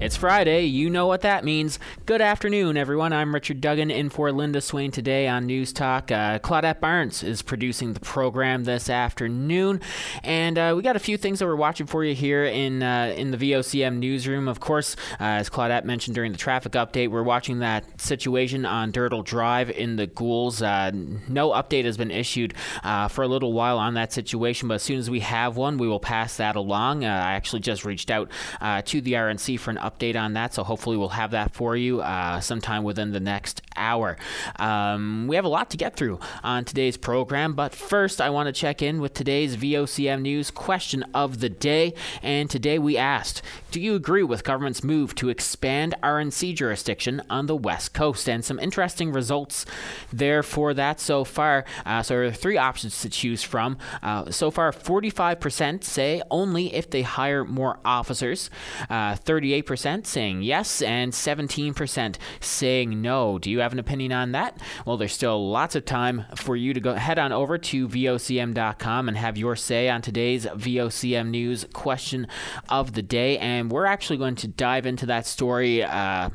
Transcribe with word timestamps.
It's 0.00 0.16
Friday. 0.16 0.64
You 0.64 0.88
know 0.88 1.06
what 1.06 1.20
that 1.20 1.44
means. 1.44 1.78
Good 2.06 2.22
afternoon, 2.22 2.78
everyone. 2.78 3.12
I'm 3.12 3.34
Richard 3.34 3.60
Duggan 3.60 3.90
in 3.90 4.08
for 4.08 4.32
Linda 4.32 4.62
Swain 4.62 4.90
today 4.90 5.28
on 5.28 5.44
News 5.44 5.74
Talk. 5.74 6.10
Uh, 6.10 6.38
Claudette 6.38 6.80
Barnes 6.80 7.22
is 7.22 7.42
producing 7.42 7.92
the 7.92 8.00
program 8.00 8.64
this 8.64 8.88
afternoon, 8.88 9.82
and 10.24 10.56
uh, 10.56 10.72
we 10.74 10.80
got 10.80 10.96
a 10.96 11.00
few 11.00 11.18
things 11.18 11.38
that 11.38 11.44
we're 11.44 11.54
watching 11.54 11.86
for 11.86 12.02
you 12.02 12.14
here 12.14 12.46
in 12.46 12.82
uh, 12.82 13.12
in 13.14 13.30
the 13.30 13.36
VOCM 13.36 13.98
newsroom. 13.98 14.48
Of 14.48 14.58
course, 14.58 14.96
uh, 15.20 15.36
as 15.36 15.50
Claudette 15.50 15.84
mentioned 15.84 16.14
during 16.14 16.32
the 16.32 16.38
traffic 16.38 16.72
update, 16.72 17.10
we're 17.10 17.22
watching 17.22 17.58
that 17.58 18.00
situation 18.00 18.64
on 18.64 18.92
Durdle 18.92 19.22
Drive 19.22 19.68
in 19.68 19.96
the 19.96 20.06
Goulds. 20.06 20.62
Uh, 20.62 20.92
no 21.28 21.50
update 21.50 21.84
has 21.84 21.98
been 21.98 22.10
issued 22.10 22.54
uh, 22.84 23.08
for 23.08 23.20
a 23.20 23.28
little 23.28 23.52
while 23.52 23.76
on 23.76 23.92
that 23.94 24.14
situation, 24.14 24.66
but 24.66 24.76
as 24.76 24.82
soon 24.82 24.98
as 24.98 25.10
we 25.10 25.20
have 25.20 25.58
one, 25.58 25.76
we 25.76 25.86
will 25.86 26.00
pass 26.00 26.38
that 26.38 26.56
along. 26.56 27.04
I 27.04 27.34
actually 27.34 27.60
just 27.60 27.84
reached 27.84 28.10
out 28.10 28.30
to 28.62 29.00
the 29.02 29.12
RNC 29.12 29.60
for 29.60 29.70
an 29.70 29.76
update 29.76 29.89
update 29.90 30.16
on 30.20 30.34
that. 30.34 30.54
So 30.54 30.64
hopefully 30.64 30.96
we'll 30.96 31.10
have 31.10 31.32
that 31.32 31.54
for 31.54 31.76
you 31.76 32.00
uh, 32.00 32.40
sometime 32.40 32.84
within 32.84 33.12
the 33.12 33.20
next 33.20 33.62
hour. 33.76 34.16
Um, 34.56 35.26
we 35.28 35.36
have 35.36 35.44
a 35.44 35.48
lot 35.48 35.70
to 35.70 35.76
get 35.76 35.96
through 35.96 36.20
on 36.42 36.64
today's 36.64 36.96
program, 36.96 37.54
but 37.54 37.74
first 37.74 38.20
I 38.20 38.30
want 38.30 38.46
to 38.46 38.52
check 38.52 38.82
in 38.82 39.00
with 39.00 39.14
today's 39.14 39.56
VOCM 39.56 40.22
News 40.22 40.50
question 40.50 41.04
of 41.14 41.40
the 41.40 41.48
day. 41.48 41.94
And 42.22 42.48
today 42.50 42.78
we 42.78 42.96
asked 42.96 43.42
Do 43.70 43.80
you 43.80 43.94
agree 43.94 44.22
with 44.22 44.44
government's 44.44 44.84
move 44.84 45.14
to 45.16 45.28
expand 45.28 45.94
RNC 46.02 46.54
jurisdiction 46.56 47.22
on 47.30 47.46
the 47.46 47.56
West 47.56 47.94
Coast? 47.94 48.28
And 48.28 48.44
some 48.44 48.58
interesting 48.58 49.12
results 49.12 49.66
there 50.12 50.42
for 50.42 50.74
that 50.74 51.00
so 51.00 51.24
far. 51.24 51.64
Uh, 51.86 52.02
so 52.02 52.14
there 52.14 52.24
are 52.24 52.32
three 52.32 52.58
options 52.58 53.00
to 53.02 53.08
choose 53.08 53.42
from. 53.42 53.78
Uh, 54.02 54.30
so 54.30 54.50
far, 54.50 54.72
45% 54.72 55.84
say 55.84 56.22
only 56.30 56.74
if 56.74 56.90
they 56.90 57.02
hire 57.02 57.44
more 57.44 57.78
officers, 57.84 58.50
uh, 58.88 59.14
38% 59.14 59.79
14% 59.80 60.06
saying 60.06 60.42
yes 60.42 60.82
and 60.82 61.12
17% 61.12 62.16
saying 62.40 63.02
no. 63.02 63.38
Do 63.38 63.50
you 63.50 63.60
have 63.60 63.72
an 63.72 63.78
opinion 63.78 64.12
on 64.12 64.32
that? 64.32 64.60
Well, 64.84 64.96
there's 64.96 65.12
still 65.12 65.50
lots 65.50 65.74
of 65.74 65.84
time 65.84 66.24
for 66.36 66.56
you 66.56 66.74
to 66.74 66.80
go 66.80 66.94
head 66.94 67.18
on 67.18 67.32
over 67.32 67.58
to 67.58 67.88
vocm.com 67.88 69.08
and 69.08 69.16
have 69.16 69.38
your 69.38 69.56
say 69.56 69.88
on 69.88 70.02
today's 70.02 70.46
VOCM 70.46 71.30
news 71.30 71.66
question 71.72 72.26
of 72.68 72.92
the 72.92 73.02
day. 73.02 73.38
And 73.38 73.70
we're 73.70 73.86
actually 73.86 74.18
going 74.18 74.36
to 74.36 74.48
dive 74.48 74.86
into 74.86 75.06
that 75.06 75.26
story. 75.26 75.82
Uh, 75.82 76.30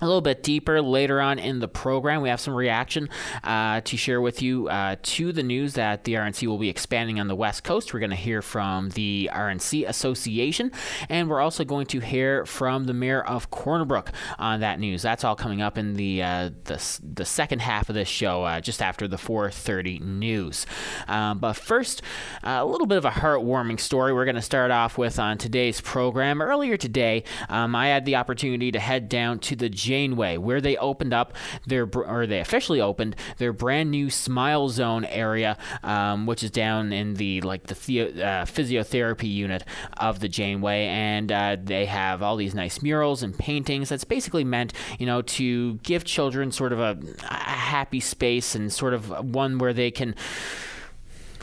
a 0.00 0.06
little 0.06 0.20
bit 0.20 0.42
deeper 0.42 0.80
later 0.80 1.20
on 1.20 1.38
in 1.38 1.60
the 1.60 1.68
program. 1.68 2.22
We 2.22 2.28
have 2.28 2.40
some 2.40 2.54
reaction 2.54 3.08
uh, 3.44 3.80
to 3.82 3.96
share 3.96 4.20
with 4.20 4.42
you 4.42 4.68
uh, 4.68 4.96
to 5.02 5.32
the 5.32 5.42
news 5.42 5.74
that 5.74 6.04
the 6.04 6.14
RNC 6.14 6.46
will 6.46 6.58
be 6.58 6.68
expanding 6.68 7.20
on 7.20 7.28
the 7.28 7.34
West 7.34 7.64
Coast. 7.64 7.92
We're 7.92 8.00
going 8.00 8.10
to 8.10 8.16
hear 8.16 8.42
from 8.42 8.90
the 8.90 9.30
RNC 9.32 9.88
Association, 9.88 10.72
and 11.08 11.28
we're 11.28 11.40
also 11.40 11.64
going 11.64 11.86
to 11.86 12.00
hear 12.00 12.44
from 12.46 12.84
the 12.84 12.94
mayor 12.94 13.22
of 13.22 13.50
Corner 13.50 13.84
Brook 13.84 14.12
on 14.38 14.60
that 14.60 14.78
news. 14.80 15.02
That's 15.02 15.24
all 15.24 15.36
coming 15.36 15.62
up 15.62 15.78
in 15.78 15.94
the 15.94 16.22
uh, 16.22 16.50
the, 16.64 17.00
the 17.14 17.24
second 17.24 17.60
half 17.60 17.88
of 17.88 17.94
this 17.94 18.08
show, 18.08 18.44
uh, 18.44 18.60
just 18.60 18.82
after 18.82 19.08
the 19.08 19.16
4:30 19.16 20.00
news. 20.00 20.66
Um, 21.06 21.38
but 21.38 21.54
first, 21.54 22.02
a 22.42 22.64
little 22.64 22.86
bit 22.86 22.98
of 22.98 23.04
a 23.04 23.10
heartwarming 23.10 23.80
story. 23.80 24.12
We're 24.12 24.24
going 24.24 24.36
to 24.36 24.42
start 24.42 24.70
off 24.70 24.98
with 24.98 25.18
on 25.18 25.38
today's 25.38 25.80
program. 25.80 26.40
Earlier 26.40 26.76
today, 26.76 27.24
um, 27.48 27.74
I 27.74 27.88
had 27.88 28.04
the 28.04 28.16
opportunity 28.16 28.72
to 28.72 28.78
head 28.78 29.08
down 29.08 29.38
to 29.40 29.56
the 29.56 29.68
Janeway, 29.88 30.36
where 30.36 30.60
they 30.60 30.76
opened 30.76 31.14
up 31.14 31.32
their, 31.66 31.88
or 31.94 32.26
they 32.26 32.40
officially 32.40 32.80
opened 32.80 33.16
their 33.38 33.52
brand 33.52 33.90
new 33.90 34.10
Smile 34.10 34.68
Zone 34.68 35.04
area, 35.06 35.56
um, 35.82 36.26
which 36.26 36.42
is 36.42 36.50
down 36.50 36.92
in 36.92 37.14
the 37.14 37.40
like 37.40 37.66
the, 37.68 37.74
the 37.74 38.22
uh, 38.22 38.44
physiotherapy 38.44 39.32
unit 39.32 39.64
of 39.96 40.20
the 40.20 40.28
Janeway, 40.28 40.86
and 40.86 41.32
uh, 41.32 41.56
they 41.62 41.86
have 41.86 42.22
all 42.22 42.36
these 42.36 42.54
nice 42.54 42.82
murals 42.82 43.22
and 43.22 43.38
paintings. 43.38 43.88
That's 43.88 44.04
basically 44.04 44.44
meant, 44.44 44.72
you 44.98 45.06
know, 45.06 45.22
to 45.22 45.74
give 45.76 46.04
children 46.04 46.52
sort 46.52 46.72
of 46.72 46.80
a, 46.80 46.98
a 47.22 47.34
happy 47.34 48.00
space 48.00 48.54
and 48.54 48.72
sort 48.72 48.92
of 48.92 49.08
one 49.34 49.58
where 49.58 49.72
they 49.72 49.90
can 49.90 50.14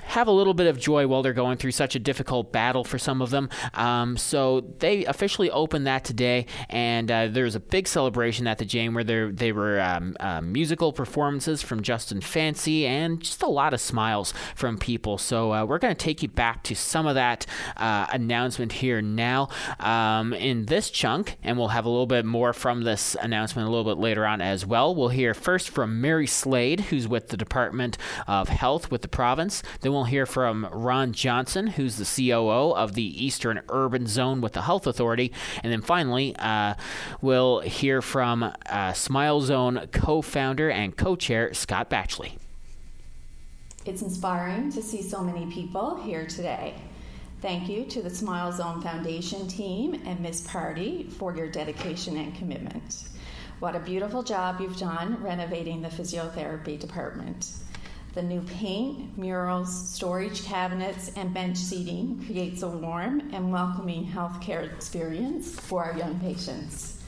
have 0.06 0.28
a 0.28 0.32
little 0.32 0.54
bit 0.54 0.68
of 0.68 0.80
joy 0.80 1.08
while 1.08 1.22
they're 1.22 1.34
going 1.34 1.58
through 1.58 1.72
such 1.72 1.96
a 1.96 2.00
difficult 2.00 2.52
battle 2.52 2.84
for 2.84 2.98
some 2.98 3.22
of 3.22 3.30
them. 3.30 3.50
Um, 3.74 4.18
so 4.18 4.62
they 4.80 5.06
officially 5.06 5.50
opened 5.52 5.88
that 5.88 6.04
today, 6.04 6.46
and 6.70 7.10
uh, 7.12 7.28
there's 7.28 7.56
a 7.56 7.60
big 7.60 7.88
celebration 7.88 8.48
at 8.48 8.58
the 8.58 8.66
Janeway 8.66 9.04
there 9.04 9.32
they 9.32 9.52
were 9.52 9.80
um, 9.80 10.16
uh, 10.20 10.42
musical 10.42 10.94
performances 10.94 11.62
from 11.62 11.82
Justin 11.82 12.22
Fancy 12.22 12.86
and 12.86 13.22
just 13.22 13.42
a 13.42 13.48
lot 13.48 13.74
of 13.74 13.82
smiles 13.82 14.34
from 14.56 14.78
people. 14.78 15.18
So 15.18 15.54
uh, 15.54 15.66
we're 15.66 15.80
going 15.80 15.96
to 15.96 16.04
take 16.04 16.22
you 16.22 16.30
back 16.30 16.64
to 16.64 16.76
some 16.76 17.08
of 17.08 17.16
that 17.16 17.46
uh, 17.78 18.08
announcement 18.12 18.74
here 18.74 19.02
now 19.02 19.50
um, 19.80 20.34
in 20.34 20.66
this 20.66 20.90
chunk, 20.90 21.38
and 21.44 21.58
we'll 21.58 21.70
have 21.70 21.86
a 21.86 21.90
little 21.90 22.08
bit 22.08 22.26
more 22.26 22.54
from 22.54 22.84
this 22.84 23.16
announcement 23.22 23.68
a 23.68 23.72
little 23.72 23.92
bit 23.96 24.00
later 24.00 24.26
on 24.26 24.42
as 24.42 24.66
well. 24.66 24.96
We'll 24.96 25.10
hear 25.10 25.34
first 25.34 25.70
from 25.70 26.02
Mary 26.02 26.28
Slade, 26.28 26.82
who's 26.82 27.08
with 27.08 27.30
the 27.30 27.38
Department 27.38 27.98
of 28.28 28.50
Health 28.50 28.92
with 28.92 29.02
the 29.02 29.08
province. 29.08 29.64
Then 29.82 29.94
we'll 29.96 30.04
hear 30.04 30.26
from 30.26 30.68
Ron 30.72 31.14
Johnson, 31.14 31.68
who's 31.68 31.96
the 31.96 32.06
COO 32.06 32.76
of 32.76 32.94
the 32.94 33.26
Eastern 33.26 33.62
Urban 33.70 34.06
Zone 34.08 34.42
with 34.42 34.54
the 34.54 34.62
Health 34.62 34.86
Authority. 34.86 35.32
And 35.64 35.72
then 35.72 35.82
finally, 35.82 36.36
uh, 36.38 36.76
we'll 37.22 37.62
hear 37.62 38.02
from 38.02 38.44
uh, 38.44 38.94
Smile 38.94 39.42
Zone 39.42 39.88
co 39.92 40.22
founder 40.22 40.70
and 40.70 40.96
co 40.96 41.16
chair 41.16 41.54
Scott 41.54 41.90
Batchley. 41.90 42.34
It's 43.86 44.02
inspiring 44.02 44.72
to 44.72 44.82
see 44.82 45.02
so 45.02 45.24
many 45.24 45.46
people 45.52 46.02
here 46.04 46.26
today. 46.26 46.76
Thank 47.42 47.70
you 47.70 47.86
to 47.86 48.02
the 48.02 48.10
Smile 48.10 48.52
Zone 48.52 48.82
Foundation 48.82 49.48
team 49.48 50.02
and 50.06 50.20
Miss 50.20 50.42
Party 50.42 51.04
for 51.04 51.36
your 51.36 51.48
dedication 51.48 52.18
and 52.18 52.36
commitment. 52.36 53.08
What 53.60 53.76
a 53.76 53.80
beautiful 53.80 54.24
job 54.24 54.60
you've 54.60 54.78
done 54.78 55.24
renovating 55.24 55.82
the 55.82 55.88
physiotherapy 55.88 56.78
department. 56.80 57.52
The 58.16 58.24
new 58.24 58.40
paint, 58.40 59.18
murals, 59.18 59.90
storage 59.90 60.46
cabinets, 60.46 61.12
and 61.18 61.34
bench 61.34 61.58
seating 61.58 62.24
creates 62.26 62.64
a 62.64 62.70
warm 62.70 63.30
and 63.34 63.52
welcoming 63.52 64.08
healthcare 64.08 64.74
experience 64.74 65.60
for 65.60 65.84
our 65.84 65.98
young 65.98 66.18
patients. 66.22 67.04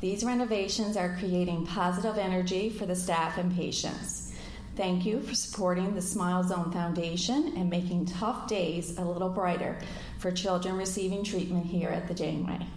These 0.00 0.22
renovations 0.22 0.96
are 0.96 1.16
creating 1.18 1.66
positive 1.66 2.16
energy 2.16 2.70
for 2.70 2.86
the 2.86 2.94
staff 2.94 3.38
and 3.38 3.52
patients. 3.56 4.32
Thank 4.76 5.04
you 5.04 5.20
for 5.20 5.34
supporting 5.34 5.96
the 5.96 6.00
Smile 6.00 6.44
Zone 6.44 6.70
Foundation 6.70 7.54
and 7.56 7.68
making 7.68 8.06
tough 8.06 8.46
days 8.46 8.98
a 8.98 9.04
little 9.04 9.30
brighter 9.30 9.80
for 10.18 10.30
children 10.30 10.76
receiving 10.76 11.24
treatment 11.24 11.66
here 11.66 11.88
at 11.88 12.06
the 12.06 12.14
Janeway. 12.14 12.68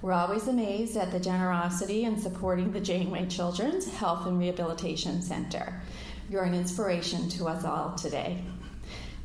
We're 0.00 0.12
always 0.12 0.46
amazed 0.46 0.96
at 0.96 1.10
the 1.10 1.18
generosity 1.18 2.04
in 2.04 2.20
supporting 2.20 2.70
the 2.70 2.80
Janeway 2.80 3.26
Children's 3.26 3.92
Health 3.92 4.28
and 4.28 4.38
Rehabilitation 4.38 5.22
Center. 5.22 5.82
You're 6.30 6.44
an 6.44 6.54
inspiration 6.54 7.30
to 7.30 7.46
us 7.46 7.64
all 7.64 7.94
today. 7.94 8.42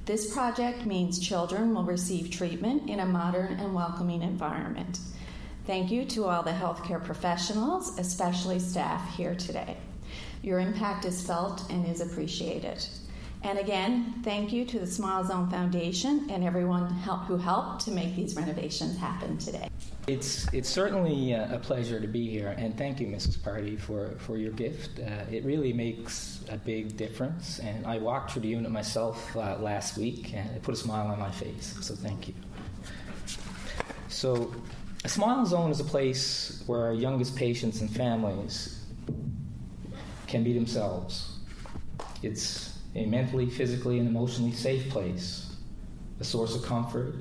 This 0.06 0.34
project 0.34 0.86
means 0.86 1.19
children 1.19 1.75
will 1.75 1.84
receive 1.84 2.31
treatment 2.31 2.90
in 2.90 3.02
a 3.02 3.06
modern 3.06 3.59
and 3.59 3.75
welcoming 3.75 4.22
environment. 4.22 5.00
Thank 5.68 5.92
you 5.92 6.06
to 6.06 6.25
all 6.25 6.44
the 6.44 6.52
healthcare 6.52 7.03
professionals, 7.03 8.00
especially 8.00 8.59
staff 8.59 9.16
here 9.18 9.36
today. 9.36 9.75
Your 10.42 10.59
impact 10.59 11.03
is 11.03 11.25
felt 11.25 11.69
and 11.69 11.86
is 11.86 12.00
appreciated. 12.00 12.86
And 13.44 13.59
again, 13.59 14.22
thank 14.24 14.54
you 14.54 14.64
to 14.66 14.80
the 14.80 14.88
Smile 14.88 15.26
Zone 15.26 15.50
Foundation 15.50 16.28
and 16.30 16.46
everyone 16.46 16.90
help, 16.90 17.26
who 17.26 17.36
helped 17.36 17.84
to 17.86 17.92
make 17.92 18.16
these 18.16 18.38
renovations 18.38 18.98
happen 18.98 19.38
today. 19.38 19.68
It's, 20.08 20.52
it's 20.54 20.70
certainly 20.70 21.34
a 21.34 21.59
pleasure 21.62 22.00
to 22.00 22.08
be 22.08 22.30
here, 22.30 22.56
and 22.58 22.78
thank 22.78 23.00
you, 23.00 23.07
Mrs. 23.07 23.42
Party, 23.42 23.75
for, 23.75 24.12
for 24.19 24.38
your 24.38 24.51
gift. 24.51 25.00
Uh, 25.00 25.25
it 25.31 25.44
really 25.44 25.74
makes 25.74 26.42
a 26.50 26.57
big 26.57 26.95
difference, 26.98 27.60
and 27.60 27.86
I 27.86 27.98
walked 27.98 28.31
through 28.31 28.44
the 28.44 28.50
unit 28.50 28.72
myself 28.72 29.36
uh, 29.36 29.57
last 29.60 29.98
week, 29.98 30.34
and 30.34 30.50
it 30.56 30.62
put 30.62 30.74
a 30.74 30.78
smile 30.78 31.07
on 31.07 31.19
my 31.19 31.31
face, 31.31 31.78
so 31.81 31.96
thank 31.96 32.28
you. 32.28 32.34
So, 34.07 34.54
a 35.06 35.10
Smile 35.10 35.46
Zone 35.46 35.72
is 35.72 35.80
a 35.80 35.86
place 35.86 36.63
where 36.66 36.81
our 36.81 36.94
youngest 36.94 37.36
patients 37.36 37.81
and 37.81 37.89
families 37.89 38.86
can 40.28 40.44
be 40.44 40.54
themselves. 40.54 41.39
It's 42.22 42.73
a 42.95 43.06
mentally, 43.06 43.50
physically, 43.50 44.00
and 44.00 44.07
emotionally 44.07 44.51
safe 44.51 44.90
place, 44.90 45.56
a 46.19 46.24
source 46.24 46.56
of 46.56 46.63
comfort, 46.63 47.16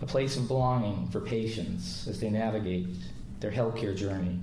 a 0.00 0.06
place 0.06 0.36
of 0.36 0.48
belonging 0.48 1.08
for 1.08 1.20
patients 1.20 2.08
as 2.08 2.20
they 2.20 2.30
navigate 2.30 2.88
their 3.40 3.50
healthcare 3.50 3.96
journey. 3.96 4.38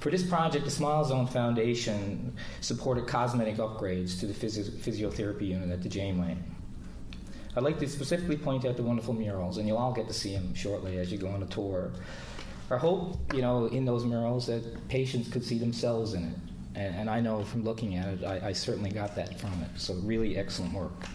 For 0.00 0.10
this 0.10 0.22
project, 0.22 0.64
the 0.64 0.70
Smile 0.70 1.04
Zone 1.04 1.26
Foundation 1.26 2.36
supported 2.60 3.06
cosmetic 3.06 3.56
upgrades 3.56 4.20
to 4.20 4.26
the 4.26 4.34
physio- 4.34 4.64
physiotherapy 4.64 5.48
unit 5.48 5.70
at 5.70 5.82
the 5.82 5.88
Janeway. 5.88 6.36
I'd 7.56 7.64
like 7.64 7.78
to 7.78 7.88
specifically 7.88 8.36
point 8.36 8.66
out 8.66 8.76
the 8.76 8.82
wonderful 8.82 9.14
murals, 9.14 9.56
and 9.56 9.66
you'll 9.66 9.78
all 9.78 9.92
get 9.92 10.06
to 10.08 10.14
see 10.14 10.34
them 10.34 10.54
shortly 10.54 10.98
as 10.98 11.10
you 11.10 11.18
go 11.18 11.28
on 11.28 11.42
a 11.42 11.46
tour. 11.46 11.90
our 12.70 12.78
hope, 12.78 13.32
you 13.32 13.40
know, 13.40 13.66
in 13.66 13.84
those 13.84 14.04
murals 14.04 14.46
that 14.46 14.88
patients 14.88 15.28
could 15.28 15.44
see 15.44 15.56
themselves 15.56 16.14
in 16.14 16.24
it. 16.24 16.55
And, 16.76 16.94
and 16.94 17.10
I 17.10 17.20
know 17.20 17.42
from 17.42 17.64
looking 17.64 17.96
at 17.96 18.08
it, 18.08 18.24
I, 18.24 18.48
I 18.48 18.52
certainly 18.52 18.90
got 18.90 19.16
that 19.16 19.40
from 19.40 19.52
it. 19.62 19.80
So, 19.80 19.94
really 19.94 20.36
excellent 20.36 20.74
work. 20.74 21.06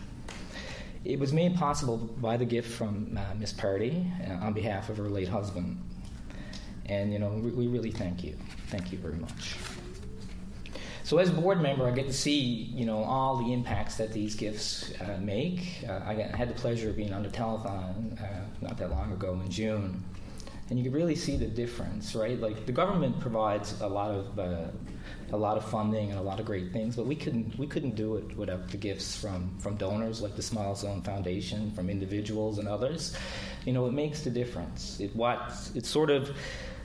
It 1.05 1.19
was 1.19 1.31
made 1.31 1.55
possible 1.55 1.97
by 1.97 2.37
the 2.37 2.45
gift 2.45 2.71
from 2.71 3.17
uh, 3.17 3.35
Miss 3.35 3.53
Party 3.53 4.05
uh, 4.27 4.45
on 4.45 4.53
behalf 4.53 4.89
of 4.89 4.97
her 4.97 5.09
late 5.09 5.27
husband. 5.27 5.81
And, 6.87 7.13
you 7.13 7.19
know, 7.19 7.29
we, 7.29 7.67
really 7.67 7.91
thank 7.91 8.23
you. 8.23 8.35
Thank 8.67 8.91
you 8.91 8.97
very 8.97 9.15
much. 9.15 9.55
So 11.03 11.17
as 11.17 11.29
a 11.29 11.33
board 11.33 11.61
member, 11.61 11.87
I 11.87 11.91
get 11.91 12.07
to 12.07 12.13
see, 12.13 12.39
you 12.39 12.85
know, 12.85 13.03
all 13.03 13.37
the 13.37 13.53
impacts 13.53 13.95
that 13.97 14.13
these 14.13 14.35
gifts 14.35 14.93
uh, 15.01 15.17
make. 15.21 15.83
Uh, 15.87 15.99
I 16.05 16.13
had 16.35 16.49
the 16.49 16.53
pleasure 16.53 16.89
of 16.89 16.95
being 16.95 17.13
on 17.13 17.23
the 17.23 17.29
telethon 17.29 18.21
uh, 18.21 18.25
not 18.61 18.77
that 18.77 18.91
long 18.91 19.11
ago 19.11 19.33
in 19.43 19.49
June, 19.49 20.03
and 20.69 20.79
you 20.79 20.85
can 20.85 20.93
really 20.93 21.15
see 21.15 21.35
the 21.35 21.47
difference, 21.47 22.15
right? 22.15 22.39
Like 22.39 22.65
the 22.65 22.71
government 22.71 23.19
provides 23.19 23.79
a 23.81 23.87
lot 23.87 24.11
of 24.11 24.39
uh, 24.39 24.67
a 25.33 25.37
lot 25.37 25.57
of 25.57 25.65
funding 25.65 26.09
and 26.09 26.19
a 26.19 26.21
lot 26.21 26.39
of 26.39 26.45
great 26.45 26.71
things, 26.71 26.95
but 26.95 27.05
we 27.05 27.15
couldn't 27.15 27.57
we 27.57 27.67
couldn't 27.67 27.95
do 27.95 28.15
it 28.17 28.35
without 28.37 28.69
the 28.69 28.77
gifts 28.77 29.19
from 29.19 29.57
from 29.59 29.75
donors 29.75 30.21
like 30.21 30.35
the 30.35 30.41
Smile 30.41 30.75
Zone 30.75 31.01
Foundation, 31.01 31.71
from 31.71 31.89
individuals 31.89 32.57
and 32.57 32.67
others. 32.67 33.15
You 33.65 33.73
know, 33.73 33.85
it 33.87 33.93
makes 33.93 34.21
the 34.21 34.29
difference. 34.29 34.99
It 34.99 35.15
what 35.15 35.53
it's 35.75 35.89
sort 35.89 36.09
of, 36.09 36.35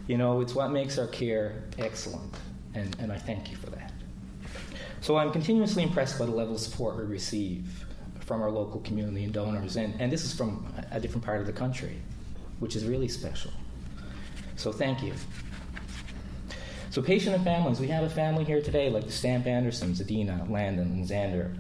you 0.06 0.16
know, 0.16 0.40
it's 0.40 0.54
what 0.54 0.70
makes 0.70 0.98
our 0.98 1.06
care 1.06 1.64
excellent, 1.78 2.34
and 2.74 2.96
and 3.00 3.12
I 3.12 3.18
thank 3.18 3.50
you 3.50 3.56
for 3.56 3.70
that. 3.70 3.92
So 5.00 5.16
I'm 5.16 5.30
continuously 5.30 5.82
impressed 5.82 6.18
by 6.18 6.26
the 6.26 6.32
level 6.32 6.54
of 6.54 6.60
support 6.60 6.96
we 6.96 7.04
receive 7.04 7.86
from 8.20 8.42
our 8.42 8.50
local 8.50 8.80
community 8.80 9.22
and 9.22 9.32
donors, 9.32 9.76
and, 9.76 9.94
and 10.00 10.10
this 10.10 10.24
is 10.24 10.34
from 10.34 10.66
a 10.90 10.98
different 10.98 11.24
part 11.24 11.40
of 11.40 11.46
the 11.46 11.52
country, 11.52 12.02
which 12.58 12.74
is 12.74 12.84
really 12.84 13.06
special. 13.06 13.52
So 14.56 14.72
thank 14.72 15.02
you. 15.02 15.12
So 16.90 17.02
patient 17.02 17.34
and 17.34 17.44
families, 17.44 17.78
we 17.78 17.88
have 17.88 18.04
a 18.04 18.10
family 18.10 18.44
here 18.44 18.62
today 18.62 18.88
like 18.88 19.04
the 19.04 19.12
Stamp 19.12 19.46
Andersons, 19.46 20.00
Adina, 20.00 20.46
Landon, 20.48 20.92
and 20.92 21.06
Xander. 21.06 21.54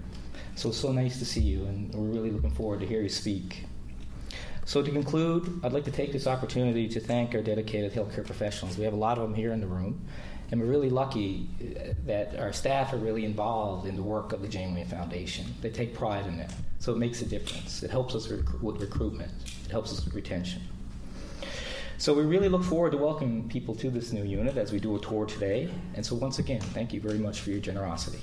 So 0.54 0.70
so 0.70 0.90
nice 0.92 1.18
to 1.18 1.26
see 1.26 1.42
you, 1.42 1.66
and 1.66 1.94
we're 1.94 2.06
really 2.06 2.30
looking 2.30 2.50
forward 2.50 2.80
to 2.80 2.86
hear 2.86 3.02
you 3.02 3.10
speak. 3.10 3.64
So 4.64 4.82
to 4.82 4.90
conclude, 4.90 5.60
I'd 5.62 5.74
like 5.74 5.84
to 5.84 5.90
take 5.90 6.12
this 6.12 6.26
opportunity 6.26 6.88
to 6.88 6.98
thank 6.98 7.34
our 7.34 7.42
dedicated 7.42 7.92
healthcare 7.92 8.24
professionals. 8.24 8.78
We 8.78 8.84
have 8.84 8.94
a 8.94 8.96
lot 8.96 9.18
of 9.18 9.24
them 9.24 9.34
here 9.34 9.52
in 9.52 9.60
the 9.60 9.66
room, 9.66 10.00
and 10.50 10.58
we're 10.58 10.66
really 10.66 10.88
lucky 10.88 11.48
uh, 11.60 11.92
that 12.06 12.38
our 12.38 12.54
staff 12.54 12.94
are 12.94 12.96
really 12.96 13.26
involved 13.26 13.86
in 13.86 13.94
the 13.94 14.02
work 14.02 14.32
of 14.32 14.40
the 14.40 14.48
Janeway 14.48 14.84
Foundation. 14.84 15.44
They 15.60 15.70
take 15.70 15.94
pride 15.94 16.26
in 16.26 16.40
it, 16.40 16.50
so 16.78 16.92
it 16.92 16.98
makes 16.98 17.20
a 17.20 17.26
difference. 17.26 17.82
It 17.82 17.90
helps 17.90 18.14
us 18.14 18.30
rec- 18.30 18.62
with 18.62 18.80
recruitment, 18.80 19.30
it 19.66 19.70
helps 19.70 19.92
us 19.92 20.02
with 20.02 20.14
retention. 20.14 20.62
So 21.98 22.12
we 22.12 22.24
really 22.24 22.48
look 22.48 22.62
forward 22.62 22.92
to 22.92 22.98
welcoming 22.98 23.48
people 23.48 23.74
to 23.76 23.90
this 23.90 24.12
new 24.12 24.24
unit 24.24 24.58
as 24.58 24.70
we 24.70 24.78
do 24.78 24.96
a 24.96 25.00
tour 25.00 25.24
today. 25.24 25.70
And 25.94 26.04
so 26.04 26.14
once 26.14 26.38
again, 26.38 26.60
thank 26.60 26.92
you 26.92 27.00
very 27.00 27.18
much 27.18 27.40
for 27.40 27.50
your 27.50 27.60
generosity. 27.60 28.20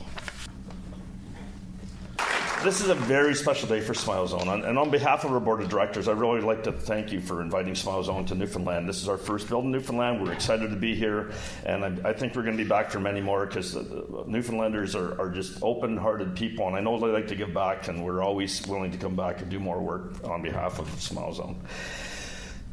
This 2.63 2.79
is 2.79 2.87
a 2.87 2.95
very 2.95 3.35
special 3.35 3.67
day 3.67 3.81
for 3.81 3.93
Smile 3.93 4.25
Zone, 4.25 4.47
and 4.47 4.79
on 4.79 4.89
behalf 4.89 5.25
of 5.25 5.33
our 5.33 5.41
board 5.41 5.61
of 5.61 5.67
directors, 5.67 6.07
I 6.07 6.13
really 6.13 6.39
like 6.39 6.63
to 6.63 6.71
thank 6.71 7.11
you 7.11 7.19
for 7.19 7.41
inviting 7.41 7.75
Smile 7.75 8.01
Zone 8.03 8.23
to 8.27 8.35
Newfoundland. 8.35 8.87
This 8.87 9.01
is 9.01 9.09
our 9.09 9.17
first 9.17 9.49
build 9.49 9.65
in 9.65 9.71
Newfoundland. 9.71 10.23
We're 10.23 10.31
excited 10.31 10.69
to 10.69 10.77
be 10.77 10.95
here, 10.95 11.33
and 11.65 11.83
I, 11.83 12.11
I 12.11 12.13
think 12.13 12.35
we're 12.35 12.43
going 12.43 12.55
to 12.55 12.63
be 12.63 12.69
back 12.69 12.89
for 12.89 13.01
many 13.01 13.19
more 13.19 13.45
because 13.45 13.75
uh, 13.75 13.83
Newfoundlanders 14.27 14.95
are, 14.95 15.19
are 15.19 15.29
just 15.29 15.61
open-hearted 15.61 16.37
people, 16.37 16.65
and 16.67 16.77
I 16.77 16.79
know 16.79 16.97
they 16.97 17.07
like 17.07 17.27
to 17.27 17.35
give 17.35 17.53
back, 17.53 17.89
and 17.89 18.01
we're 18.01 18.21
always 18.21 18.65
willing 18.65 18.93
to 18.93 18.97
come 18.97 19.17
back 19.17 19.41
and 19.41 19.51
do 19.51 19.59
more 19.59 19.81
work 19.81 20.23
on 20.23 20.41
behalf 20.41 20.79
of 20.79 20.87
Smile 21.01 21.33
Zone. 21.33 21.59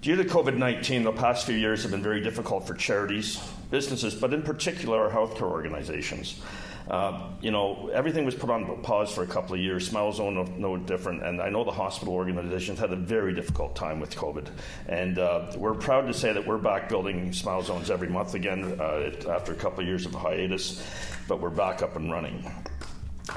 Due 0.01 0.17
to 0.17 0.25
COVID 0.25 0.57
19, 0.57 1.03
the 1.03 1.13
past 1.13 1.45
few 1.45 1.55
years 1.55 1.83
have 1.83 1.91
been 1.91 2.03
very 2.03 2.23
difficult 2.23 2.67
for 2.67 2.73
charities, 2.73 3.39
businesses, 3.71 4.15
but 4.15 4.33
in 4.33 4.41
particular 4.41 4.99
our 4.99 5.11
healthcare 5.11 5.51
organizations. 5.51 6.41
Uh, 6.89 7.29
you 7.43 7.51
know, 7.51 7.91
everything 7.93 8.25
was 8.25 8.35
put 8.35 8.49
on 8.49 8.83
pause 8.83 9.13
for 9.13 9.23
a 9.23 9.27
couple 9.27 9.55
of 9.55 9.61
years. 9.61 9.87
Smile 9.87 10.11
Zone, 10.11 10.35
no, 10.35 10.45
no, 10.57 10.77
different. 10.79 11.23
And 11.23 11.43
I 11.43 11.51
know 11.51 11.65
the 11.65 11.71
hospital 11.71 12.15
organizations 12.15 12.79
had 12.79 12.91
a 12.93 12.97
very 12.97 13.35
difficult 13.35 13.77
time 13.77 14.01
with 14.01 14.17
COVID. 14.17 14.49
And 14.89 15.19
uh, 15.19 15.53
we're 15.57 15.75
proud 15.75 16.07
to 16.07 16.15
say 16.15 16.33
that 16.33 16.47
we're 16.47 16.57
back 16.57 16.89
building 16.89 17.31
Smile 17.35 17.63
Zones 17.63 17.91
every 17.91 18.09
month 18.09 18.33
again 18.33 18.81
uh, 18.81 19.13
after 19.29 19.53
a 19.53 19.57
couple 19.57 19.81
of 19.81 19.87
years 19.87 20.07
of 20.07 20.15
hiatus, 20.15 20.83
but 21.29 21.41
we're 21.41 21.51
back 21.51 21.83
up 21.83 21.95
and 21.97 22.11
running. 22.11 22.51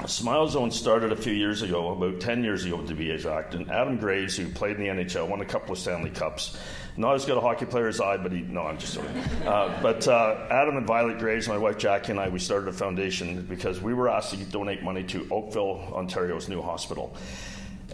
Smile 0.06 0.48
Zone 0.48 0.70
started 0.70 1.12
a 1.12 1.16
few 1.16 1.32
years 1.32 1.62
ago, 1.62 1.90
about 1.92 2.20
10 2.20 2.42
years 2.42 2.64
ago 2.64 2.82
to 2.82 2.94
be 2.94 3.10
exact, 3.10 3.54
and 3.54 3.70
Adam 3.70 3.96
Graves, 3.96 4.36
who 4.36 4.48
played 4.48 4.76
in 4.76 4.82
the 4.82 5.04
NHL, 5.04 5.28
won 5.28 5.40
a 5.40 5.44
couple 5.44 5.72
of 5.72 5.78
Stanley 5.78 6.10
Cups. 6.10 6.56
Not 6.96 7.14
as 7.14 7.24
good 7.24 7.36
a 7.36 7.40
hockey 7.40 7.66
player 7.66 7.88
as 7.88 8.00
I, 8.00 8.16
but 8.16 8.32
he, 8.32 8.42
no, 8.42 8.62
I'm 8.62 8.78
just 8.78 8.94
joking. 8.94 9.16
Uh, 9.44 9.78
but 9.82 10.06
uh, 10.06 10.46
Adam 10.50 10.76
and 10.76 10.86
Violet 10.86 11.18
Graves, 11.18 11.48
my 11.48 11.58
wife 11.58 11.76
Jackie 11.76 12.12
and 12.12 12.20
I, 12.20 12.28
we 12.28 12.38
started 12.38 12.68
a 12.68 12.72
foundation 12.72 13.42
because 13.42 13.80
we 13.80 13.94
were 13.94 14.08
asked 14.08 14.30
to 14.30 14.36
donate 14.44 14.82
money 14.82 15.02
to 15.04 15.26
Oakville, 15.30 15.92
Ontario's 15.92 16.48
new 16.48 16.62
hospital. 16.62 17.16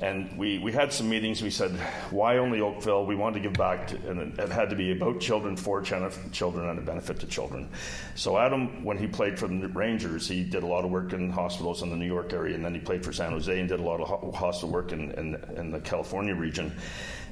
And 0.00 0.34
we, 0.38 0.58
we 0.58 0.72
had 0.72 0.94
some 0.94 1.10
meetings. 1.10 1.42
We 1.42 1.50
said, 1.50 1.72
why 2.10 2.38
only 2.38 2.62
Oakville? 2.62 3.04
We 3.04 3.16
wanted 3.16 3.42
to 3.42 3.48
give 3.48 3.52
back, 3.52 3.88
to, 3.88 3.96
and 4.10 4.38
it 4.38 4.48
had 4.48 4.70
to 4.70 4.76
be 4.76 4.92
about 4.92 5.20
children, 5.20 5.56
for 5.56 5.82
children, 5.82 6.70
and 6.70 6.78
a 6.78 6.82
benefit 6.82 7.20
to 7.20 7.26
children. 7.26 7.68
So 8.14 8.38
Adam, 8.38 8.82
when 8.82 8.96
he 8.96 9.06
played 9.06 9.38
for 9.38 9.46
the 9.46 9.68
Rangers, 9.68 10.26
he 10.26 10.42
did 10.42 10.62
a 10.62 10.66
lot 10.66 10.86
of 10.86 10.90
work 10.90 11.12
in 11.12 11.30
hospitals 11.30 11.82
in 11.82 11.90
the 11.90 11.96
New 11.96 12.06
York 12.06 12.32
area, 12.32 12.54
and 12.54 12.64
then 12.64 12.72
he 12.72 12.80
played 12.80 13.04
for 13.04 13.12
San 13.12 13.32
Jose 13.32 13.60
and 13.60 13.68
did 13.68 13.78
a 13.78 13.82
lot 13.82 14.00
of 14.00 14.34
hospital 14.34 14.70
work 14.70 14.92
in, 14.92 15.10
in, 15.12 15.34
in 15.56 15.70
the 15.70 15.80
California 15.80 16.34
region. 16.34 16.72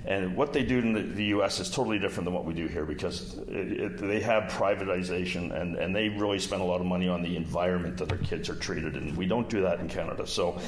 And 0.06 0.36
what 0.36 0.52
they 0.52 0.62
do 0.62 0.78
in 0.78 0.92
the, 0.92 1.02
the, 1.02 1.24
U.S. 1.24 1.60
is 1.60 1.68
totally 1.70 1.98
different 1.98 2.24
than 2.24 2.32
what 2.32 2.44
we 2.44 2.54
do 2.54 2.66
here 2.66 2.86
because 2.86 3.36
it, 3.48 3.72
it, 3.72 3.98
they 3.98 4.20
have 4.20 4.44
privatization 4.44 5.54
and, 5.54 5.76
and 5.76 5.94
they 5.94 6.08
really 6.08 6.38
spend 6.38 6.62
a 6.62 6.64
lot 6.64 6.80
of 6.80 6.86
money 6.86 7.08
on 7.08 7.22
the 7.22 7.36
environment 7.36 7.98
that 7.98 8.08
their 8.08 8.18
kids 8.18 8.48
are 8.48 8.54
treated 8.54 8.96
in. 8.96 9.14
We 9.16 9.26
don't 9.26 9.48
do 9.50 9.60
that 9.62 9.80
in 9.80 9.88
Canada. 9.88 10.26
So 10.26 10.58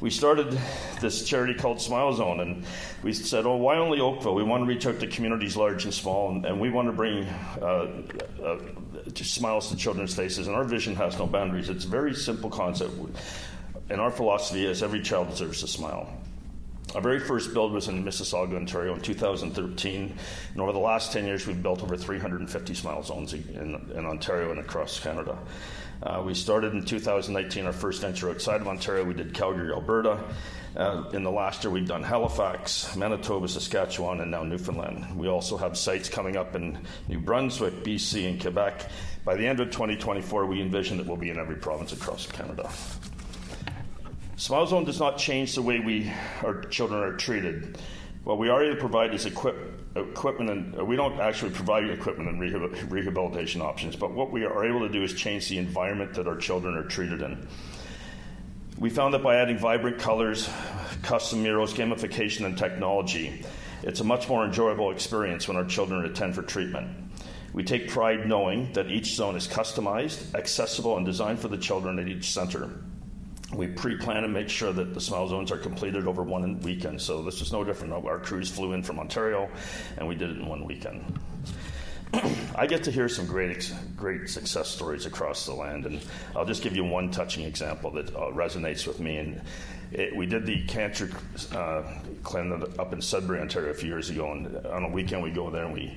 we 0.00 0.08
started 0.10 0.58
this 1.00 1.24
charity 1.24 1.52
called 1.54 1.80
Smile 1.80 2.14
Zone 2.14 2.40
and 2.40 2.64
we 3.02 3.12
said, 3.12 3.44
oh, 3.44 3.56
why 3.56 3.76
only 3.76 4.00
Oakville? 4.00 4.34
We 4.34 4.44
want 4.44 4.62
to 4.62 4.66
reach 4.66 4.86
out 4.86 4.98
to 5.00 5.06
communities 5.06 5.56
large 5.56 5.84
and 5.84 5.92
small 5.92 6.30
and, 6.30 6.46
and 6.46 6.60
we 6.60 6.70
want 6.70 6.88
to 6.88 6.92
bring 6.92 7.24
uh, 7.60 7.88
uh, 8.42 8.58
smiles 9.14 9.68
to 9.70 9.76
children's 9.76 10.14
faces. 10.14 10.46
And 10.46 10.56
our 10.56 10.64
vision 10.64 10.94
has 10.96 11.18
no 11.18 11.26
boundaries. 11.26 11.68
It's 11.68 11.84
a 11.84 11.88
very 11.88 12.14
simple 12.14 12.48
concept. 12.48 12.92
And 13.90 14.00
our 14.00 14.10
philosophy 14.10 14.64
is 14.64 14.82
every 14.82 15.02
child 15.02 15.30
deserves 15.30 15.62
a 15.62 15.68
smile. 15.68 16.08
Our 16.94 17.00
very 17.00 17.18
first 17.18 17.52
build 17.52 17.72
was 17.72 17.88
in 17.88 18.04
Mississauga, 18.04 18.56
Ontario 18.56 18.94
in 18.94 19.00
2013. 19.00 20.16
And 20.52 20.60
over 20.62 20.72
the 20.72 20.78
last 20.78 21.12
10 21.12 21.26
years, 21.26 21.46
we've 21.46 21.62
built 21.62 21.82
over 21.82 21.96
350 21.96 22.74
smile 22.74 23.02
zones 23.02 23.34
in, 23.34 23.90
in 23.94 24.06
Ontario 24.06 24.50
and 24.50 24.60
across 24.60 25.00
Canada. 25.00 25.36
Uh, 26.02 26.22
we 26.24 26.34
started 26.34 26.72
in 26.74 26.84
2019 26.84 27.66
our 27.66 27.72
first 27.72 28.02
venture 28.02 28.30
outside 28.30 28.60
of 28.60 28.68
Ontario. 28.68 29.04
We 29.04 29.14
did 29.14 29.34
Calgary, 29.34 29.72
Alberta. 29.72 30.22
Uh, 30.76 31.04
in 31.14 31.22
the 31.22 31.30
last 31.30 31.64
year, 31.64 31.70
we've 31.70 31.88
done 31.88 32.02
Halifax, 32.02 32.94
Manitoba, 32.96 33.48
Saskatchewan, 33.48 34.20
and 34.20 34.30
now 34.30 34.42
Newfoundland. 34.42 35.18
We 35.18 35.26
also 35.26 35.56
have 35.56 35.76
sites 35.76 36.08
coming 36.08 36.36
up 36.36 36.54
in 36.54 36.78
New 37.08 37.18
Brunswick, 37.18 37.82
BC, 37.82 38.28
and 38.28 38.40
Quebec. 38.40 38.90
By 39.24 39.36
the 39.36 39.46
end 39.46 39.60
of 39.60 39.70
2024, 39.70 40.46
we 40.46 40.60
envision 40.60 40.98
that 40.98 41.06
we'll 41.06 41.16
be 41.16 41.30
in 41.30 41.38
every 41.38 41.56
province 41.56 41.92
across 41.92 42.26
Canada. 42.26 42.70
Smile 44.38 44.66
Zone 44.66 44.84
does 44.84 45.00
not 45.00 45.16
change 45.16 45.54
the 45.54 45.62
way 45.62 45.80
we 45.80 46.12
our 46.42 46.60
children 46.64 47.02
are 47.02 47.16
treated. 47.16 47.78
What 48.22 48.36
we 48.36 48.50
are 48.50 48.62
able 48.62 48.74
to 48.74 48.80
provide 48.80 49.14
is 49.14 49.24
equip, 49.24 49.56
equipment, 49.96 50.50
and 50.50 50.86
we 50.86 50.94
don't 50.94 51.18
actually 51.18 51.52
provide 51.52 51.88
equipment 51.88 52.28
and 52.28 52.92
rehabilitation 52.92 53.62
options. 53.62 53.96
But 53.96 54.12
what 54.12 54.30
we 54.30 54.44
are 54.44 54.66
able 54.66 54.80
to 54.80 54.90
do 54.90 55.02
is 55.02 55.14
change 55.14 55.48
the 55.48 55.56
environment 55.56 56.12
that 56.14 56.28
our 56.28 56.36
children 56.36 56.76
are 56.76 56.84
treated 56.84 57.22
in. 57.22 57.48
We 58.78 58.90
found 58.90 59.14
that 59.14 59.22
by 59.22 59.36
adding 59.36 59.56
vibrant 59.56 59.98
colors, 59.98 60.50
custom 61.02 61.42
murals, 61.42 61.72
gamification, 61.72 62.44
and 62.44 62.58
technology, 62.58 63.42
it's 63.84 64.00
a 64.00 64.04
much 64.04 64.28
more 64.28 64.44
enjoyable 64.44 64.90
experience 64.90 65.48
when 65.48 65.56
our 65.56 65.64
children 65.64 66.04
attend 66.04 66.34
for 66.34 66.42
treatment. 66.42 66.94
We 67.54 67.64
take 67.64 67.88
pride 67.88 68.28
knowing 68.28 68.74
that 68.74 68.90
each 68.90 69.14
zone 69.14 69.34
is 69.34 69.48
customized, 69.48 70.34
accessible, 70.34 70.98
and 70.98 71.06
designed 71.06 71.38
for 71.38 71.48
the 71.48 71.56
children 71.56 71.98
at 71.98 72.06
each 72.06 72.30
center 72.30 72.70
we 73.56 73.66
pre-plan 73.66 74.24
and 74.24 74.32
make 74.32 74.48
sure 74.48 74.72
that 74.72 74.94
the 74.94 75.00
smile 75.00 75.28
zones 75.28 75.50
are 75.50 75.58
completed 75.58 76.06
over 76.06 76.22
one 76.22 76.60
weekend. 76.60 77.00
So 77.00 77.22
this 77.22 77.40
is 77.40 77.52
no 77.52 77.64
different. 77.64 77.92
Our 77.92 78.18
crews 78.18 78.50
flew 78.50 78.72
in 78.72 78.82
from 78.82 78.98
Ontario, 78.98 79.48
and 79.96 80.06
we 80.06 80.14
did 80.14 80.30
it 80.30 80.36
in 80.36 80.46
one 80.46 80.64
weekend. 80.64 81.18
I 82.54 82.66
get 82.66 82.84
to 82.84 82.90
hear 82.90 83.08
some 83.08 83.26
great, 83.26 83.72
great 83.96 84.28
success 84.28 84.68
stories 84.68 85.06
across 85.06 85.46
the 85.46 85.54
land, 85.54 85.86
and 85.86 86.00
I'll 86.34 86.44
just 86.44 86.62
give 86.62 86.76
you 86.76 86.84
one 86.84 87.10
touching 87.10 87.44
example 87.44 87.90
that 87.92 88.14
uh, 88.14 88.30
resonates 88.32 88.86
with 88.86 89.00
me. 89.00 89.16
And 89.16 89.40
it, 89.92 90.14
we 90.14 90.26
did 90.26 90.46
the 90.46 90.64
cancer 90.66 91.10
uh, 91.52 91.82
clinic 92.22 92.78
up 92.78 92.92
in 92.92 93.00
Sudbury, 93.00 93.40
Ontario, 93.40 93.70
a 93.70 93.74
few 93.74 93.88
years 93.88 94.10
ago, 94.10 94.32
and 94.32 94.66
on 94.66 94.84
a 94.84 94.88
weekend 94.88 95.22
we 95.22 95.30
go 95.30 95.50
there 95.50 95.64
and 95.64 95.74
we 95.74 95.96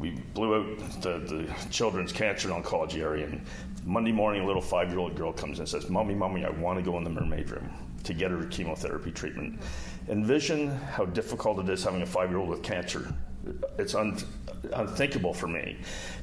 we 0.00 0.10
blew 0.34 0.54
out 0.54 1.02
the, 1.02 1.18
the 1.18 1.68
children's 1.70 2.12
cancer 2.12 2.48
oncology 2.48 3.00
area. 3.00 3.26
And 3.26 3.42
Monday 3.84 4.12
morning, 4.12 4.42
a 4.42 4.46
little 4.46 4.62
five 4.62 4.88
year 4.88 4.98
old 4.98 5.14
girl 5.14 5.32
comes 5.32 5.58
in 5.58 5.62
and 5.62 5.68
says, 5.68 5.90
Mommy, 5.90 6.14
Mommy, 6.14 6.44
I 6.44 6.50
want 6.50 6.78
to 6.78 6.82
go 6.84 6.96
in 6.98 7.04
the 7.04 7.10
mermaid 7.10 7.50
room 7.50 7.70
to 8.04 8.14
get 8.14 8.30
her 8.30 8.44
chemotherapy 8.46 9.12
treatment. 9.12 9.60
Envision 10.08 10.68
how 10.68 11.04
difficult 11.04 11.58
it 11.60 11.68
is 11.68 11.84
having 11.84 12.02
a 12.02 12.06
five 12.06 12.30
year 12.30 12.38
old 12.38 12.48
with 12.48 12.62
cancer 12.62 13.14
it's 13.78 13.94
un, 13.94 14.16
unthinkable 14.72 15.32
for 15.32 15.48
me. 15.48 15.78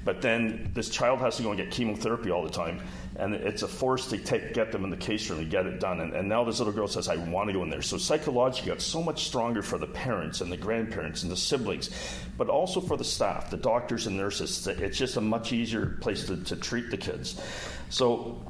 But 0.05 0.21
then 0.21 0.71
this 0.73 0.89
child 0.89 1.19
has 1.19 1.37
to 1.37 1.43
go 1.43 1.49
and 1.49 1.57
get 1.57 1.71
chemotherapy 1.71 2.31
all 2.31 2.43
the 2.43 2.49
time, 2.49 2.81
and 3.17 3.33
it's 3.33 3.63
a 3.63 3.67
force 3.67 4.07
to 4.09 4.17
take, 4.17 4.53
get 4.53 4.71
them 4.71 4.83
in 4.83 4.89
the 4.91 4.97
case 4.97 5.29
room 5.29 5.39
and 5.39 5.49
get 5.49 5.65
it 5.65 5.79
done. 5.79 6.01
And, 6.01 6.13
and 6.13 6.29
now 6.29 6.43
this 6.43 6.59
little 6.59 6.73
girl 6.73 6.87
says, 6.87 7.09
"I 7.09 7.15
want 7.15 7.49
to 7.49 7.53
go 7.53 7.63
in 7.63 7.69
there." 7.69 7.81
So 7.81 7.97
psychologically, 7.97 8.71
it's 8.71 8.85
so 8.85 9.01
much 9.01 9.25
stronger 9.25 9.61
for 9.61 9.77
the 9.77 9.87
parents 9.87 10.41
and 10.41 10.51
the 10.51 10.57
grandparents 10.57 11.23
and 11.23 11.31
the 11.31 11.37
siblings, 11.37 11.89
but 12.37 12.47
also 12.47 12.79
for 12.79 12.95
the 12.95 13.03
staff, 13.03 13.49
the 13.49 13.57
doctors 13.57 14.07
and 14.07 14.15
nurses. 14.15 14.67
It's 14.67 14.97
just 14.97 15.17
a 15.17 15.21
much 15.21 15.51
easier 15.51 15.97
place 16.01 16.25
to, 16.27 16.37
to 16.43 16.55
treat 16.55 16.91
the 16.91 16.97
kids. 16.97 17.41
So 17.89 18.41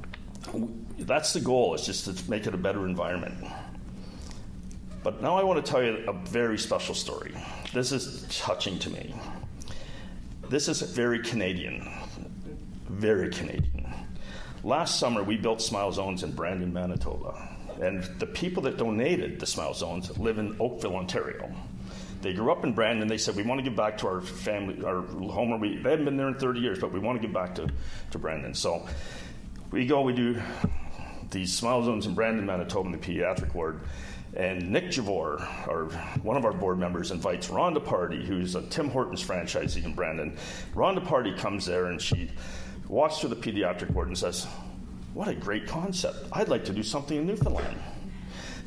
that's 0.99 1.33
the 1.33 1.39
goal. 1.39 1.73
Is 1.73 1.85
just 1.85 2.05
to 2.05 2.29
make 2.29 2.45
it 2.45 2.53
a 2.53 2.57
better 2.57 2.85
environment. 2.85 3.35
But 5.03 5.21
now 5.21 5.37
I 5.37 5.43
want 5.43 5.65
to 5.65 5.71
tell 5.71 5.81
you 5.81 6.03
a 6.09 6.13
very 6.13 6.57
special 6.57 6.93
story. 6.93 7.33
This 7.73 7.93
is 7.93 8.27
touching 8.29 8.77
to 8.79 8.89
me. 8.89 9.15
This 10.49 10.67
is 10.67 10.81
very 10.81 11.19
Canadian. 11.19 11.89
Very 12.89 13.29
Canadian. 13.29 13.93
Last 14.67 14.99
summer, 14.99 15.23
we 15.23 15.37
built 15.37 15.61
Smile 15.61 15.93
Zones 15.93 16.23
in 16.23 16.33
Brandon, 16.33 16.73
Manitoba. 16.73 17.55
And 17.81 18.03
the 18.19 18.25
people 18.25 18.63
that 18.63 18.77
donated 18.77 19.39
the 19.39 19.45
Smile 19.45 19.73
Zones 19.73 20.17
live 20.17 20.39
in 20.39 20.57
Oakville, 20.59 20.97
Ontario. 20.97 21.49
They 22.21 22.33
grew 22.33 22.51
up 22.51 22.65
in 22.65 22.73
Brandon. 22.73 23.07
They 23.07 23.17
said, 23.17 23.37
We 23.37 23.43
want 23.43 23.59
to 23.59 23.63
give 23.63 23.77
back 23.77 23.97
to 23.99 24.07
our 24.07 24.19
family, 24.19 24.83
our 24.83 25.03
home 25.03 25.51
where 25.51 25.57
we, 25.57 25.77
they 25.77 25.91
haven't 25.91 26.03
been 26.03 26.17
there 26.17 26.27
in 26.27 26.33
30 26.33 26.59
years, 26.59 26.79
but 26.79 26.91
we 26.91 26.99
want 26.99 27.21
to 27.21 27.25
give 27.25 27.33
back 27.33 27.55
to, 27.55 27.69
to 28.11 28.19
Brandon. 28.19 28.53
So 28.53 28.85
we 29.71 29.87
go, 29.87 30.01
we 30.01 30.11
do 30.11 30.41
these 31.31 31.53
Smile 31.53 31.85
Zones 31.85 32.05
in 32.05 32.13
Brandon, 32.13 32.45
Manitoba, 32.45 32.87
in 32.87 32.91
the 32.91 32.97
pediatric 32.97 33.53
ward. 33.53 33.79
And 34.35 34.69
Nick 34.69 34.87
Javor, 34.87 35.39
our, 35.69 35.85
one 36.23 36.35
of 36.35 36.43
our 36.43 36.51
board 36.51 36.77
members, 36.77 37.11
invites 37.11 37.47
Rhonda 37.47 37.83
Party, 37.83 38.25
who's 38.25 38.55
a 38.55 38.63
Tim 38.63 38.89
Hortons 38.89 39.25
franchisee 39.25 39.85
in 39.85 39.93
Brandon. 39.93 40.35
Rhonda 40.75 41.05
Party 41.05 41.33
comes 41.37 41.65
there 41.65 41.85
and 41.85 42.01
she 42.01 42.29
walks 42.89 43.19
through 43.19 43.29
the 43.29 43.35
pediatric 43.35 43.91
ward 43.91 44.07
and 44.07 44.17
says, 44.17 44.45
What 45.13 45.27
a 45.27 45.35
great 45.35 45.67
concept. 45.67 46.17
I'd 46.31 46.49
like 46.49 46.65
to 46.65 46.73
do 46.73 46.83
something 46.83 47.17
in 47.17 47.27
Newfoundland. 47.27 47.77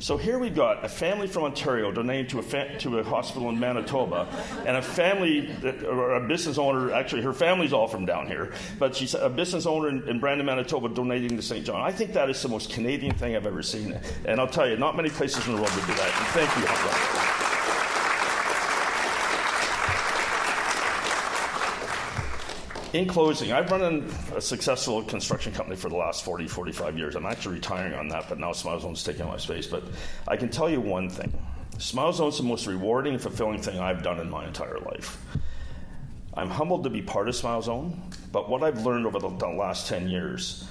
So 0.01 0.17
here 0.17 0.39
we've 0.39 0.55
got 0.55 0.83
a 0.83 0.89
family 0.89 1.27
from 1.27 1.43
Ontario 1.43 1.91
donating 1.91 2.25
to 2.29 2.39
a, 2.39 2.41
fa- 2.41 2.75
to 2.79 2.97
a 2.97 3.03
hospital 3.03 3.49
in 3.49 3.59
Manitoba, 3.59 4.27
and 4.65 4.75
a 4.75 4.81
family, 4.81 5.41
that, 5.61 5.83
or 5.83 6.15
a 6.15 6.27
business 6.27 6.57
owner, 6.57 6.91
actually, 6.91 7.21
her 7.21 7.33
family's 7.33 7.71
all 7.71 7.87
from 7.87 8.07
down 8.07 8.25
here, 8.25 8.51
but 8.79 8.95
she's 8.95 9.13
a 9.13 9.29
business 9.29 9.67
owner 9.67 9.89
in, 9.89 10.09
in 10.09 10.19
Brandon, 10.19 10.47
Manitoba, 10.47 10.89
donating 10.89 11.37
to 11.37 11.43
St. 11.43 11.63
John. 11.63 11.81
I 11.81 11.91
think 11.91 12.13
that 12.13 12.31
is 12.31 12.41
the 12.41 12.49
most 12.49 12.71
Canadian 12.71 13.13
thing 13.13 13.35
I've 13.35 13.45
ever 13.45 13.61
seen. 13.61 13.99
And 14.25 14.41
I'll 14.41 14.47
tell 14.47 14.67
you, 14.67 14.75
not 14.75 14.95
many 14.95 15.09
places 15.09 15.45
in 15.45 15.55
the 15.55 15.61
world 15.61 15.75
would 15.75 15.85
do 15.85 15.93
that. 15.93 16.17
And 16.17 16.47
thank 16.47 16.57
you, 16.57 17.50
In 22.93 23.07
closing, 23.07 23.53
I've 23.53 23.71
run 23.71 24.05
a 24.35 24.41
successful 24.41 25.01
construction 25.01 25.53
company 25.53 25.77
for 25.77 25.87
the 25.87 25.95
last 25.95 26.25
40, 26.25 26.45
45 26.47 26.97
years. 26.97 27.15
I'm 27.15 27.25
actually 27.25 27.55
retiring 27.55 27.93
on 27.93 28.09
that, 28.09 28.27
but 28.27 28.37
now 28.37 28.51
Smile 28.51 28.81
Zone's 28.81 29.01
taking 29.01 29.25
my 29.25 29.37
space. 29.37 29.65
But 29.65 29.83
I 30.27 30.35
can 30.35 30.49
tell 30.49 30.69
you 30.69 30.81
one 30.81 31.09
thing 31.09 31.31
Smile 31.77 32.11
Zone's 32.11 32.37
the 32.37 32.43
most 32.43 32.67
rewarding 32.67 33.13
and 33.13 33.21
fulfilling 33.21 33.61
thing 33.61 33.79
I've 33.79 34.03
done 34.03 34.19
in 34.19 34.29
my 34.29 34.45
entire 34.45 34.77
life. 34.79 35.23
I'm 36.33 36.49
humbled 36.49 36.83
to 36.83 36.89
be 36.89 37.01
part 37.01 37.29
of 37.29 37.35
Smile 37.35 37.61
Zone, 37.61 38.01
but 38.33 38.49
what 38.49 38.61
I've 38.61 38.85
learned 38.85 39.05
over 39.05 39.19
the, 39.19 39.29
the 39.29 39.47
last 39.47 39.87
10 39.87 40.09
years 40.09 40.67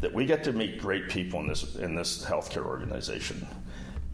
that 0.00 0.12
we 0.12 0.26
get 0.26 0.44
to 0.44 0.52
meet 0.52 0.78
great 0.78 1.08
people 1.08 1.40
in 1.40 1.46
this 1.46 1.76
in 1.76 1.94
this 1.94 2.26
healthcare 2.26 2.66
organization. 2.66 3.46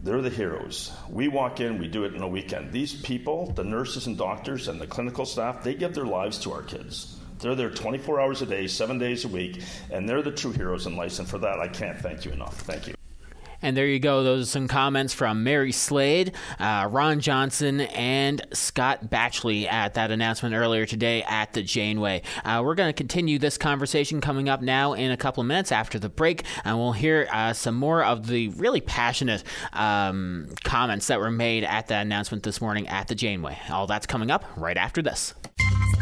They're 0.03 0.21
the 0.21 0.29
heroes. 0.29 0.93
We 1.09 1.27
walk 1.27 1.59
in, 1.59 1.79
we 1.79 1.89
do 1.89 2.05
it 2.05 2.15
in 2.15 2.21
a 2.21 2.27
weekend. 2.27 2.71
These 2.71 2.93
people, 3.01 3.51
the 3.51 3.63
nurses 3.65 4.07
and 4.07 4.17
doctors 4.17 4.69
and 4.69 4.79
the 4.79 4.87
clinical 4.87 5.25
staff, 5.25 5.63
they 5.63 5.75
give 5.75 5.93
their 5.93 6.05
lives 6.05 6.39
to 6.39 6.53
our 6.53 6.63
kids. 6.63 7.17
They're 7.41 7.55
there 7.55 7.69
24 7.69 8.21
hours 8.21 8.41
a 8.41 8.45
day, 8.45 8.67
seven 8.67 8.99
days 8.99 9.25
a 9.25 9.27
week, 9.27 9.61
and 9.89 10.07
they're 10.07 10.21
the 10.21 10.31
true 10.31 10.51
heroes 10.51 10.85
in 10.85 10.95
life. 10.95 11.17
And 11.19 11.27
for 11.27 11.39
that, 11.39 11.59
I 11.59 11.67
can't 11.67 11.97
thank 11.97 12.25
you 12.25 12.31
enough. 12.31 12.59
Thank 12.61 12.87
you. 12.87 12.93
And 13.61 13.77
there 13.77 13.85
you 13.85 13.99
go. 13.99 14.23
Those 14.23 14.47
are 14.47 14.49
some 14.49 14.67
comments 14.67 15.13
from 15.13 15.43
Mary 15.43 15.71
Slade, 15.71 16.33
uh, 16.59 16.87
Ron 16.89 17.19
Johnson, 17.19 17.81
and 17.81 18.41
Scott 18.53 19.05
Batchley 19.05 19.71
at 19.71 19.93
that 19.93 20.09
announcement 20.09 20.55
earlier 20.55 20.85
today 20.85 21.23
at 21.23 21.53
the 21.53 21.61
Janeway. 21.61 22.23
Uh, 22.43 22.61
we're 22.65 22.75
going 22.75 22.89
to 22.89 22.93
continue 22.93 23.37
this 23.37 23.57
conversation 23.57 24.19
coming 24.19 24.49
up 24.49 24.61
now 24.61 24.93
in 24.93 25.11
a 25.11 25.17
couple 25.17 25.41
of 25.41 25.47
minutes 25.47 25.71
after 25.71 25.99
the 25.99 26.09
break, 26.09 26.43
and 26.63 26.77
we'll 26.77 26.91
hear 26.91 27.27
uh, 27.31 27.53
some 27.53 27.75
more 27.75 28.03
of 28.03 28.27
the 28.27 28.47
really 28.49 28.81
passionate 28.81 29.43
um, 29.73 30.47
comments 30.63 31.07
that 31.07 31.19
were 31.19 31.31
made 31.31 31.63
at 31.63 31.87
that 31.87 32.01
announcement 32.01 32.41
this 32.43 32.61
morning 32.61 32.87
at 32.87 33.07
the 33.09 33.15
Janeway. 33.15 33.59
All 33.69 33.85
that's 33.85 34.07
coming 34.07 34.31
up 34.31 34.43
right 34.57 34.77
after 34.77 35.03
this. 35.03 35.35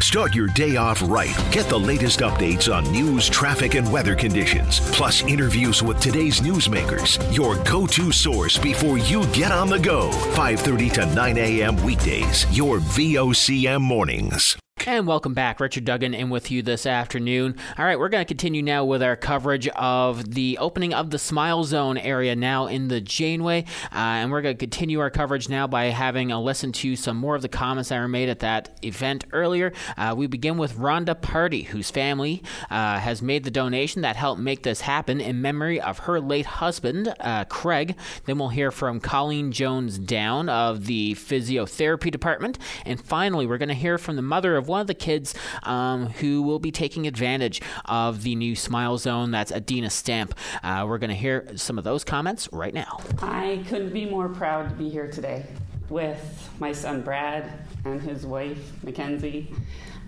Start 0.02 0.34
your 0.34 0.48
day 0.48 0.76
off 0.76 1.02
right. 1.04 1.36
Get 1.52 1.68
the 1.68 1.78
latest 1.78 2.20
updates 2.20 2.72
on 2.74 2.90
news, 2.90 3.28
traffic, 3.28 3.74
and 3.74 3.90
weather 3.92 4.14
conditions, 4.14 4.80
plus 4.92 5.22
interviews 5.22 5.82
with 5.82 6.00
today's 6.00 6.40
newsmakers. 6.40 7.20
Your 7.34 7.56
go-to 7.64 8.10
source 8.10 8.58
before 8.58 8.98
you 8.98 9.26
get 9.26 9.52
on 9.52 9.68
the 9.68 9.78
go. 9.78 10.10
5:30 10.34 10.90
to 10.94 11.06
9 11.14 11.38
a.m. 11.38 11.76
weekdays. 11.84 12.46
Your 12.50 12.78
VOCM 12.78 13.82
mornings. 13.82 14.56
And 14.86 15.06
welcome 15.06 15.34
back. 15.34 15.60
Richard 15.60 15.84
Duggan 15.84 16.14
in 16.14 16.30
with 16.30 16.50
you 16.50 16.62
this 16.62 16.86
afternoon. 16.86 17.54
All 17.76 17.84
right, 17.84 17.98
we're 17.98 18.08
going 18.08 18.24
to 18.24 18.28
continue 18.28 18.62
now 18.62 18.82
with 18.82 19.02
our 19.02 19.14
coverage 19.14 19.68
of 19.68 20.32
the 20.32 20.56
opening 20.56 20.94
of 20.94 21.10
the 21.10 21.18
Smile 21.18 21.64
Zone 21.64 21.98
area 21.98 22.34
now 22.34 22.66
in 22.66 22.88
the 22.88 22.98
Janeway. 22.98 23.66
Uh, 23.92 23.98
and 23.98 24.30
we're 24.30 24.40
going 24.40 24.56
to 24.56 24.58
continue 24.58 24.98
our 25.00 25.10
coverage 25.10 25.50
now 25.50 25.66
by 25.66 25.86
having 25.86 26.32
a 26.32 26.40
listen 26.40 26.72
to 26.72 26.96
some 26.96 27.18
more 27.18 27.36
of 27.36 27.42
the 27.42 27.48
comments 27.48 27.90
that 27.90 28.00
were 28.00 28.08
made 28.08 28.30
at 28.30 28.38
that 28.38 28.70
event 28.82 29.26
earlier. 29.32 29.74
Uh, 29.98 30.14
we 30.16 30.26
begin 30.26 30.56
with 30.56 30.72
Rhonda 30.76 31.20
Party, 31.20 31.64
whose 31.64 31.90
family 31.90 32.42
uh, 32.70 32.98
has 33.00 33.20
made 33.20 33.44
the 33.44 33.50
donation 33.50 34.00
that 34.00 34.16
helped 34.16 34.40
make 34.40 34.62
this 34.62 34.80
happen 34.80 35.20
in 35.20 35.42
memory 35.42 35.78
of 35.78 35.98
her 36.00 36.22
late 36.22 36.46
husband, 36.46 37.14
uh, 37.20 37.44
Craig. 37.44 37.96
Then 38.24 38.38
we'll 38.38 38.48
hear 38.48 38.70
from 38.70 38.98
Colleen 38.98 39.52
Jones 39.52 39.98
Down 39.98 40.48
of 40.48 40.86
the 40.86 41.16
physiotherapy 41.16 42.10
department. 42.10 42.58
And 42.86 42.98
finally, 42.98 43.44
we're 43.44 43.58
going 43.58 43.68
to 43.68 43.74
hear 43.74 43.98
from 43.98 44.16
the 44.16 44.22
mother 44.22 44.56
of 44.56 44.69
one 44.70 44.80
of 44.80 44.86
the 44.86 44.94
kids 44.94 45.34
um, 45.64 46.06
who 46.06 46.40
will 46.42 46.60
be 46.60 46.70
taking 46.70 47.06
advantage 47.06 47.60
of 47.84 48.22
the 48.22 48.34
new 48.36 48.54
Smile 48.54 48.96
Zone. 48.96 49.32
That's 49.32 49.52
Adina 49.52 49.90
Stamp. 49.90 50.34
Uh, 50.62 50.86
we're 50.88 50.98
going 50.98 51.10
to 51.10 51.16
hear 51.16 51.46
some 51.56 51.76
of 51.76 51.84
those 51.84 52.04
comments 52.04 52.48
right 52.52 52.72
now. 52.72 53.00
I 53.20 53.62
couldn't 53.68 53.92
be 53.92 54.06
more 54.06 54.28
proud 54.28 54.70
to 54.70 54.74
be 54.76 54.88
here 54.88 55.10
today 55.10 55.44
with 55.90 56.50
my 56.60 56.70
son 56.70 57.02
Brad 57.02 57.52
and 57.84 58.00
his 58.00 58.24
wife 58.24 58.72
Mackenzie, 58.84 59.52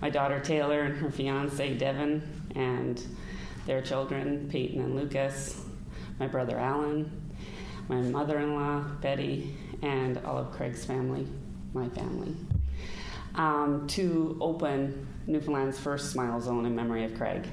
my 0.01 0.09
daughter 0.09 0.39
Taylor 0.39 0.83
and 0.83 0.97
her 0.97 1.11
fiance 1.11 1.77
Devin, 1.77 2.23
and 2.55 3.05
their 3.65 3.81
children 3.81 4.47
Peyton 4.49 4.81
and 4.81 4.95
Lucas, 4.95 5.61
my 6.19 6.27
brother 6.27 6.57
Alan, 6.57 7.11
my 7.89 7.97
mother 7.97 8.39
in 8.39 8.55
law 8.55 8.79
Betty, 9.01 9.55
and 9.81 10.17
all 10.19 10.37
of 10.37 10.51
Craig's 10.51 10.85
family, 10.85 11.27
my 11.73 11.89
family 11.89 12.33
um, 13.35 13.87
to 13.87 14.37
open 14.39 15.07
Newfoundland's 15.27 15.79
first 15.79 16.11
Smile 16.11 16.39
Zone 16.39 16.65
in 16.65 16.75
memory 16.75 17.03
of 17.03 17.15
Craig. 17.15 17.47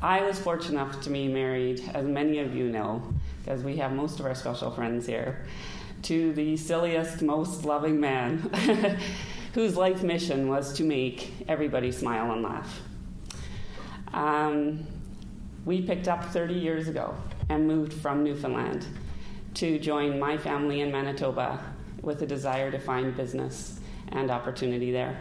I 0.00 0.22
was 0.22 0.38
fortunate 0.38 0.80
enough 0.80 1.00
to 1.02 1.10
be 1.10 1.28
married, 1.28 1.82
as 1.92 2.06
many 2.06 2.38
of 2.38 2.54
you 2.54 2.68
know, 2.68 3.02
because 3.44 3.62
we 3.62 3.76
have 3.78 3.92
most 3.92 4.20
of 4.20 4.26
our 4.26 4.34
special 4.34 4.70
friends 4.70 5.06
here, 5.06 5.44
to 6.02 6.32
the 6.34 6.56
silliest, 6.56 7.22
most 7.22 7.64
loving 7.64 7.98
man 7.98 8.38
whose 9.54 9.76
life 9.76 10.02
mission 10.02 10.48
was 10.48 10.72
to 10.74 10.84
make 10.84 11.32
everybody 11.48 11.90
smile 11.90 12.30
and 12.30 12.42
laugh. 12.42 12.80
Um, 14.12 14.86
we 15.64 15.82
picked 15.82 16.06
up 16.06 16.24
30 16.26 16.54
years 16.54 16.86
ago 16.86 17.14
and 17.48 17.66
moved 17.66 17.92
from 17.92 18.22
Newfoundland 18.22 18.86
to 19.54 19.78
join 19.80 20.20
my 20.20 20.38
family 20.38 20.80
in 20.80 20.92
Manitoba 20.92 21.60
with 22.02 22.22
a 22.22 22.26
desire 22.26 22.70
to 22.70 22.78
find 22.78 23.16
business 23.16 23.77
and 24.12 24.30
opportunity 24.30 24.90
there. 24.90 25.18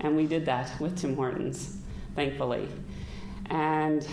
And 0.00 0.16
we 0.16 0.26
did 0.26 0.46
that 0.46 0.80
with 0.80 0.98
Tim 0.98 1.16
Hortons, 1.16 1.76
thankfully. 2.14 2.68
And 3.46 4.06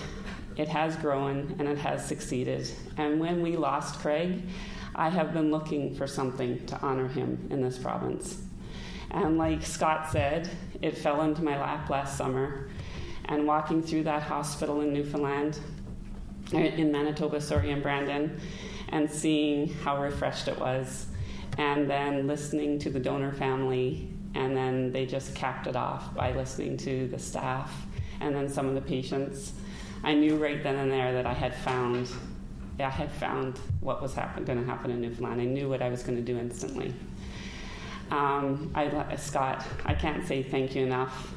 it 0.56 0.68
has 0.70 0.96
grown 0.96 1.56
and 1.60 1.68
it 1.68 1.78
has 1.78 2.06
succeeded. 2.06 2.70
And 2.98 3.20
when 3.20 3.42
we 3.42 3.58
lost 3.58 4.00
Craig, 4.00 4.44
I 4.96 5.10
have 5.10 5.34
been 5.34 5.52
looking 5.52 5.94
for 5.96 6.08
something 6.08 6.66
to 6.68 6.80
honor 6.82 7.08
him 7.08 7.48
in 7.52 7.62
this 7.62 7.78
province. 7.78 8.42
And 9.12 9.38
like 9.38 9.66
Scott 9.66 10.10
said, 10.12 10.50
it 10.82 10.98
fell 10.98 11.22
into 11.22 11.44
my 11.44 11.60
lap 11.60 11.90
last 11.90 12.18
summer. 12.18 12.70
And 13.26 13.46
walking 13.48 13.82
through 13.82 14.04
that 14.04 14.24
hospital 14.24 14.82
in 14.82 14.94
Newfoundland, 14.94 15.60
uh, 16.54 16.58
in 16.58 16.92
Manitoba, 16.92 17.42
sorry, 17.42 17.72
in 17.72 17.82
Brandon, 17.82 18.40
and 18.90 19.10
seeing 19.10 19.74
how 19.74 20.02
refreshed 20.02 20.48
it 20.48 20.60
was, 20.60 21.08
and 21.58 21.90
then 21.90 22.28
listening 22.28 22.78
to 22.80 22.90
the 22.90 23.00
donor 23.00 23.32
family 23.32 24.15
and 24.36 24.56
then 24.56 24.92
they 24.92 25.06
just 25.06 25.34
capped 25.34 25.66
it 25.66 25.76
off 25.76 26.14
by 26.14 26.34
listening 26.34 26.78
to 26.78 27.08
the 27.08 27.18
staff 27.18 27.86
and 28.20 28.36
then 28.36 28.50
some 28.50 28.68
of 28.68 28.76
the 28.76 28.82
patients. 28.82 29.54
I 30.04 30.14
knew 30.14 30.36
right 30.36 30.62
then 30.62 30.76
and 30.76 30.92
there 30.92 31.14
that 31.14 31.26
I 31.26 31.34
had 31.34 31.56
found, 31.56 32.12
I 32.80 32.90
had 32.90 33.12
found 33.12 33.58
what 33.80 34.02
was 34.02 34.14
happen, 34.14 34.44
going 34.44 34.60
to 34.60 34.66
happen 34.66 34.92
in 34.92 35.02
Newfoundland. 35.02 35.42
I 35.42 35.46
knew 35.46 35.70
what 35.70 35.82
I 35.82 35.90
was 35.90 36.04
going 36.04 36.18
to 36.18 36.22
do 36.22 36.38
instantly. 36.38 36.94
Um, 38.12 38.72
I, 38.76 39.16
Scott, 39.16 39.66
I 39.86 39.96
can't 39.96 40.28
say 40.28 40.44
thank 40.44 40.76
you 40.76 40.84
enough. 40.84 41.34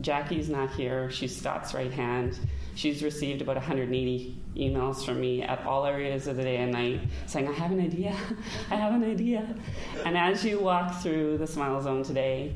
Jackie's 0.00 0.48
not 0.48 0.70
here. 0.72 1.10
She's 1.10 1.36
Scott's 1.36 1.74
right 1.74 1.90
hand. 1.90 2.38
She's 2.74 3.02
received 3.02 3.42
about 3.42 3.56
180 3.56 4.36
emails 4.56 5.04
from 5.04 5.20
me 5.20 5.42
at 5.42 5.64
all 5.66 5.84
areas 5.84 6.26
of 6.26 6.36
the 6.36 6.42
day 6.42 6.56
and 6.56 6.72
night 6.72 7.00
saying, 7.26 7.48
I 7.48 7.52
have 7.52 7.70
an 7.70 7.80
idea, 7.80 8.16
I 8.70 8.76
have 8.76 8.94
an 8.94 9.04
idea. 9.04 9.54
And 10.04 10.16
as 10.16 10.44
you 10.44 10.60
walk 10.60 11.02
through 11.02 11.38
the 11.38 11.46
Smile 11.46 11.80
Zone 11.82 12.02
today, 12.02 12.54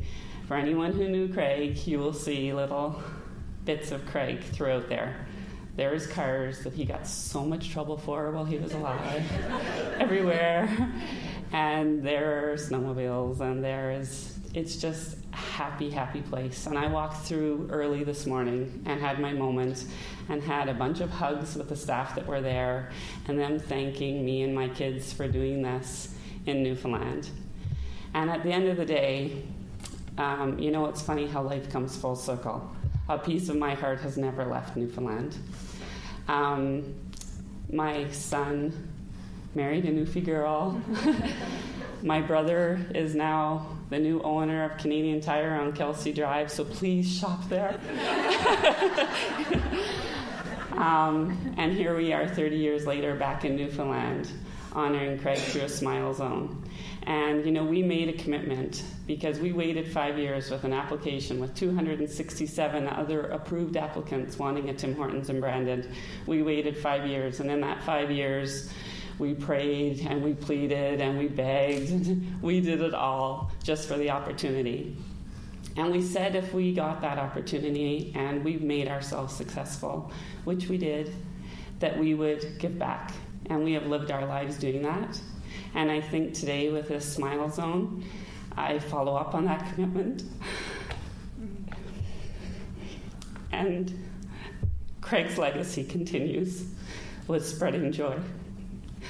for 0.49 0.56
anyone 0.56 0.92
who 0.92 1.08
knew 1.08 1.32
Craig, 1.32 1.87
you 1.87 1.99
will 1.99 2.12
see 2.12 2.52
little 2.52 3.02
bits 3.64 3.90
of 3.90 4.06
Craig 4.06 4.42
throughout 4.42 4.88
there. 4.88 5.26
There's 5.76 6.06
cars 6.06 6.61
that 6.61 6.73
he 6.73 6.85
got 6.85 7.06
so 7.06 7.44
much 7.44 7.70
trouble 7.70 7.99
for 7.99 8.30
while 8.30 8.44
he 8.44 8.56
was 8.56 8.73
alive, 8.73 9.23
everywhere. 9.99 10.94
And 11.52 12.02
there 12.02 12.52
are 12.52 12.56
snowmobiles, 12.56 13.40
and 13.40 13.62
there 13.62 13.90
is, 13.90 14.38
it's 14.54 14.76
just 14.76 15.16
happy, 15.37 15.90
happy 15.90 16.23
place. 16.23 16.66
And 16.66 16.78
I 16.78 16.87
walked 16.87 17.26
through 17.26 17.69
early 17.71 18.05
this 18.05 18.26
morning 18.26 18.83
and 18.87 19.00
had 19.00 19.21
my 19.21 19.33
moment 19.33 19.85
and 20.28 20.43
had 20.43 20.69
a 20.69 20.75
bunch 20.75 21.00
of 21.00 21.11
hugs 21.11 21.57
with 21.57 21.69
the 21.69 21.76
staff 21.76 22.14
that 22.14 22.26
were 22.26 22.40
there 22.40 22.90
and 23.28 23.38
them 23.38 23.59
thanking 23.59 24.25
me 24.25 24.43
and 24.43 24.55
my 24.55 24.69
kids 24.69 25.12
for 25.12 25.28
doing 25.28 25.62
this 25.62 26.14
in 26.47 26.62
Newfoundland. 26.62 27.28
And 28.14 28.31
at 28.31 28.43
the 28.43 28.50
end 28.50 28.69
of 28.69 28.78
the 28.78 28.87
day, 28.87 29.43
um, 30.16 30.59
you 30.59 30.71
know, 30.71 30.87
it's 30.87 31.02
funny 31.02 31.26
how 31.26 31.43
life 31.43 31.71
comes 31.71 31.97
full 31.97 32.16
circle. 32.16 32.75
A 33.09 33.19
piece 33.19 33.50
of 33.50 33.57
my 33.57 33.75
heart 33.75 34.00
has 34.00 34.16
never 34.16 34.47
left 34.47 34.76
Newfoundland. 34.76 35.37
Um, 36.28 36.95
my 37.71 38.09
son 38.09 38.73
married 39.55 39.85
a 39.85 39.90
Newfie 39.90 40.25
girl. 40.25 40.81
my 42.02 42.23
brother 42.23 42.81
is 42.95 43.14
now 43.14 43.75
the 43.90 43.99
new 43.99 44.21
owner 44.23 44.64
of 44.64 44.78
Canadian 44.78 45.21
Tire 45.21 45.55
on 45.55 45.73
Kelsey 45.73 46.12
Drive, 46.12 46.50
so 46.50 46.64
please 46.64 47.11
shop 47.19 47.49
there. 47.49 47.78
um, 50.73 51.55
and 51.57 51.73
here 51.73 51.97
we 51.97 52.12
are 52.12 52.26
30 52.26 52.57
years 52.57 52.87
later 52.87 53.14
back 53.14 53.45
in 53.45 53.55
Newfoundland, 53.57 54.31
honoring 54.73 55.19
Craig 55.19 55.38
through 55.38 55.62
a 55.62 55.69
Smile 55.69 56.12
Zone. 56.14 56.64
And, 57.05 57.47
you 57.47 57.52
know, 57.52 57.62
we 57.62 57.85
made 57.85 58.09
a 58.09 58.12
commitment 58.14 58.83
because 59.07 59.38
we 59.38 59.52
waited 59.52 59.87
five 59.87 60.19
years 60.19 60.50
with 60.50 60.64
an 60.64 60.73
application 60.73 61.38
with 61.38 61.55
267 61.55 62.88
other 62.88 63.21
approved 63.28 63.76
applicants 63.76 64.37
wanting 64.37 64.69
a 64.71 64.75
Tim 64.75 64.97
Hortons 64.97 65.31
and 65.31 65.40
Brandon. 65.40 65.88
We 66.26 66.43
waited 66.43 66.76
five 66.76 67.07
years, 67.07 67.38
and 67.38 67.49
in 67.49 67.61
that 67.61 67.85
five 67.85 68.11
years, 68.11 68.73
we 69.18 69.35
prayed 69.35 70.06
and 70.06 70.23
we 70.23 70.35
pleaded 70.35 71.00
and 71.00 71.18
we 71.18 71.28
begged. 71.28 72.16
We 72.42 72.61
did 72.61 72.80
it 72.80 72.94
all 72.94 73.50
just 73.62 73.88
for 73.88 73.96
the 73.96 74.11
opportunity. 74.11 74.96
And 75.76 75.90
we 75.90 76.02
said 76.02 76.35
if 76.35 76.54
we 76.54 76.73
got 76.73 77.00
that 77.00 77.18
opportunity 77.18 78.12
and 78.14 78.44
we 78.44 78.56
made 78.56 78.88
ourselves 78.88 79.35
successful, 79.35 80.11
which 80.44 80.68
we 80.68 80.78
did, 80.78 81.14
that 81.80 81.99
we 81.99 82.14
would 82.14 82.58
give 82.58 82.78
back. 82.78 83.12
And 83.46 83.64
we 83.64 83.73
have 83.73 83.87
lived 83.87 84.11
our 84.11 84.26
lives 84.26 84.58
doing 84.58 84.82
that. 84.82 85.20
And 85.75 85.90
I 85.90 86.00
think 86.00 86.35
today 86.35 86.70
with 86.70 86.88
this 86.88 87.11
Smile 87.11 87.50
Zone, 87.50 88.04
I 88.56 88.78
follow 88.78 89.16
up 89.16 89.35
on 89.35 89.44
that 89.46 89.70
commitment. 89.75 90.25
And 93.52 94.06
Craig's 95.00 95.38
legacy 95.38 95.85
continues 95.85 96.64
with 97.28 97.46
spreading 97.46 97.92
joy. 97.92 98.18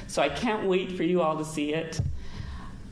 So 0.06 0.22
I 0.22 0.28
can't 0.28 0.66
wait 0.66 0.92
for 0.92 1.02
you 1.02 1.20
all 1.20 1.36
to 1.36 1.44
see 1.44 1.75
it. 1.75 2.00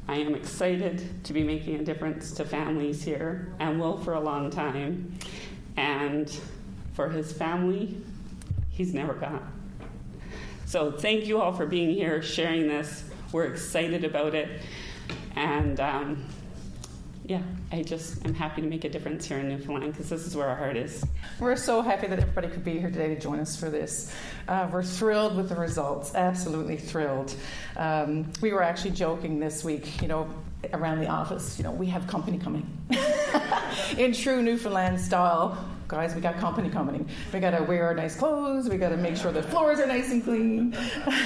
I 0.06 0.16
am 0.16 0.34
excited 0.34 1.24
to 1.24 1.32
be 1.32 1.42
making 1.42 1.76
a 1.76 1.84
difference 1.84 2.32
to 2.32 2.44
families 2.44 3.02
here 3.02 3.52
and 3.58 3.80
will 3.80 3.98
for 3.98 4.14
a 4.14 4.20
long 4.20 4.50
time. 4.50 5.18
And 5.76 6.30
for 6.92 7.08
his 7.08 7.32
family, 7.32 7.96
he's 8.70 8.92
never 8.92 9.14
gone. 9.14 9.50
So 10.66 10.92
thank 10.92 11.26
you 11.26 11.40
all 11.40 11.52
for 11.52 11.66
being 11.66 11.90
here, 11.90 12.20
sharing 12.22 12.68
this. 12.68 13.04
We're 13.32 13.44
excited 13.44 14.04
about 14.04 14.34
it. 14.34 14.60
And 15.36 15.80
um, 15.80 16.24
yeah, 17.26 17.42
I 17.72 17.82
just 17.82 18.24
am 18.26 18.34
happy 18.34 18.60
to 18.60 18.68
make 18.68 18.84
a 18.84 18.88
difference 18.88 19.24
here 19.24 19.38
in 19.38 19.48
Newfoundland 19.48 19.94
because 19.94 20.10
this 20.10 20.26
is 20.26 20.36
where 20.36 20.46
our 20.46 20.56
heart 20.56 20.76
is. 20.76 21.04
We're 21.40 21.56
so 21.56 21.80
happy 21.80 22.06
that 22.06 22.18
everybody 22.18 22.48
could 22.48 22.64
be 22.64 22.78
here 22.78 22.90
today 22.90 23.14
to 23.14 23.18
join 23.18 23.40
us 23.40 23.56
for 23.56 23.70
this. 23.70 24.12
Uh, 24.46 24.68
we're 24.70 24.82
thrilled 24.82 25.34
with 25.34 25.48
the 25.48 25.54
results, 25.54 26.14
absolutely 26.14 26.76
thrilled. 26.76 27.34
Um, 27.76 28.30
we 28.42 28.52
were 28.52 28.62
actually 28.62 28.90
joking 28.90 29.40
this 29.40 29.64
week, 29.64 30.02
you 30.02 30.08
know, 30.08 30.28
around 30.74 31.00
the 31.00 31.08
office, 31.08 31.58
you 31.58 31.64
know, 31.64 31.70
we 31.70 31.86
have 31.86 32.06
company 32.06 32.38
coming. 32.38 32.66
in 33.96 34.12
true 34.12 34.42
Newfoundland 34.42 35.00
style, 35.00 35.56
guys, 35.94 36.12
we 36.12 36.20
got 36.20 36.36
company 36.38 36.68
coming. 36.68 37.08
We 37.32 37.38
got 37.38 37.56
to 37.56 37.62
wear 37.62 37.86
our 37.86 37.94
nice 37.94 38.16
clothes. 38.16 38.68
We 38.68 38.78
got 38.78 38.88
to 38.88 38.96
make 38.96 39.16
sure 39.16 39.30
the 39.30 39.44
floors 39.44 39.78
are 39.78 39.86
nice 39.86 40.10
and 40.10 40.24
clean. 40.24 40.76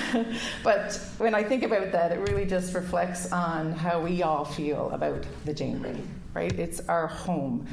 but 0.63 1.01
when 1.17 1.35
I 1.35 1.43
think 1.43 1.63
about 1.63 1.91
that, 1.93 2.13
it 2.13 2.19
really 2.29 2.45
just 2.45 2.75
reflects 2.75 3.33
on 3.33 3.73
how 3.73 3.99
we 3.99 4.23
all 4.23 4.45
feel 4.45 4.91
about 4.91 5.25
the 5.47 5.55
Janeway, 5.55 5.97
right? 6.35 6.53
It's 6.53 6.81
our 6.81 7.07
home 7.07 7.67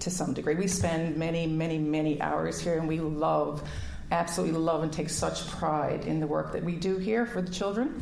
to 0.00 0.10
some 0.10 0.32
degree. 0.32 0.56
We 0.56 0.66
spend 0.66 1.16
many, 1.16 1.46
many, 1.46 1.78
many 1.78 2.20
hours 2.20 2.58
here, 2.58 2.76
and 2.76 2.88
we 2.88 2.98
love, 2.98 3.62
absolutely 4.10 4.58
love, 4.58 4.82
and 4.82 4.92
take 4.92 5.10
such 5.10 5.46
pride 5.48 6.04
in 6.04 6.20
the 6.20 6.26
work 6.26 6.52
that 6.52 6.62
we 6.62 6.76
do 6.76 6.96
here 6.96 7.26
for 7.26 7.42
the 7.42 7.50
children. 7.50 8.00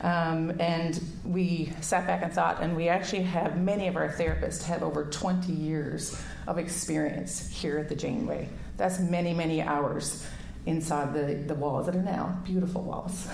Um, 0.00 0.60
and 0.60 1.00
we 1.24 1.72
sat 1.80 2.06
back 2.06 2.22
and 2.22 2.32
thought, 2.32 2.62
and 2.62 2.76
we 2.76 2.88
actually 2.88 3.22
have 3.22 3.58
many 3.58 3.88
of 3.88 3.96
our 3.96 4.08
therapists 4.08 4.62
have 4.64 4.82
over 4.82 5.04
20 5.04 5.52
years 5.52 6.20
of 6.46 6.58
experience 6.58 7.48
here 7.48 7.78
at 7.78 7.88
the 7.88 7.96
Janeway. 7.96 8.48
That's 8.76 9.00
many, 9.00 9.34
many 9.34 9.60
hours 9.60 10.24
inside 10.66 11.14
the, 11.14 11.34
the 11.34 11.54
walls 11.54 11.86
that 11.86 11.96
are 11.96 12.02
now 12.02 12.40
beautiful 12.44 12.82
walls. 12.82 13.28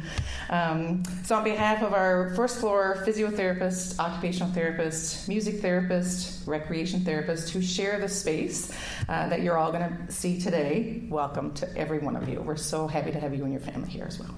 um, 0.50 1.02
so, 1.24 1.36
on 1.36 1.44
behalf 1.44 1.82
of 1.82 1.92
our 1.92 2.34
first 2.34 2.58
floor 2.58 3.02
physiotherapist, 3.06 3.98
occupational 3.98 4.52
therapist, 4.52 5.28
music 5.28 5.60
therapist, 5.60 6.46
recreation 6.46 7.00
therapist 7.00 7.50
who 7.50 7.62
share 7.62 7.98
the 8.00 8.08
space 8.08 8.72
uh, 9.08 9.28
that 9.28 9.42
you're 9.42 9.56
all 9.56 9.72
going 9.72 9.88
to 9.88 10.12
see 10.12 10.40
today, 10.40 11.06
welcome 11.08 11.52
to 11.54 11.76
every 11.76 11.98
one 11.98 12.16
of 12.16 12.28
you. 12.28 12.40
We're 12.40 12.56
so 12.56 12.86
happy 12.86 13.12
to 13.12 13.20
have 13.20 13.34
you 13.34 13.44
and 13.44 13.52
your 13.52 13.62
family 13.62 13.90
here 13.90 14.04
as 14.06 14.18
well. 14.18 14.34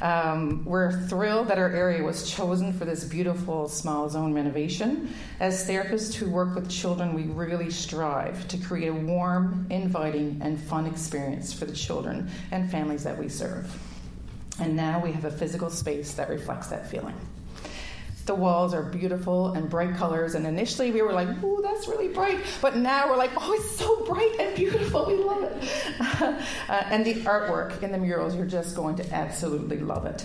Um, 0.00 0.64
we're 0.64 1.06
thrilled 1.06 1.48
that 1.48 1.58
our 1.58 1.70
area 1.70 2.02
was 2.02 2.30
chosen 2.30 2.72
for 2.72 2.84
this 2.84 3.04
beautiful 3.04 3.68
Smile 3.68 4.08
Zone 4.08 4.34
renovation. 4.34 5.14
As 5.40 5.68
therapists 5.68 6.14
who 6.14 6.30
work 6.30 6.54
with 6.54 6.70
children, 6.70 7.14
we 7.14 7.24
really 7.24 7.70
strive 7.70 8.46
to 8.48 8.58
create 8.58 8.88
a 8.88 8.94
warm, 8.94 9.66
inviting, 9.70 10.40
and 10.42 10.60
fun 10.60 10.86
experience 10.86 11.52
for 11.52 11.64
the 11.64 11.74
children 11.74 12.30
and 12.50 12.70
families 12.70 13.04
that 13.04 13.18
we 13.18 13.28
serve. 13.28 13.74
And 14.60 14.76
now 14.76 15.00
we 15.02 15.12
have 15.12 15.24
a 15.24 15.30
physical 15.30 15.70
space 15.70 16.14
that 16.14 16.28
reflects 16.28 16.68
that 16.68 16.90
feeling 16.90 17.14
the 18.26 18.34
walls 18.34 18.74
are 18.74 18.82
beautiful 18.82 19.52
and 19.52 19.70
bright 19.70 19.94
colors. 19.96 20.34
And 20.34 20.46
initially 20.46 20.90
we 20.90 21.02
were 21.02 21.12
like, 21.12 21.28
"Ooh, 21.42 21.60
that's 21.62 21.88
really 21.88 22.08
bright," 22.08 22.40
but 22.60 22.76
now 22.76 23.08
we're 23.08 23.16
like, 23.16 23.30
"Oh, 23.36 23.52
it's 23.52 23.76
so 23.76 24.04
bright 24.04 24.34
and 24.38 24.54
beautiful. 24.54 25.06
We 25.06 25.14
love 25.14 25.44
it." 25.44 25.70
uh, 26.20 26.34
and 26.68 27.04
the 27.04 27.14
artwork 27.22 27.82
in 27.82 27.92
the 27.92 27.98
murals, 27.98 28.34
you're 28.34 28.46
just 28.46 28.76
going 28.76 28.96
to 28.96 29.14
absolutely 29.14 29.78
love 29.78 30.06
it. 30.06 30.24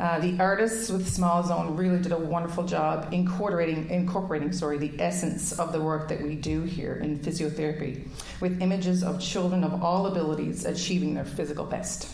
Uh, 0.00 0.18
the 0.20 0.36
artists 0.40 0.90
with 0.90 1.08
Smile 1.08 1.42
Zone 1.44 1.76
really 1.76 2.00
did 2.00 2.12
a 2.12 2.18
wonderful 2.18 2.64
job 2.64 3.08
incorporating, 3.12 3.88
incorporating, 3.90 4.50
sorry, 4.50 4.78
the 4.78 4.92
essence 4.98 5.52
of 5.58 5.72
the 5.72 5.80
work 5.80 6.08
that 6.08 6.20
we 6.22 6.34
do 6.34 6.62
here 6.62 6.94
in 6.94 7.18
physiotherapy, 7.18 8.08
with 8.40 8.62
images 8.62 9.04
of 9.04 9.20
children 9.20 9.62
of 9.62 9.82
all 9.82 10.06
abilities 10.06 10.64
achieving 10.64 11.14
their 11.14 11.24
physical 11.24 11.64
best. 11.64 12.08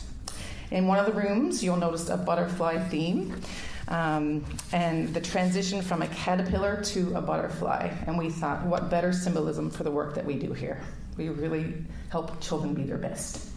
In 0.70 0.86
one 0.86 0.98
of 0.98 1.06
the 1.06 1.12
rooms, 1.12 1.64
you'll 1.64 1.76
notice 1.76 2.10
a 2.10 2.16
butterfly 2.16 2.78
theme 2.88 3.40
um, 3.88 4.44
and 4.72 5.12
the 5.14 5.20
transition 5.20 5.82
from 5.82 6.02
a 6.02 6.06
caterpillar 6.08 6.82
to 6.82 7.14
a 7.14 7.20
butterfly. 7.20 7.90
And 8.06 8.18
we 8.18 8.30
thought, 8.30 8.64
what 8.66 8.90
better 8.90 9.12
symbolism 9.12 9.70
for 9.70 9.84
the 9.84 9.90
work 9.90 10.14
that 10.14 10.24
we 10.24 10.34
do 10.34 10.52
here? 10.52 10.80
We 11.16 11.30
really 11.30 11.84
help 12.10 12.40
children 12.40 12.74
be 12.74 12.84
their 12.84 12.98
best. 12.98 13.48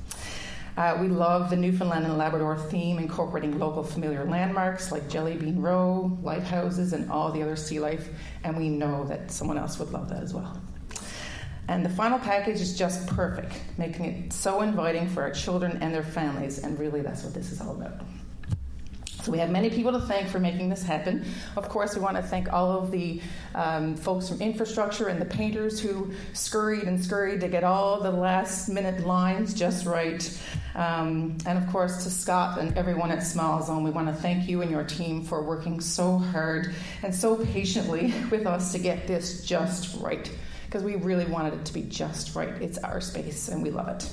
Uh, 0.77 0.97
we 1.01 1.09
love 1.09 1.49
the 1.49 1.55
Newfoundland 1.57 2.05
and 2.05 2.17
Labrador 2.17 2.57
theme, 2.57 2.97
incorporating 2.97 3.59
local 3.59 3.83
familiar 3.83 4.23
landmarks 4.23 4.89
like 4.91 5.03
Jellybean 5.09 5.61
Row, 5.61 6.17
lighthouses, 6.23 6.93
and 6.93 7.11
all 7.11 7.29
the 7.31 7.41
other 7.41 7.57
sea 7.57 7.81
life, 7.81 8.07
and 8.45 8.55
we 8.55 8.69
know 8.69 9.03
that 9.05 9.31
someone 9.31 9.57
else 9.57 9.77
would 9.79 9.91
love 9.91 10.07
that 10.09 10.23
as 10.23 10.33
well. 10.33 10.59
And 11.67 11.85
the 11.85 11.89
final 11.89 12.19
package 12.19 12.61
is 12.61 12.77
just 12.77 13.05
perfect, 13.07 13.53
making 13.77 14.05
it 14.05 14.33
so 14.33 14.61
inviting 14.61 15.09
for 15.09 15.21
our 15.21 15.31
children 15.31 15.77
and 15.81 15.93
their 15.93 16.03
families, 16.03 16.59
and 16.59 16.79
really 16.79 17.01
that's 17.01 17.23
what 17.23 17.33
this 17.33 17.51
is 17.51 17.59
all 17.59 17.75
about. 17.75 18.01
So 19.21 19.31
we 19.31 19.37
have 19.37 19.51
many 19.51 19.69
people 19.69 19.91
to 19.91 19.99
thank 19.99 20.29
for 20.29 20.39
making 20.39 20.69
this 20.69 20.81
happen. 20.81 21.23
Of 21.55 21.69
course, 21.69 21.95
we 21.95 22.01
want 22.01 22.17
to 22.17 22.23
thank 22.23 22.51
all 22.51 22.71
of 22.71 22.89
the 22.89 23.21
um, 23.53 23.95
folks 23.95 24.29
from 24.29 24.41
infrastructure 24.41 25.09
and 25.09 25.21
the 25.21 25.25
painters 25.25 25.79
who 25.79 26.11
scurried 26.33 26.83
and 26.83 27.03
scurried 27.03 27.41
to 27.41 27.47
get 27.47 27.63
all 27.63 28.01
the 28.01 28.11
last 28.11 28.67
minute 28.67 29.05
lines 29.05 29.53
just 29.53 29.85
right. 29.85 30.41
Um, 30.73 31.37
and 31.45 31.57
of 31.57 31.67
course, 31.71 32.03
to 32.03 32.09
Scott 32.09 32.59
and 32.59 32.75
everyone 32.75 33.11
at 33.11 33.21
Smile 33.21 33.61
Zone, 33.61 33.83
we 33.83 33.91
want 33.91 34.07
to 34.07 34.13
thank 34.13 34.49
you 34.49 34.63
and 34.63 34.71
your 34.71 34.83
team 34.83 35.23
for 35.23 35.43
working 35.43 35.81
so 35.81 36.17
hard 36.17 36.73
and 37.03 37.13
so 37.13 37.35
patiently 37.35 38.13
with 38.31 38.47
us 38.47 38.71
to 38.71 38.79
get 38.79 39.05
this 39.05 39.45
just 39.45 40.01
right. 40.01 40.31
Because 40.65 40.83
we 40.83 40.95
really 40.95 41.25
wanted 41.25 41.53
it 41.53 41.65
to 41.65 41.73
be 41.73 41.83
just 41.83 42.35
right. 42.35 42.59
It's 42.61 42.79
our 42.79 43.01
space 43.01 43.49
and 43.49 43.61
we 43.61 43.69
love 43.69 43.89
it. 43.89 44.09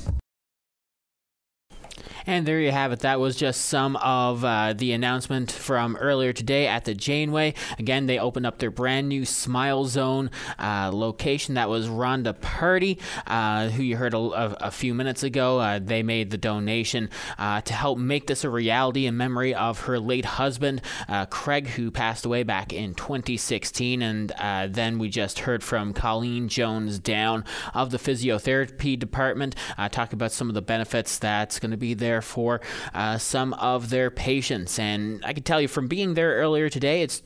And 2.28 2.44
there 2.44 2.60
you 2.60 2.72
have 2.72 2.92
it. 2.92 2.98
That 2.98 3.20
was 3.20 3.36
just 3.36 3.62
some 3.62 3.96
of 3.96 4.44
uh, 4.44 4.74
the 4.74 4.92
announcement 4.92 5.50
from 5.50 5.96
earlier 5.96 6.34
today 6.34 6.66
at 6.66 6.84
the 6.84 6.92
Janeway. 6.94 7.54
Again, 7.78 8.04
they 8.04 8.18
opened 8.18 8.44
up 8.44 8.58
their 8.58 8.70
brand 8.70 9.08
new 9.08 9.24
Smile 9.24 9.86
Zone 9.86 10.30
uh, 10.58 10.90
location. 10.92 11.54
That 11.54 11.70
was 11.70 11.88
Rhonda 11.88 12.38
Party, 12.38 12.98
uh, 13.26 13.70
who 13.70 13.82
you 13.82 13.96
heard 13.96 14.12
a, 14.12 14.18
a, 14.18 14.56
a 14.60 14.70
few 14.70 14.92
minutes 14.92 15.22
ago. 15.22 15.58
Uh, 15.58 15.78
they 15.82 16.02
made 16.02 16.30
the 16.30 16.36
donation 16.36 17.08
uh, 17.38 17.62
to 17.62 17.72
help 17.72 17.96
make 17.96 18.26
this 18.26 18.44
a 18.44 18.50
reality 18.50 19.06
in 19.06 19.16
memory 19.16 19.54
of 19.54 19.80
her 19.86 19.98
late 19.98 20.26
husband, 20.26 20.82
uh, 21.08 21.24
Craig, 21.24 21.66
who 21.68 21.90
passed 21.90 22.26
away 22.26 22.42
back 22.42 22.74
in 22.74 22.92
2016. 22.92 24.02
And 24.02 24.34
then 24.74 24.98
we 24.98 25.08
just 25.08 25.38
heard 25.38 25.64
from 25.64 25.94
Colleen 25.94 26.48
Jones 26.48 26.98
Down 26.98 27.46
of 27.72 27.90
the 27.90 27.96
physiotherapy 27.96 28.98
department, 28.98 29.54
talking 29.90 30.18
about 30.18 30.32
some 30.32 30.50
of 30.50 30.54
the 30.54 30.60
benefits 30.60 31.18
that's 31.18 31.58
going 31.58 31.70
to 31.70 31.78
be 31.78 31.94
there 31.94 32.17
for 32.22 32.60
uh, 32.94 33.18
some 33.18 33.54
of 33.54 33.90
their 33.90 34.10
patients. 34.10 34.78
And 34.78 35.22
I 35.24 35.32
can 35.32 35.42
tell 35.42 35.60
you 35.60 35.68
from 35.68 35.88
being 35.88 36.14
there 36.14 36.34
earlier 36.36 36.68
today, 36.68 37.02
it's 37.02 37.22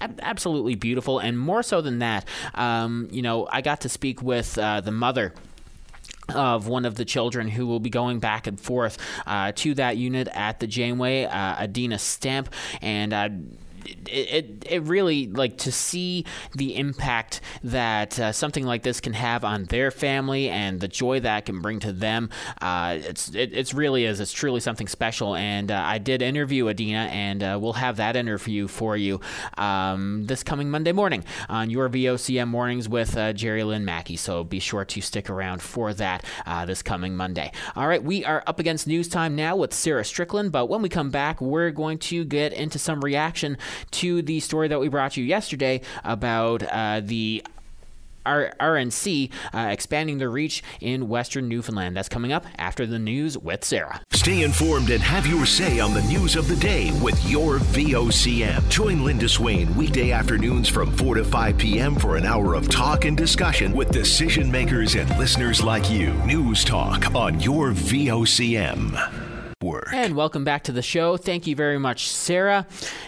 absolutely 0.00 0.74
beautiful. 0.74 1.18
And 1.18 1.38
more 1.38 1.62
so 1.62 1.80
than 1.80 2.00
that, 2.00 2.26
um, 2.54 3.08
you 3.10 3.22
know, 3.22 3.46
I 3.50 3.60
got 3.60 3.82
to 3.82 3.88
speak 3.88 4.22
with 4.22 4.58
uh, 4.58 4.80
the 4.80 4.92
mother 4.92 5.32
of 6.28 6.66
one 6.66 6.84
of 6.84 6.94
the 6.94 7.04
children 7.04 7.48
who 7.48 7.66
will 7.66 7.80
be 7.80 7.90
going 7.90 8.18
back 8.18 8.46
and 8.46 8.58
forth 8.58 8.96
uh, 9.26 9.52
to 9.56 9.74
that 9.74 9.96
unit 9.96 10.28
at 10.32 10.60
the 10.60 10.66
Janeway, 10.66 11.24
uh, 11.24 11.62
Adina 11.62 11.98
Stamp, 11.98 12.52
and 12.80 13.12
uh, 13.12 13.28
it, 13.84 14.64
it, 14.68 14.82
really 14.82 15.28
like 15.28 15.58
to 15.58 15.72
see 15.72 16.24
the 16.54 16.76
impact 16.76 17.40
that 17.62 18.18
uh, 18.18 18.32
something 18.32 18.64
like 18.64 18.82
this 18.82 19.00
can 19.00 19.12
have 19.12 19.44
on 19.44 19.64
their 19.64 19.90
family 19.90 20.48
and 20.48 20.80
the 20.80 20.88
joy 20.88 21.20
that 21.20 21.46
can 21.46 21.60
bring 21.60 21.78
to 21.80 21.92
them. 21.92 22.30
Uh, 22.60 22.98
it's 23.00 23.34
it, 23.34 23.52
it's 23.52 23.72
really 23.74 24.04
is 24.04 24.20
it's 24.20 24.32
truly 24.32 24.60
something 24.60 24.88
special. 24.88 25.34
And 25.34 25.70
uh, 25.70 25.82
I 25.84 25.98
did 25.98 26.22
interview 26.22 26.68
Adina, 26.68 27.08
and 27.10 27.42
uh, 27.42 27.58
we'll 27.60 27.74
have 27.74 27.96
that 27.96 28.16
interview 28.16 28.68
for 28.68 28.96
you 28.96 29.20
um, 29.56 30.26
this 30.26 30.42
coming 30.42 30.70
Monday 30.70 30.92
morning 30.92 31.24
on 31.48 31.70
your 31.70 31.88
VOCM 31.88 32.48
mornings 32.48 32.88
with 32.88 33.16
uh, 33.16 33.32
Jerry 33.32 33.64
Lynn 33.64 33.84
Mackey. 33.84 34.16
So 34.16 34.44
be 34.44 34.58
sure 34.58 34.84
to 34.84 35.00
stick 35.00 35.30
around 35.30 35.62
for 35.62 35.94
that 35.94 36.24
uh, 36.46 36.64
this 36.66 36.82
coming 36.82 37.16
Monday. 37.16 37.52
All 37.76 37.86
right, 37.86 38.02
we 38.02 38.24
are 38.24 38.42
up 38.46 38.58
against 38.58 38.86
news 38.86 39.08
time 39.08 39.36
now 39.36 39.56
with 39.56 39.72
Sarah 39.72 40.04
Strickland, 40.04 40.52
but 40.52 40.66
when 40.66 40.82
we 40.82 40.88
come 40.88 41.10
back, 41.10 41.40
we're 41.40 41.70
going 41.70 41.98
to 41.98 42.24
get 42.24 42.52
into 42.52 42.78
some 42.78 43.00
reaction 43.00 43.58
to 43.92 44.22
the 44.22 44.40
story 44.40 44.68
that 44.68 44.80
we 44.80 44.88
brought 44.88 45.16
you 45.16 45.24
yesterday 45.24 45.80
about 46.04 46.62
uh, 46.62 47.00
the 47.02 47.42
R- 48.24 48.52
RNC 48.60 49.30
uh, 49.52 49.68
expanding 49.70 50.18
their 50.18 50.30
reach 50.30 50.62
in 50.80 51.08
Western 51.08 51.48
Newfoundland. 51.48 51.96
That's 51.96 52.08
coming 52.08 52.32
up 52.32 52.46
after 52.58 52.86
the 52.86 52.98
news 52.98 53.36
with 53.36 53.64
Sarah. 53.64 54.00
Stay 54.12 54.42
informed 54.42 54.90
and 54.90 55.02
have 55.02 55.26
your 55.26 55.46
say 55.46 55.80
on 55.80 55.92
the 55.92 56.02
news 56.02 56.36
of 56.36 56.48
the 56.48 56.56
day 56.56 56.92
with 57.02 57.28
your 57.28 57.58
VOCM. 57.58 58.68
Join 58.68 59.04
Linda 59.04 59.28
Swain 59.28 59.74
weekday 59.74 60.12
afternoons 60.12 60.68
from 60.68 60.90
4 60.96 61.16
to 61.16 61.24
5 61.24 61.58
p.m. 61.58 61.96
for 61.96 62.16
an 62.16 62.24
hour 62.24 62.54
of 62.54 62.68
talk 62.68 63.04
and 63.04 63.16
discussion 63.16 63.72
with 63.72 63.90
decision 63.90 64.50
makers 64.50 64.94
and 64.94 65.08
listeners 65.18 65.62
like 65.62 65.90
you. 65.90 66.12
News 66.24 66.64
Talk 66.64 67.14
on 67.14 67.40
your 67.40 67.72
VOCM. 67.72 69.21
Network. 69.82 69.94
And 70.04 70.16
welcome 70.16 70.44
back 70.44 70.64
to 70.64 70.72
the 70.72 70.82
show. 70.82 71.16
Thank 71.16 71.46
you 71.46 71.56
very 71.56 71.78
much, 71.78 72.08
Sarah. 72.08 72.66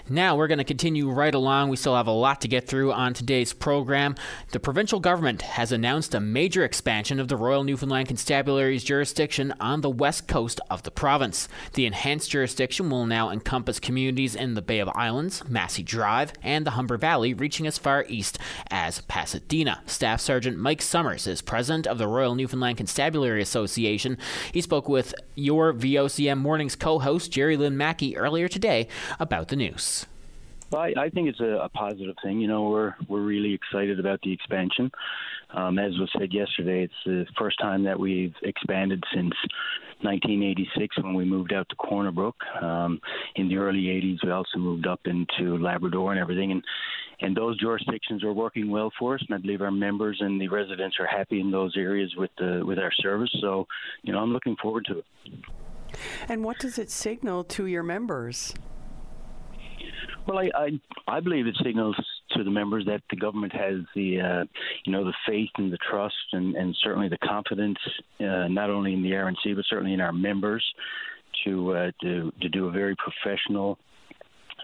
Now 0.08 0.36
we're 0.36 0.48
going 0.48 0.58
to 0.58 0.64
continue 0.64 1.08
right 1.08 1.34
along. 1.34 1.68
We 1.68 1.76
still 1.76 1.96
have 1.96 2.06
a 2.06 2.12
lot 2.12 2.40
to 2.42 2.48
get 2.48 2.66
through 2.66 2.92
on 2.92 3.14
today's 3.14 3.52
program. 3.52 4.16
The 4.50 4.60
provincial 4.60 5.00
government 5.00 5.42
has 5.42 5.72
announced 5.72 6.14
a 6.14 6.20
major 6.20 6.64
expansion 6.64 7.20
of 7.20 7.28
the 7.28 7.36
Royal 7.36 7.64
Newfoundland 7.64 8.08
Constabulary's 8.08 8.84
jurisdiction 8.84 9.54
on 9.60 9.80
the 9.80 9.90
west 9.90 10.26
coast 10.28 10.60
of 10.70 10.82
the 10.82 10.90
province. 10.90 11.48
The 11.74 11.86
enhanced 11.86 12.30
jurisdiction 12.30 12.90
will 12.90 13.06
now 13.06 13.30
encompass 13.30 13.80
communities 13.80 14.34
in 14.34 14.54
the 14.54 14.62
Bay 14.62 14.80
of 14.80 14.88
Islands, 14.94 15.48
Massey 15.48 15.82
Drive, 15.82 16.32
and 16.42 16.66
the 16.66 16.72
Humber 16.72 16.96
Valley, 16.96 17.34
reaching 17.34 17.66
as 17.66 17.78
far 17.78 18.04
east 18.08 18.38
as 18.70 19.00
Pasadena. 19.02 19.82
Staff 19.86 20.20
Sergeant 20.20 20.58
Mike 20.58 20.82
Summers 20.82 21.26
is 21.26 21.42
president 21.42 21.86
of 21.86 21.98
the 21.98 22.08
Royal 22.08 22.34
Newfoundland 22.34 22.78
Constabulary 22.78 23.42
Association. 23.42 24.18
He 24.52 24.60
spoke 24.60 24.88
with 24.88 25.14
your 25.34 25.72
VOCM 25.72 26.38
Morning's 26.64 26.76
co 26.76 26.98
host, 26.98 27.30
Jerry 27.30 27.58
Lynn 27.58 27.76
Mackey, 27.76 28.16
earlier 28.16 28.48
today 28.48 28.88
about 29.20 29.48
the 29.48 29.56
news. 29.56 30.06
Well, 30.70 30.80
I, 30.80 30.94
I 30.96 31.10
think 31.10 31.28
it's 31.28 31.40
a, 31.40 31.58
a, 31.64 31.68
positive 31.68 32.16
thing. 32.22 32.40
You 32.40 32.48
know, 32.48 32.70
we're 32.70 32.94
we're 33.06 33.20
really 33.20 33.52
excited 33.52 34.00
about 34.00 34.22
the 34.22 34.32
expansion. 34.32 34.90
Um, 35.50 35.78
as 35.78 35.92
was 35.98 36.10
said 36.18 36.32
yesterday, 36.32 36.84
it's 36.84 36.94
the 37.04 37.26
first 37.38 37.58
time 37.60 37.84
that 37.84 38.00
we've 38.00 38.32
expanded 38.44 39.04
since 39.12 39.34
1986 40.00 40.96
when 41.02 41.12
we 41.12 41.26
moved 41.26 41.52
out 41.52 41.68
to 41.68 41.76
Corner 41.76 42.10
Brook. 42.10 42.36
Um, 42.62 42.98
in 43.36 43.50
the 43.50 43.58
early 43.58 43.82
80s, 43.82 44.24
we 44.24 44.30
also 44.30 44.56
moved 44.56 44.86
up 44.86 45.00
into 45.04 45.58
Labrador 45.58 46.12
and 46.12 46.18
everything, 46.18 46.50
and 46.50 46.64
and 47.20 47.36
those 47.36 47.60
jurisdictions 47.60 48.24
are 48.24 48.32
working 48.32 48.70
well 48.70 48.90
for 48.98 49.16
us. 49.16 49.22
And 49.28 49.34
I 49.34 49.38
believe 49.38 49.60
our 49.60 49.70
members 49.70 50.16
and 50.20 50.40
the 50.40 50.48
residents 50.48 50.96
are 50.98 51.06
happy 51.06 51.40
in 51.40 51.50
those 51.50 51.76
areas 51.76 52.14
with 52.16 52.30
the 52.38 52.62
with 52.64 52.78
our 52.78 52.92
service. 53.02 53.30
So, 53.42 53.66
you 54.02 54.14
know, 54.14 54.20
I'm 54.20 54.32
looking 54.32 54.56
forward 54.56 54.86
to 54.86 55.00
it. 55.00 55.04
And 56.28 56.44
what 56.44 56.58
does 56.58 56.78
it 56.78 56.90
signal 56.90 57.44
to 57.44 57.66
your 57.66 57.82
members? 57.82 58.54
Well, 60.26 60.38
I, 60.38 60.50
I, 60.54 60.80
I 61.06 61.20
believe 61.20 61.46
it 61.46 61.56
signals 61.62 61.96
to 62.30 62.44
the 62.44 62.50
members 62.50 62.86
that 62.86 63.02
the 63.10 63.16
government 63.16 63.52
has 63.52 63.80
the 63.94 64.20
uh, 64.20 64.44
you 64.84 64.92
know 64.92 65.04
the 65.04 65.12
faith 65.26 65.50
and 65.56 65.72
the 65.72 65.78
trust 65.90 66.14
and, 66.32 66.56
and 66.56 66.74
certainly 66.82 67.08
the 67.08 67.18
confidence 67.18 67.78
uh, 68.20 68.48
not 68.48 68.70
only 68.70 68.94
in 68.94 69.02
the 69.02 69.10
RNC 69.10 69.54
but 69.54 69.64
certainly 69.68 69.92
in 69.92 70.00
our 70.00 70.12
members 70.12 70.64
to 71.44 71.72
uh, 71.72 71.90
to 72.02 72.32
to 72.40 72.48
do 72.48 72.68
a 72.68 72.70
very 72.70 72.96
professional 72.96 73.78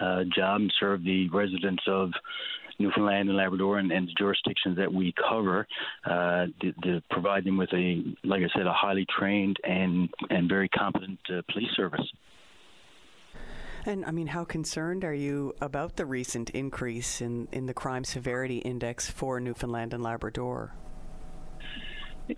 uh, 0.00 0.24
job 0.34 0.62
and 0.62 0.72
serve 0.80 1.04
the 1.04 1.28
residents 1.28 1.82
of 1.86 2.10
Newfoundland 2.80 3.28
and 3.28 3.36
Labrador 3.36 3.78
and, 3.78 3.92
and 3.92 4.08
the 4.08 4.12
jurisdictions 4.18 4.76
that 4.76 4.92
we 4.92 5.14
cover 5.28 5.66
uh, 6.04 6.46
to, 6.60 6.72
to, 6.82 7.02
provide 7.10 7.44
them 7.44 7.56
with 7.56 7.72
a, 7.72 8.02
like 8.24 8.42
I 8.42 8.48
said, 8.56 8.66
a 8.66 8.72
highly 8.72 9.06
trained 9.18 9.58
and 9.64 10.08
and 10.30 10.48
very 10.48 10.68
competent 10.68 11.18
uh, 11.28 11.42
police 11.52 11.70
service. 11.76 12.06
And 13.86 14.04
I 14.04 14.10
mean, 14.10 14.26
how 14.26 14.44
concerned 14.44 15.04
are 15.04 15.14
you 15.14 15.54
about 15.60 15.96
the 15.96 16.04
recent 16.04 16.50
increase 16.50 17.20
in, 17.20 17.48
in 17.52 17.66
the 17.66 17.74
crime 17.74 18.04
severity 18.04 18.58
index 18.58 19.08
for 19.10 19.40
Newfoundland 19.40 19.94
and 19.94 20.02
Labrador? 20.02 20.74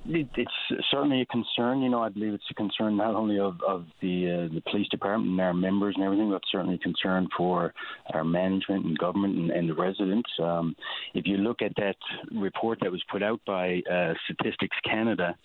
It, 0.06 0.28
it's 0.36 0.86
certainly 0.90 1.20
a 1.20 1.26
concern. 1.26 1.82
You 1.82 1.90
know, 1.90 2.02
I 2.02 2.08
believe 2.08 2.34
it's 2.34 2.50
a 2.50 2.54
concern 2.54 2.96
not 2.96 3.14
only 3.14 3.38
of, 3.38 3.60
of 3.66 3.86
the 4.00 4.48
uh, 4.50 4.54
the 4.54 4.62
police 4.70 4.88
department 4.88 5.32
and 5.32 5.40
our 5.40 5.54
members 5.54 5.94
and 5.96 6.04
everything, 6.04 6.30
but 6.30 6.42
certainly 6.50 6.76
a 6.76 6.78
concern 6.78 7.28
for 7.36 7.74
our 8.14 8.24
management 8.24 8.86
and 8.86 8.98
government 8.98 9.36
and, 9.36 9.50
and 9.50 9.68
the 9.68 9.74
residents. 9.74 10.30
Um, 10.40 10.76
if 11.14 11.26
you 11.26 11.36
look 11.36 11.62
at 11.62 11.74
that 11.76 11.96
report 12.30 12.78
that 12.80 12.90
was 12.90 13.02
put 13.10 13.22
out 13.22 13.40
by 13.46 13.82
uh, 13.90 14.14
Statistics 14.24 14.76
Canada, 14.84 15.36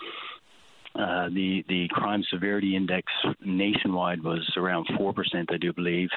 uh, 0.95 1.29
the 1.29 1.63
the 1.67 1.87
crime 1.91 2.23
severity 2.31 2.75
index 2.75 3.11
nationwide 3.43 4.23
was 4.23 4.49
around 4.57 4.87
four 4.97 5.13
percent, 5.13 5.51
I 5.51 5.57
do 5.57 5.73
believe. 5.73 6.09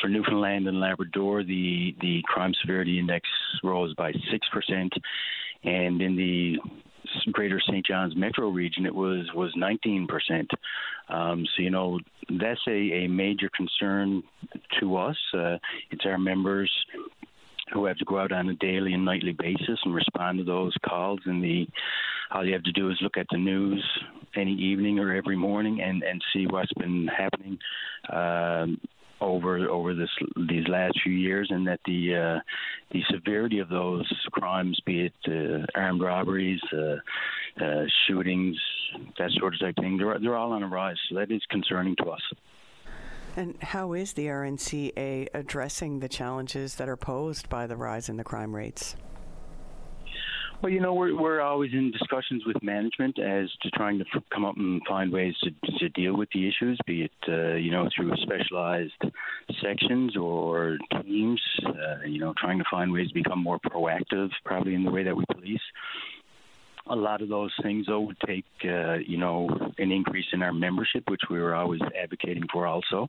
For 0.00 0.08
Newfoundland 0.08 0.68
and 0.68 0.80
Labrador, 0.80 1.42
the 1.42 1.94
the 2.00 2.22
crime 2.24 2.54
severity 2.60 2.98
index 2.98 3.28
rose 3.62 3.94
by 3.94 4.12
six 4.30 4.48
percent, 4.52 4.92
and 5.64 6.00
in 6.00 6.16
the 6.16 6.58
Greater 7.32 7.60
St. 7.60 7.84
John's 7.84 8.16
metro 8.16 8.48
region, 8.48 8.86
it 8.86 8.94
was 8.94 9.26
was 9.34 9.52
19 9.56 10.06
percent. 10.06 10.50
Um, 11.08 11.44
so 11.56 11.62
you 11.62 11.70
know 11.70 11.98
that's 12.40 12.60
a, 12.68 13.04
a 13.04 13.08
major 13.08 13.50
concern 13.54 14.22
to 14.80 14.96
us. 14.96 15.16
Uh, 15.32 15.58
it's 15.90 16.06
our 16.06 16.18
members 16.18 16.70
who 17.72 17.86
have 17.86 17.96
to 17.96 18.04
go 18.04 18.18
out 18.18 18.32
on 18.32 18.48
a 18.48 18.54
daily 18.54 18.92
and 18.92 19.04
nightly 19.04 19.32
basis 19.32 19.78
and 19.84 19.94
respond 19.94 20.38
to 20.38 20.44
those 20.44 20.74
calls. 20.86 21.20
And 21.24 21.42
the 21.42 21.66
all 22.30 22.46
you 22.46 22.52
have 22.52 22.62
to 22.64 22.72
do 22.72 22.90
is 22.90 22.98
look 23.00 23.16
at 23.16 23.26
the 23.30 23.38
news 23.38 23.84
any 24.36 24.52
evening 24.52 24.98
or 24.98 25.14
every 25.14 25.36
morning 25.36 25.80
and 25.80 26.02
and 26.02 26.22
see 26.32 26.46
what's 26.46 26.72
been 26.74 27.08
happening. 27.08 27.58
Um, 28.12 28.80
over 29.24 29.68
over 29.68 29.94
this 29.94 30.10
these 30.48 30.66
last 30.68 31.00
few 31.02 31.12
years, 31.12 31.48
and 31.50 31.66
that 31.66 31.80
the 31.86 32.14
uh, 32.14 32.40
the 32.92 33.02
severity 33.10 33.58
of 33.58 33.68
those 33.68 34.06
crimes, 34.32 34.78
be 34.84 35.06
it 35.06 35.12
uh, 35.28 35.64
armed 35.74 36.02
robberies, 36.02 36.60
uh, 36.72 36.96
uh 37.64 37.84
shootings, 38.06 38.56
that 39.18 39.30
sort 39.38 39.54
of 39.60 39.74
thing, 39.76 39.96
they're 39.96 40.18
they're 40.18 40.36
all 40.36 40.52
on 40.52 40.62
a 40.62 40.68
rise. 40.68 40.96
So 41.08 41.16
that 41.16 41.30
is 41.30 41.42
concerning 41.50 41.96
to 41.96 42.10
us. 42.10 42.22
And 43.36 43.60
how 43.60 43.94
is 43.94 44.12
the 44.12 44.26
RNCA 44.26 45.28
addressing 45.34 45.98
the 45.98 46.08
challenges 46.08 46.76
that 46.76 46.88
are 46.88 46.96
posed 46.96 47.48
by 47.48 47.66
the 47.66 47.76
rise 47.76 48.08
in 48.08 48.16
the 48.16 48.22
crime 48.22 48.54
rates? 48.54 48.94
Well, 50.64 50.72
you 50.72 50.80
know, 50.80 50.94
we're 50.94 51.14
we're 51.14 51.42
always 51.42 51.74
in 51.74 51.90
discussions 51.90 52.46
with 52.46 52.62
management 52.62 53.18
as 53.18 53.50
to 53.60 53.70
trying 53.72 53.98
to 53.98 54.06
f- 54.14 54.22
come 54.32 54.46
up 54.46 54.56
and 54.56 54.80
find 54.88 55.12
ways 55.12 55.34
to 55.42 55.50
to 55.78 55.90
deal 55.90 56.16
with 56.16 56.30
the 56.32 56.48
issues, 56.48 56.78
be 56.86 57.02
it 57.02 57.12
uh, 57.28 57.56
you 57.56 57.70
know 57.70 57.86
through 57.94 58.16
specialized 58.16 58.94
sections 59.60 60.16
or 60.16 60.78
teams. 61.02 61.42
Uh, 61.66 62.06
you 62.06 62.18
know, 62.18 62.32
trying 62.38 62.56
to 62.56 62.64
find 62.70 62.90
ways 62.90 63.08
to 63.08 63.14
become 63.14 63.42
more 63.42 63.58
proactive, 63.58 64.30
probably 64.46 64.74
in 64.74 64.84
the 64.84 64.90
way 64.90 65.02
that 65.02 65.14
we 65.14 65.26
police 65.34 65.60
a 66.86 66.96
lot 66.96 67.22
of 67.22 67.28
those 67.28 67.52
things 67.62 67.86
though 67.86 68.00
would 68.00 68.20
take 68.26 68.44
uh, 68.64 68.94
you 68.94 69.16
know 69.16 69.48
an 69.78 69.90
increase 69.90 70.26
in 70.32 70.42
our 70.42 70.52
membership 70.52 71.02
which 71.08 71.22
we 71.30 71.40
were 71.40 71.54
always 71.54 71.80
advocating 71.98 72.46
for 72.52 72.66
also 72.66 73.08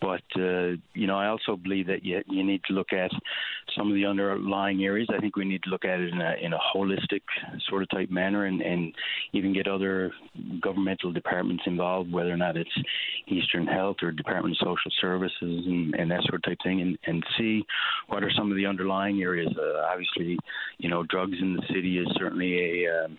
but 0.00 0.22
uh, 0.36 0.76
you 0.94 1.06
know 1.06 1.16
I 1.16 1.28
also 1.28 1.56
believe 1.56 1.86
that 1.86 2.04
you, 2.04 2.22
you 2.26 2.44
need 2.44 2.62
to 2.64 2.74
look 2.74 2.92
at 2.92 3.10
some 3.76 3.88
of 3.88 3.94
the 3.94 4.06
underlying 4.06 4.84
areas. 4.84 5.08
I 5.12 5.18
think 5.18 5.36
we 5.36 5.44
need 5.44 5.62
to 5.64 5.70
look 5.70 5.84
at 5.84 6.00
it 6.00 6.12
in 6.12 6.20
a 6.20 6.34
in 6.40 6.52
a 6.52 6.58
holistic 6.74 7.22
sort 7.68 7.82
of 7.82 7.90
type 7.90 8.10
manner 8.10 8.44
and, 8.44 8.60
and 8.60 8.94
even 9.32 9.52
get 9.52 9.66
other 9.68 10.12
governmental 10.60 11.12
departments 11.12 11.64
involved 11.66 12.12
whether 12.12 12.32
or 12.32 12.36
not 12.36 12.56
it's 12.56 12.70
Eastern 13.28 13.66
Health 13.66 13.96
or 14.02 14.12
Department 14.12 14.56
of 14.60 14.66
Social 14.66 14.90
Services 15.00 15.32
and, 15.66 15.94
and 15.94 16.10
that 16.10 16.22
sort 16.22 16.34
of 16.34 16.42
type 16.42 16.58
thing 16.62 16.80
and, 16.80 16.98
and 17.06 17.24
see 17.38 17.64
what 18.08 18.22
are 18.22 18.30
some 18.36 18.50
of 18.50 18.56
the 18.56 18.66
underlying 18.66 19.20
areas. 19.22 19.52
Uh, 19.58 19.86
obviously 19.90 20.38
you 20.78 20.88
know 20.88 21.04
drugs 21.04 21.36
in 21.40 21.54
the 21.54 21.62
city 21.72 21.98
is 21.98 22.06
certainly 22.18 22.84
a 22.84 23.04
um, 23.04 23.18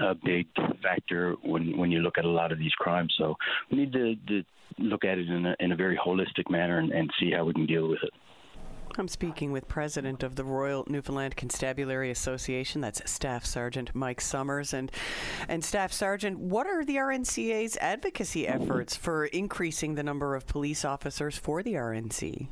a 0.00 0.14
big 0.14 0.46
factor 0.82 1.34
when 1.42 1.76
when 1.76 1.90
you 1.90 2.00
look 2.00 2.18
at 2.18 2.24
a 2.24 2.28
lot 2.28 2.52
of 2.52 2.58
these 2.58 2.72
crimes. 2.72 3.14
So 3.18 3.36
we 3.70 3.78
need 3.78 3.92
to, 3.92 4.16
to 4.28 4.44
look 4.78 5.04
at 5.04 5.18
it 5.18 5.28
in 5.28 5.46
a, 5.46 5.56
in 5.60 5.72
a 5.72 5.76
very 5.76 5.96
holistic 5.96 6.50
manner 6.50 6.78
and, 6.78 6.92
and 6.92 7.10
see 7.18 7.32
how 7.32 7.44
we 7.44 7.52
can 7.52 7.66
deal 7.66 7.88
with 7.88 8.02
it. 8.02 8.12
I'm 8.98 9.08
speaking 9.08 9.52
with 9.52 9.68
President 9.68 10.22
of 10.22 10.34
the 10.34 10.44
Royal 10.44 10.84
Newfoundland 10.88 11.36
Constabulary 11.36 12.10
Association. 12.10 12.80
That's 12.80 13.08
Staff 13.10 13.46
Sergeant 13.46 13.94
Mike 13.94 14.20
Summers. 14.20 14.74
And, 14.74 14.90
and 15.48 15.64
Staff 15.64 15.92
Sergeant, 15.92 16.38
what 16.38 16.66
are 16.66 16.84
the 16.84 16.96
RNCA's 16.96 17.76
advocacy 17.76 18.48
efforts 18.48 18.96
for 18.96 19.26
increasing 19.26 19.94
the 19.94 20.02
number 20.02 20.34
of 20.34 20.46
police 20.46 20.84
officers 20.84 21.38
for 21.38 21.62
the 21.62 21.74
RNC? 21.74 22.48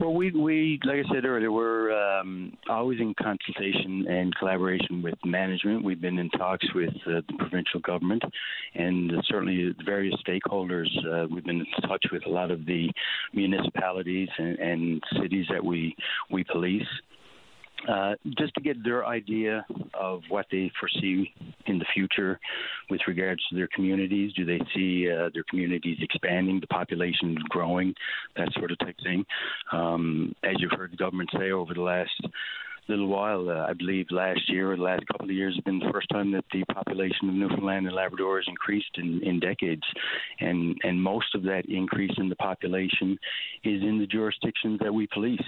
Well, 0.00 0.12
we, 0.12 0.32
we 0.32 0.80
like 0.84 1.04
I 1.06 1.14
said 1.14 1.24
earlier, 1.24 1.52
we're 1.52 1.92
um, 1.92 2.56
always 2.68 2.98
in 2.98 3.14
consultation 3.14 4.06
and 4.08 4.34
collaboration 4.34 5.02
with 5.02 5.14
management. 5.24 5.84
We've 5.84 6.00
been 6.00 6.18
in 6.18 6.30
talks 6.30 6.66
with 6.74 6.92
uh, 7.06 7.20
the 7.28 7.34
provincial 7.38 7.78
government 7.78 8.22
and 8.74 9.12
certainly 9.28 9.72
various 9.84 10.16
stakeholders. 10.26 10.88
Uh, 11.06 11.28
we've 11.30 11.44
been 11.44 11.60
in 11.60 11.88
touch 11.88 12.04
with 12.10 12.26
a 12.26 12.28
lot 12.28 12.50
of 12.50 12.66
the 12.66 12.90
municipalities 13.32 14.28
and, 14.36 14.58
and 14.58 15.02
cities 15.22 15.46
that 15.50 15.64
we 15.64 15.94
we 16.28 16.42
police. 16.42 16.82
Uh, 17.88 18.14
just 18.38 18.54
to 18.54 18.62
get 18.62 18.82
their 18.82 19.04
idea 19.04 19.64
of 19.92 20.22
what 20.30 20.46
they 20.50 20.70
foresee 20.80 21.30
in 21.66 21.78
the 21.78 21.84
future 21.92 22.40
with 22.88 23.00
regards 23.06 23.42
to 23.50 23.54
their 23.54 23.68
communities. 23.74 24.32
Do 24.32 24.46
they 24.46 24.60
see 24.74 25.10
uh, 25.10 25.28
their 25.34 25.44
communities 25.50 25.98
expanding, 26.00 26.60
the 26.60 26.66
population 26.68 27.36
growing, 27.50 27.94
that 28.36 28.48
sort 28.54 28.70
of 28.70 28.78
type 28.78 28.96
thing? 29.02 29.26
Um, 29.70 30.34
as 30.42 30.54
you've 30.60 30.72
heard 30.72 30.92
the 30.92 30.96
government 30.96 31.28
say 31.38 31.50
over 31.50 31.74
the 31.74 31.82
last 31.82 32.10
little 32.88 33.06
while. 33.06 33.48
Uh, 33.48 33.66
I 33.68 33.72
believe 33.72 34.06
last 34.10 34.40
year 34.48 34.72
or 34.72 34.76
the 34.76 34.82
last 34.82 35.06
couple 35.06 35.26
of 35.26 35.34
years 35.34 35.54
has 35.54 35.64
been 35.64 35.78
the 35.78 35.90
first 35.92 36.08
time 36.10 36.32
that 36.32 36.44
the 36.52 36.64
population 36.64 37.28
of 37.28 37.34
Newfoundland 37.34 37.86
and 37.86 37.94
Labrador 37.94 38.38
has 38.38 38.46
increased 38.48 38.96
in, 38.96 39.22
in 39.22 39.40
decades, 39.40 39.82
and 40.40 40.76
and 40.82 41.02
most 41.02 41.34
of 41.34 41.42
that 41.44 41.64
increase 41.68 42.12
in 42.18 42.28
the 42.28 42.36
population 42.36 43.18
is 43.64 43.82
in 43.82 43.98
the 43.98 44.06
jurisdictions 44.06 44.80
that 44.80 44.92
we 44.92 45.06
police. 45.06 45.40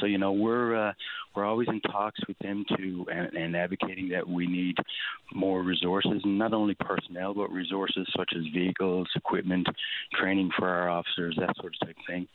So 0.00 0.06
you 0.06 0.18
know 0.18 0.32
we're 0.32 0.88
uh, 0.88 0.92
we're 1.34 1.44
always 1.44 1.68
in 1.68 1.80
talks 1.80 2.20
with 2.26 2.38
them 2.38 2.64
to 2.76 3.06
and, 3.12 3.34
and, 3.34 3.56
advocating 3.56 4.08
that 4.10 4.28
we 4.28 4.46
need 4.46 4.76
more 5.32 5.62
resources, 5.62 6.20
not 6.24 6.52
only 6.52 6.74
personnel 6.74 7.34
but 7.34 7.50
resources 7.50 8.06
such 8.16 8.32
as 8.36 8.42
vehicles, 8.52 9.08
equipment, 9.14 9.66
training 10.14 10.50
for 10.58 10.68
our 10.68 10.88
officers, 10.88 11.36
that 11.38 11.54
sort 11.60 11.74
of 11.82 11.88
thing. 12.06 12.26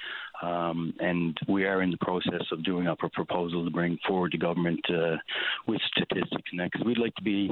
Um, 0.41 0.93
and 0.99 1.37
we 1.47 1.65
are 1.65 1.81
in 1.81 1.91
the 1.91 1.97
process 1.97 2.43
of 2.51 2.63
doing 2.63 2.87
up 2.87 2.99
a 3.03 3.09
proposal 3.09 3.65
to 3.65 3.71
bring 3.71 3.97
forward 4.07 4.31
to 4.31 4.37
government 4.37 4.81
uh, 4.89 5.17
with 5.67 5.81
statistics 5.87 6.49
and 6.51 6.59
that 6.59 6.71
because 6.71 6.85
we'd 6.85 6.97
like 6.97 7.15
to 7.15 7.23
be 7.23 7.51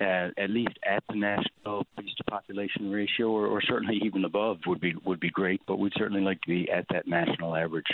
uh, 0.00 0.28
at 0.38 0.50
least 0.50 0.78
at 0.88 1.02
the 1.08 1.16
national 1.16 1.86
police 1.94 2.14
to 2.16 2.24
population 2.24 2.90
ratio, 2.90 3.28
or, 3.28 3.46
or 3.46 3.62
certainly 3.62 4.00
even 4.04 4.24
above 4.24 4.58
would 4.66 4.80
be 4.80 4.94
would 5.04 5.20
be 5.20 5.30
great. 5.30 5.60
But 5.66 5.78
we'd 5.78 5.92
certainly 5.96 6.22
like 6.22 6.40
to 6.42 6.48
be 6.48 6.70
at 6.70 6.86
that 6.90 7.06
national 7.06 7.54
average. 7.56 7.86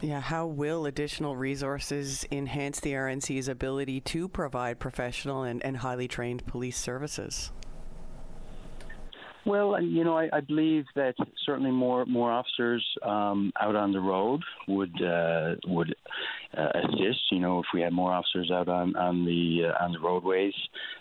Yeah, 0.00 0.20
how 0.20 0.46
will 0.46 0.86
additional 0.86 1.34
resources 1.34 2.24
enhance 2.30 2.78
the 2.78 2.92
RNC's 2.92 3.48
ability 3.48 4.00
to 4.02 4.28
provide 4.28 4.78
professional 4.78 5.42
and, 5.42 5.64
and 5.64 5.78
highly 5.78 6.06
trained 6.06 6.46
police 6.46 6.78
services? 6.78 7.50
Well, 9.44 9.82
you 9.82 10.04
know, 10.04 10.16
I, 10.16 10.28
I 10.30 10.40
believe 10.40 10.84
that 10.94 11.14
certainly 11.46 11.70
more 11.70 12.04
more 12.04 12.30
officers 12.30 12.86
um, 13.02 13.50
out 13.58 13.76
on 13.76 13.92
the 13.92 14.00
road 14.00 14.42
would 14.68 15.02
uh, 15.02 15.54
would 15.66 15.94
uh, 16.56 16.68
assist. 16.74 17.20
You 17.32 17.40
know, 17.40 17.60
if 17.60 17.66
we 17.72 17.80
had 17.80 17.94
more 17.94 18.12
officers 18.12 18.50
out 18.52 18.68
on 18.68 18.94
on 18.94 19.24
the 19.24 19.70
uh, 19.70 19.84
on 19.84 19.92
the 19.92 20.00
roadways, 20.00 20.52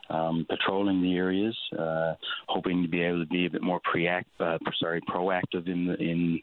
um, 0.09 0.45
patrolling 0.49 1.01
the 1.01 1.17
areas, 1.17 1.57
uh, 1.77 2.13
hoping 2.47 2.83
to 2.83 2.87
be 2.87 3.01
able 3.01 3.19
to 3.19 3.29
be 3.29 3.47
a 3.47 3.49
bit 3.49 3.63
more 3.63 3.81
preact, 3.81 4.25
uh, 4.39 4.57
sorry, 4.79 5.01
proactive 5.01 5.67
in 5.67 5.93
in 5.99 6.41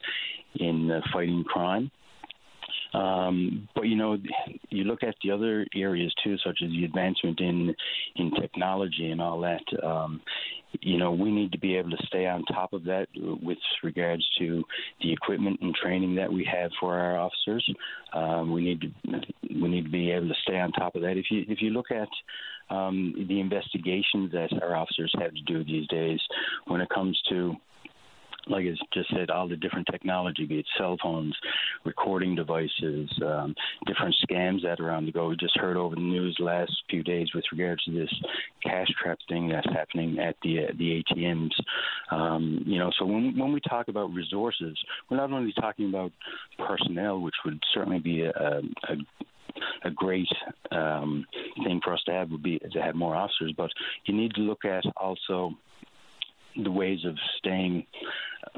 in 0.56 0.90
uh, 0.90 1.00
fighting 1.10 1.42
crime. 1.44 1.90
Um, 2.94 3.68
but 3.74 3.82
you 3.82 3.96
know, 3.96 4.16
you 4.70 4.84
look 4.84 5.02
at 5.02 5.16
the 5.22 5.32
other 5.32 5.66
areas 5.74 6.14
too, 6.22 6.36
such 6.44 6.60
as 6.64 6.70
the 6.70 6.84
advancement 6.84 7.40
in 7.40 7.74
in 8.16 8.30
technology 8.40 9.10
and 9.10 9.20
all 9.20 9.40
that. 9.40 9.62
Um, 9.82 10.20
you 10.80 10.98
know, 10.98 11.12
we 11.12 11.30
need 11.30 11.52
to 11.52 11.58
be 11.58 11.76
able 11.76 11.90
to 11.90 12.06
stay 12.06 12.26
on 12.26 12.44
top 12.44 12.72
of 12.72 12.84
that 12.84 13.06
with 13.14 13.58
regards 13.82 14.24
to 14.38 14.64
the 15.00 15.12
equipment 15.12 15.60
and 15.60 15.74
training 15.74 16.14
that 16.16 16.32
we 16.32 16.48
have 16.50 16.70
for 16.80 16.98
our 16.98 17.18
officers. 17.18 17.68
Um, 18.12 18.52
we 18.52 18.62
need 18.62 18.80
to 18.80 18.88
we 19.60 19.68
need 19.68 19.84
to 19.84 19.90
be 19.90 20.10
able 20.10 20.28
to 20.28 20.34
stay 20.42 20.58
on 20.58 20.72
top 20.72 20.94
of 20.94 21.02
that. 21.02 21.16
If 21.16 21.26
you 21.30 21.44
if 21.48 21.60
you 21.60 21.70
look 21.70 21.90
at 21.90 22.08
um, 22.74 23.26
the 23.28 23.40
investigations 23.40 24.32
that 24.32 24.50
our 24.62 24.76
officers 24.76 25.12
have 25.20 25.34
to 25.34 25.42
do 25.42 25.64
these 25.64 25.86
days, 25.88 26.20
when 26.66 26.80
it 26.80 26.88
comes 26.90 27.20
to 27.28 27.54
like 28.48 28.64
I 28.64 28.74
just 28.92 29.10
said, 29.14 29.30
all 29.30 29.48
the 29.48 29.56
different 29.56 29.88
technology, 29.90 30.46
be 30.46 30.58
it 30.58 30.66
cell 30.78 30.96
phones, 31.02 31.36
recording 31.84 32.34
devices, 32.34 33.10
um, 33.24 33.54
different 33.86 34.14
scams 34.28 34.62
that 34.62 34.80
are 34.80 34.90
on 34.90 35.06
the 35.06 35.12
go. 35.12 35.28
We 35.28 35.36
just 35.36 35.58
heard 35.58 35.76
over 35.76 35.94
the 35.94 36.00
news 36.00 36.36
last 36.40 36.72
few 36.90 37.02
days 37.02 37.28
with 37.34 37.44
regards 37.52 37.84
to 37.84 37.92
this 37.92 38.12
cash 38.62 38.88
trap 39.02 39.18
thing 39.28 39.48
that's 39.48 39.68
happening 39.72 40.18
at 40.18 40.36
the 40.42 40.64
uh, 40.64 40.72
the 40.78 41.02
ATMs. 41.02 41.52
Um, 42.10 42.62
you 42.66 42.78
know, 42.78 42.90
so 42.98 43.04
when 43.04 43.38
when 43.38 43.52
we 43.52 43.60
talk 43.60 43.88
about 43.88 44.12
resources, 44.12 44.76
we're 45.10 45.16
not 45.16 45.32
only 45.32 45.52
talking 45.60 45.88
about 45.88 46.12
personnel, 46.58 47.20
which 47.20 47.34
would 47.44 47.60
certainly 47.72 47.98
be 47.98 48.22
a, 48.22 48.30
a 48.30 48.96
a 49.84 49.90
great 49.90 50.28
um, 50.72 51.24
thing 51.64 51.80
for 51.82 51.92
us 51.92 52.02
to 52.06 52.12
have 52.12 52.30
would 52.30 52.42
be 52.42 52.58
to 52.72 52.82
have 52.82 52.94
more 52.94 53.14
officers, 53.14 53.52
but 53.56 53.70
you 54.06 54.14
need 54.14 54.34
to 54.34 54.40
look 54.40 54.64
at 54.64 54.84
also 54.96 55.52
the 56.62 56.70
ways 56.70 57.00
of 57.04 57.16
staying, 57.38 57.86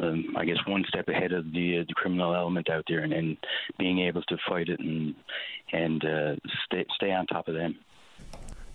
um, 0.03 0.35
I 0.37 0.45
guess, 0.45 0.59
one 0.67 0.85
step 0.89 1.09
ahead 1.09 1.33
of 1.33 1.53
the 1.53 1.81
uh, 1.81 1.85
the 1.89 1.95
criminal 1.95 2.35
element 2.35 2.69
out 2.71 2.85
there, 2.89 3.01
and, 3.01 3.13
and 3.13 3.37
being 3.79 4.01
able 4.01 4.23
to 4.23 4.37
fight 4.49 4.69
it 4.69 4.81
and 4.81 5.15
and 5.73 6.05
uh, 6.05 6.37
stay 6.67 6.85
stay 6.95 7.13
on 7.13 7.27
top 7.27 7.49
of 7.49 7.55
them. 7.55 7.77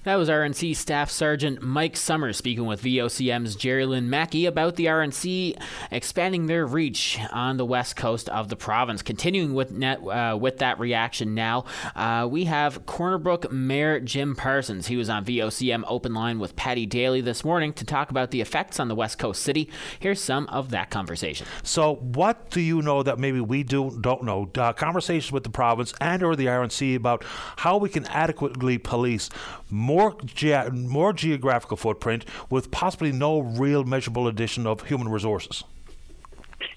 That 0.04 0.16
was 0.16 0.30
RNC 0.30 0.76
Staff 0.78 1.12
Sergeant 1.12 1.62
Mike 1.62 1.96
Summers 1.96 2.36
speaking 2.36 2.66
with 2.66 2.82
VOCM's 2.82 3.56
Jerry 3.56 3.86
Lynn 3.86 4.10
Mackey 4.10 4.48
about 4.48 4.76
the 4.76 4.86
RNC 4.86 5.62
expanding 5.92 6.48
their 6.48 6.66
reach 6.66 7.20
on 7.32 7.58
the 7.58 7.66
west 7.68 7.98
coast 7.98 8.28
of 8.30 8.50
the 8.50 8.56
province. 8.56 9.04
Continuing 9.04 9.54
with 9.54 9.72
net, 9.72 10.00
uh, 10.02 10.36
with 10.42 10.58
that 10.58 10.80
reaction 10.80 11.36
now, 11.36 11.66
uh, 11.96 12.28
we 12.28 12.46
have 12.46 12.84
Corner 12.88 13.20
Brook 13.20 13.52
Mayor 13.52 14.00
Jim 14.00 14.36
Parsons. 14.36 14.88
He 14.88 14.96
was 14.96 15.08
on 15.08 15.24
VOCM 15.24 15.84
Open 15.86 16.16
Line 16.16 16.40
with 16.40 16.56
Paddy 16.56 16.88
Daly 16.88 17.22
this 17.22 17.46
morning 17.46 17.72
to 17.74 17.86
talk 17.86 18.10
about 18.10 18.32
the 18.32 18.42
effects 18.42 18.80
on 18.80 18.88
the 18.88 18.96
west 18.96 19.20
coast 19.20 19.44
city. 19.44 19.70
Here's 20.00 20.20
some 20.20 20.48
of 20.48 20.72
that 20.72 20.90
conversation. 20.90 21.46
So, 21.62 21.98
what 21.98 22.50
do 22.50 22.60
you 22.60 22.82
know 22.82 23.04
that 23.04 23.20
maybe 23.20 23.40
we 23.40 23.62
do 23.62 23.96
don't 24.02 24.24
know? 24.24 24.50
Uh, 24.58 24.74
conversations 24.74 25.32
with 25.32 25.44
the 25.44 25.52
province 25.52 25.94
and 26.02 26.24
or 26.24 26.36
the 26.36 26.48
RNC 26.48 26.96
about 26.96 27.24
how 27.58 27.78
we 27.78 27.88
can 27.88 28.08
adequately 28.08 28.80
police 28.80 29.30
more 29.70 29.91
ge- 30.26 30.72
more 30.72 31.14
geographical 31.14 31.78
footprint 31.78 32.26
with 32.50 32.72
possibly 32.72 33.12
no 33.12 33.40
real 33.40 33.84
measurable 33.84 34.28
addition 34.28 34.68
of 34.68 34.88
human 34.88 35.10
resources. 35.10 35.64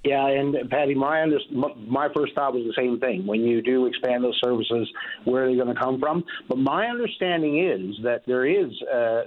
Yeah, 0.05 0.27
and 0.27 0.69
Paddy, 0.69 0.95
my 0.95 1.27
my 1.51 2.09
first 2.15 2.35
thought 2.35 2.53
was 2.53 2.65
the 2.65 2.75
same 2.77 3.01
thing. 3.01 3.27
When 3.27 3.41
you 3.41 3.63
do 3.63 3.87
expand 3.87 4.23
those 4.23 4.39
services, 4.45 4.87
where 5.25 5.45
are 5.45 5.49
they 5.49 5.57
going 5.57 5.75
to 5.75 5.81
come 5.81 5.99
from? 5.99 6.25
But 6.47 6.59
my 6.59 6.89
understanding 6.89 7.67
is 7.67 7.97
that 8.03 8.23
there 8.27 8.45
is 8.45 8.71
uh, 8.83 9.23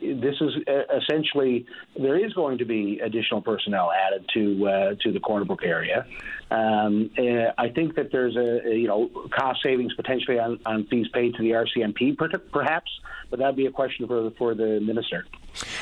this 0.00 0.34
is 0.40 0.50
uh, 0.66 0.96
essentially 0.96 1.66
there 2.00 2.24
is 2.24 2.32
going 2.32 2.56
to 2.56 2.64
be 2.64 3.00
additional 3.04 3.42
personnel 3.42 3.90
added 3.92 4.24
to 4.32 4.66
uh, 4.66 4.94
to 5.02 5.12
the 5.12 5.20
Corner 5.20 5.44
Brook 5.44 5.62
area. 5.62 6.06
Um, 6.54 7.10
uh, 7.18 7.52
I 7.58 7.68
think 7.68 7.96
that 7.96 8.12
there's 8.12 8.36
a, 8.36 8.68
a, 8.68 8.74
you 8.74 8.86
know 8.86 9.10
cost 9.30 9.62
savings 9.62 9.92
potentially 9.94 10.38
on, 10.38 10.60
on 10.66 10.86
fees 10.86 11.08
paid 11.12 11.34
to 11.34 11.42
the 11.42 11.50
RCMP, 11.50 12.16
perhaps, 12.52 12.90
but 13.30 13.38
that'd 13.40 13.56
be 13.56 13.66
a 13.66 13.72
question 13.72 14.06
for 14.06 14.30
for 14.38 14.54
the 14.54 14.80
minister. 14.80 15.24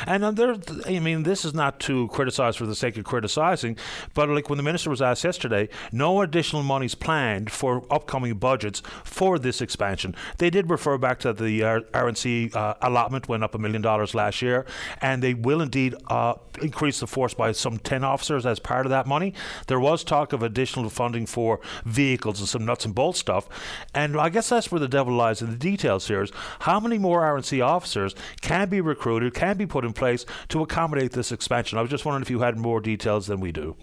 And 0.06 0.24
uh, 0.24 0.30
there, 0.32 0.56
I 0.86 0.98
mean, 0.98 1.22
this 1.22 1.44
is 1.44 1.54
not 1.54 1.80
to 1.80 2.08
criticize 2.08 2.56
for 2.56 2.66
the 2.66 2.74
sake 2.74 2.96
of 2.96 3.04
criticizing, 3.04 3.76
but 4.14 4.28
like 4.28 4.50
when 4.50 4.58
the 4.58 4.62
minister 4.62 4.90
was 4.90 5.00
asked 5.00 5.24
yesterday, 5.24 5.68
no 5.90 6.20
additional 6.20 6.62
monies 6.62 6.94
planned 6.94 7.50
for 7.50 7.84
upcoming 7.90 8.34
budgets 8.34 8.82
for 9.04 9.38
this 9.38 9.60
expansion. 9.60 10.14
They 10.38 10.50
did 10.50 10.68
refer 10.70 10.98
back 10.98 11.20
to 11.20 11.32
the 11.32 11.60
RNC 11.60 12.54
uh, 12.54 12.74
allotment 12.82 13.28
went 13.28 13.44
up 13.44 13.54
a 13.54 13.58
million 13.58 13.82
dollars 13.82 14.14
last 14.14 14.42
year, 14.42 14.66
and 15.00 15.22
they 15.22 15.34
will 15.34 15.60
indeed 15.62 15.94
uh, 16.08 16.34
increase 16.60 17.00
the 17.00 17.06
force 17.06 17.34
by 17.34 17.52
some 17.52 17.78
ten 17.78 18.04
officers 18.04 18.44
as 18.44 18.58
part 18.58 18.86
of 18.86 18.90
that 18.90 19.06
money. 19.06 19.34
There 19.68 19.80
was 19.80 20.04
talk 20.04 20.32
of 20.32 20.42
additional 20.42 20.61
funding 20.66 21.26
for 21.26 21.60
vehicles 21.84 22.40
and 22.40 22.48
some 22.48 22.64
nuts 22.64 22.84
and 22.84 22.94
bolts 22.94 23.18
stuff, 23.18 23.48
and 23.94 24.16
I 24.16 24.28
guess 24.28 24.48
that's 24.48 24.70
where 24.70 24.80
the 24.80 24.88
devil 24.88 25.14
lies 25.14 25.42
in 25.42 25.50
the 25.50 25.56
details 25.56 26.08
here: 26.08 26.22
is 26.22 26.32
how 26.60 26.80
many 26.80 26.98
more 26.98 27.22
RNC 27.22 27.64
officers 27.64 28.14
can 28.40 28.68
be 28.68 28.80
recruited, 28.80 29.34
can 29.34 29.56
be 29.56 29.66
put 29.66 29.84
in 29.84 29.92
place 29.92 30.24
to 30.48 30.62
accommodate 30.62 31.12
this 31.12 31.32
expansion. 31.32 31.78
I 31.78 31.82
was 31.82 31.90
just 31.90 32.04
wondering 32.04 32.22
if 32.22 32.30
you 32.30 32.40
had 32.40 32.56
more 32.56 32.80
details 32.80 33.26
than 33.26 33.40
we 33.40 33.52
do. 33.52 33.76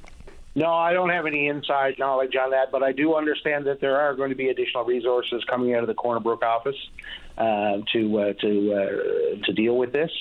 No, 0.55 0.73
I 0.73 0.93
don't 0.93 1.09
have 1.09 1.25
any 1.25 1.47
inside 1.47 1.99
knowledge 1.99 2.35
on 2.35 2.51
that, 2.51 2.71
but 2.71 2.81
I 2.81 2.91
do 2.91 3.15
understand 3.15 3.65
that 3.67 3.79
there 3.79 3.99
are 3.99 4.15
going 4.15 4.29
to 4.29 4.35
be 4.35 4.49
additional 4.49 4.83
resources 4.83 5.43
coming 5.45 5.75
out 5.75 5.83
of 5.83 5.87
the 5.87 5.93
Corner 5.93 6.19
Brook 6.19 6.43
office 6.43 6.75
uh, 7.39 7.77
to 7.93 8.19
uh, 8.19 8.33
to 8.41 8.73
uh, 8.73 9.45
to 9.45 9.53
deal 9.53 9.77
with 9.77 9.93
this. 9.93 10.11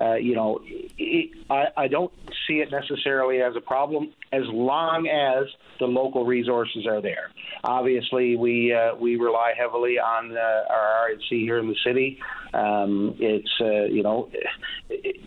Uh, 0.00 0.14
you 0.14 0.34
know, 0.34 0.60
it, 0.98 1.30
I, 1.48 1.66
I 1.76 1.88
don't 1.88 2.12
see 2.46 2.54
it 2.54 2.70
necessarily 2.70 3.40
as 3.40 3.56
a 3.56 3.60
problem 3.60 4.12
as 4.32 4.42
long 4.48 5.08
as 5.08 5.46
the 5.78 5.86
local 5.86 6.26
resources 6.26 6.86
are 6.86 7.00
there. 7.00 7.30
Obviously, 7.64 8.36
we 8.36 8.74
uh, 8.74 8.94
we 8.94 9.16
rely 9.16 9.54
heavily 9.58 9.98
on 9.98 10.36
uh, 10.36 10.40
our 10.70 11.08
RNC 11.08 11.40
here 11.40 11.58
in 11.58 11.68
the 11.68 11.76
city. 11.84 12.18
Um, 12.56 13.16
it's 13.18 13.52
uh, 13.60 13.84
you 13.84 14.02
know 14.02 14.30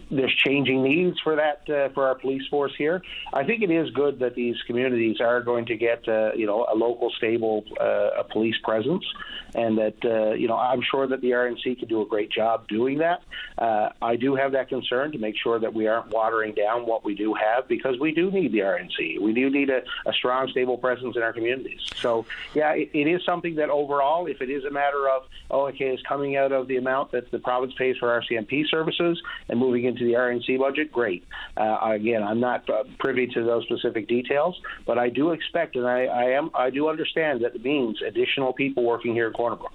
there's 0.09 0.35
changing 0.35 0.81
needs 0.81 1.19
for 1.19 1.35
that 1.35 1.69
uh, 1.69 1.89
for 1.93 2.07
our 2.07 2.15
police 2.15 2.41
force 2.49 2.73
here. 2.75 3.03
I 3.33 3.43
think 3.43 3.61
it 3.61 3.69
is 3.69 3.91
good 3.91 4.19
that 4.19 4.33
these 4.33 4.55
communities 4.65 5.21
are 5.21 5.41
going 5.41 5.67
to 5.67 5.77
get 5.77 6.07
uh, 6.07 6.31
you 6.33 6.47
know 6.47 6.65
a 6.71 6.75
local 6.75 7.11
stable 7.17 7.63
uh, 7.79 8.21
a 8.21 8.23
police 8.23 8.55
presence, 8.63 9.05
and 9.53 9.77
that 9.77 9.97
uh, 10.03 10.33
you 10.33 10.47
know 10.47 10.57
I'm 10.57 10.81
sure 10.81 11.05
that 11.07 11.21
the 11.21 11.31
RNC 11.31 11.79
can 11.79 11.87
do 11.87 12.01
a 12.01 12.05
great 12.05 12.31
job 12.31 12.67
doing 12.67 12.97
that. 12.99 13.21
Uh, 13.57 13.89
I 14.01 14.15
do 14.15 14.35
have 14.35 14.53
that 14.53 14.69
concern 14.69 15.11
to 15.11 15.19
make 15.19 15.35
sure 15.37 15.59
that 15.59 15.73
we 15.73 15.87
aren't 15.87 16.09
watering 16.09 16.55
down 16.55 16.87
what 16.87 17.05
we 17.05 17.13
do 17.13 17.35
have 17.35 17.67
because 17.67 17.99
we 17.99 18.11
do 18.11 18.31
need 18.31 18.51
the 18.53 18.59
RNC. 18.59 19.21
We 19.21 19.33
do 19.33 19.49
need 19.51 19.69
a, 19.69 19.81
a 20.07 20.13
strong, 20.13 20.47
stable 20.49 20.77
presence 20.77 21.15
in 21.15 21.21
our 21.21 21.33
communities. 21.33 21.81
So 21.95 22.25
yeah, 22.55 22.71
it, 22.71 22.89
it 22.93 23.07
is 23.07 23.23
something 23.23 23.55
that 23.55 23.69
overall, 23.69 24.25
if 24.25 24.41
it 24.41 24.49
is 24.49 24.63
a 24.63 24.71
matter 24.71 25.07
of 25.09 25.23
oh 25.51 25.67
okay, 25.67 25.89
it's 25.89 26.01
coming 26.03 26.35
out 26.35 26.51
of 26.51 26.67
the 26.67 26.77
amount 26.77 27.11
that 27.11 27.18
the 27.31 27.39
province 27.39 27.73
pays 27.77 27.95
for 27.99 28.07
RCMP 28.21 28.63
services 28.69 29.21
and 29.47 29.59
moving 29.59 29.85
into 29.85 30.05
the 30.05 30.13
RNC 30.13 30.59
budget, 30.59 30.91
great. 30.91 31.23
Uh, 31.57 31.77
again, 31.81 32.23
I'm 32.23 32.39
not 32.39 32.69
uh, 32.69 32.83
privy 32.99 33.27
to 33.27 33.43
those 33.43 33.63
specific 33.63 34.07
details, 34.07 34.59
but 34.85 34.97
I 34.97 35.09
do 35.09 35.31
expect 35.31 35.75
and 35.75 35.87
I, 35.87 36.05
I 36.05 36.23
am 36.31 36.51
I 36.53 36.69
do 36.69 36.89
understand 36.89 37.43
that 37.43 37.55
it 37.55 37.63
means 37.63 38.01
additional 38.05 38.53
people 38.53 38.83
working 38.83 39.13
here 39.13 39.27
in 39.27 39.33
Corner 39.33 39.55
Brook. 39.55 39.71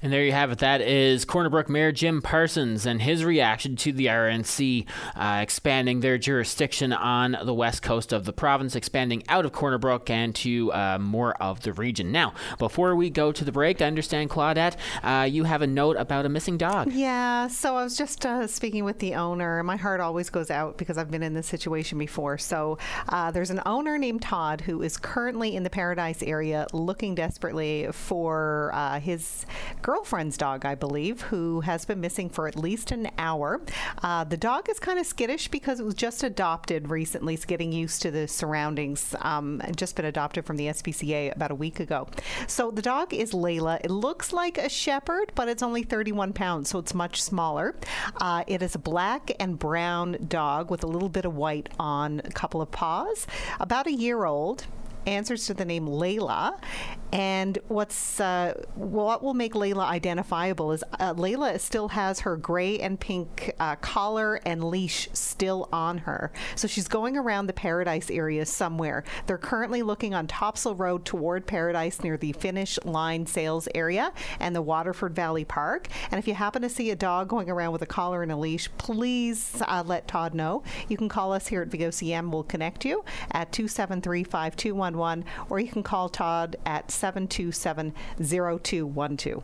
And 0.00 0.12
there 0.12 0.22
you 0.24 0.30
have 0.30 0.52
it. 0.52 0.58
That 0.58 0.80
is 0.80 1.24
Corner 1.24 1.50
Brook 1.50 1.68
Mayor 1.68 1.90
Jim 1.90 2.22
Parsons 2.22 2.86
and 2.86 3.02
his 3.02 3.24
reaction 3.24 3.74
to 3.76 3.92
the 3.92 4.06
RNC 4.06 4.86
uh, 5.16 5.40
expanding 5.42 6.00
their 6.00 6.16
jurisdiction 6.18 6.92
on 6.92 7.36
the 7.44 7.52
west 7.52 7.82
coast 7.82 8.12
of 8.12 8.24
the 8.24 8.32
province, 8.32 8.76
expanding 8.76 9.24
out 9.28 9.44
of 9.44 9.50
Corner 9.50 9.78
Brook 9.78 10.08
and 10.08 10.36
to 10.36 10.72
uh, 10.72 10.98
more 11.00 11.34
of 11.42 11.62
the 11.62 11.72
region. 11.72 12.12
Now, 12.12 12.32
before 12.60 12.94
we 12.94 13.10
go 13.10 13.32
to 13.32 13.44
the 13.44 13.50
break, 13.50 13.82
I 13.82 13.86
understand, 13.86 14.30
Claudette, 14.30 14.76
uh, 15.02 15.24
you 15.24 15.42
have 15.42 15.62
a 15.62 15.66
note 15.66 15.96
about 15.96 16.24
a 16.26 16.28
missing 16.28 16.58
dog. 16.58 16.92
Yeah, 16.92 17.48
so 17.48 17.76
I 17.76 17.82
was 17.82 17.96
just 17.96 18.24
uh, 18.24 18.46
speaking 18.46 18.84
with 18.84 19.00
the 19.00 19.16
owner. 19.16 19.64
My 19.64 19.76
heart 19.76 20.00
always 20.00 20.30
goes 20.30 20.48
out 20.48 20.78
because 20.78 20.96
I've 20.96 21.10
been 21.10 21.24
in 21.24 21.34
this 21.34 21.48
situation 21.48 21.98
before. 21.98 22.38
So 22.38 22.78
uh, 23.08 23.32
there's 23.32 23.50
an 23.50 23.62
owner 23.66 23.98
named 23.98 24.22
Todd 24.22 24.60
who 24.60 24.80
is 24.82 24.96
currently 24.96 25.56
in 25.56 25.64
the 25.64 25.70
Paradise 25.70 26.22
area 26.22 26.68
looking 26.72 27.16
desperately 27.16 27.88
for 27.90 28.70
uh, 28.74 29.00
his 29.00 29.44
girlfriend's 29.88 30.36
dog, 30.36 30.66
I 30.66 30.74
believe, 30.74 31.22
who 31.22 31.62
has 31.62 31.86
been 31.86 31.98
missing 31.98 32.28
for 32.28 32.46
at 32.46 32.56
least 32.56 32.90
an 32.90 33.10
hour. 33.16 33.62
Uh, 34.02 34.22
the 34.22 34.36
dog 34.36 34.68
is 34.68 34.78
kind 34.78 34.98
of 34.98 35.06
skittish 35.06 35.48
because 35.48 35.80
it 35.80 35.86
was 35.86 35.94
just 35.94 36.22
adopted 36.22 36.90
recently. 36.90 37.32
It's 37.32 37.46
getting 37.46 37.72
used 37.72 38.02
to 38.02 38.10
the 38.10 38.28
surroundings. 38.28 39.14
Um, 39.22 39.62
just 39.76 39.96
been 39.96 40.04
adopted 40.04 40.44
from 40.44 40.58
the 40.58 40.66
SPCA 40.66 41.34
about 41.34 41.52
a 41.52 41.54
week 41.54 41.80
ago. 41.80 42.06
So 42.46 42.70
the 42.70 42.82
dog 42.82 43.14
is 43.14 43.32
Layla. 43.32 43.80
It 43.82 43.90
looks 43.90 44.30
like 44.30 44.58
a 44.58 44.68
shepherd, 44.68 45.32
but 45.34 45.48
it's 45.48 45.62
only 45.62 45.84
31 45.84 46.34
pounds, 46.34 46.68
so 46.68 46.78
it's 46.78 46.92
much 46.92 47.22
smaller. 47.22 47.74
Uh, 48.20 48.44
it 48.46 48.60
is 48.60 48.74
a 48.74 48.78
black 48.78 49.30
and 49.40 49.58
brown 49.58 50.18
dog 50.28 50.70
with 50.70 50.84
a 50.84 50.86
little 50.86 51.08
bit 51.08 51.24
of 51.24 51.34
white 51.34 51.70
on 51.78 52.20
a 52.26 52.30
couple 52.30 52.60
of 52.60 52.70
paws. 52.70 53.26
About 53.58 53.86
a 53.86 53.92
year 53.92 54.26
old 54.26 54.66
answers 55.06 55.46
to 55.46 55.54
the 55.54 55.64
name 55.64 55.86
Layla. 55.86 56.58
And 57.10 57.58
what's 57.68 58.20
uh, 58.20 58.62
what 58.74 59.22
will 59.22 59.32
make 59.32 59.54
Layla 59.54 59.86
identifiable 59.86 60.72
is 60.72 60.84
uh, 61.00 61.14
Layla 61.14 61.58
still 61.58 61.88
has 61.88 62.20
her 62.20 62.36
gray 62.36 62.78
and 62.80 63.00
pink 63.00 63.52
uh, 63.58 63.76
collar 63.76 64.40
and 64.44 64.62
leash 64.62 65.08
still 65.14 65.68
on 65.72 65.98
her. 65.98 66.30
So 66.54 66.68
she's 66.68 66.86
going 66.86 67.16
around 67.16 67.46
the 67.46 67.54
Paradise 67.54 68.10
area 68.10 68.44
somewhere. 68.44 69.04
They're 69.26 69.38
currently 69.38 69.82
looking 69.82 70.14
on 70.14 70.26
Topsail 70.26 70.74
Road 70.74 71.06
toward 71.06 71.46
Paradise 71.46 72.02
near 72.02 72.18
the 72.18 72.32
Finish 72.32 72.78
Line 72.84 73.24
sales 73.24 73.68
area 73.74 74.12
and 74.38 74.54
the 74.54 74.62
Waterford 74.62 75.14
Valley 75.14 75.46
Park. 75.46 75.88
And 76.10 76.18
if 76.18 76.28
you 76.28 76.34
happen 76.34 76.60
to 76.60 76.68
see 76.68 76.90
a 76.90 76.96
dog 76.96 77.28
going 77.28 77.48
around 77.48 77.72
with 77.72 77.82
a 77.82 77.86
collar 77.86 78.22
and 78.22 78.30
a 78.30 78.36
leash, 78.36 78.68
please 78.76 79.62
uh, 79.66 79.82
let 79.86 80.08
Todd 80.08 80.34
know. 80.34 80.62
You 80.88 80.98
can 80.98 81.08
call 81.08 81.32
us 81.32 81.46
here 81.46 81.62
at 81.62 81.70
VOCM. 81.70 82.30
We'll 82.30 82.44
connect 82.44 82.84
you 82.84 83.04
at 83.30 83.50
273 83.52 84.24
5211 84.94 85.24
or 85.50 85.60
you 85.60 85.68
can 85.68 85.82
call 85.82 86.08
Todd 86.08 86.56
at 86.64 86.90
727 86.90 87.92
0212. 88.18 89.42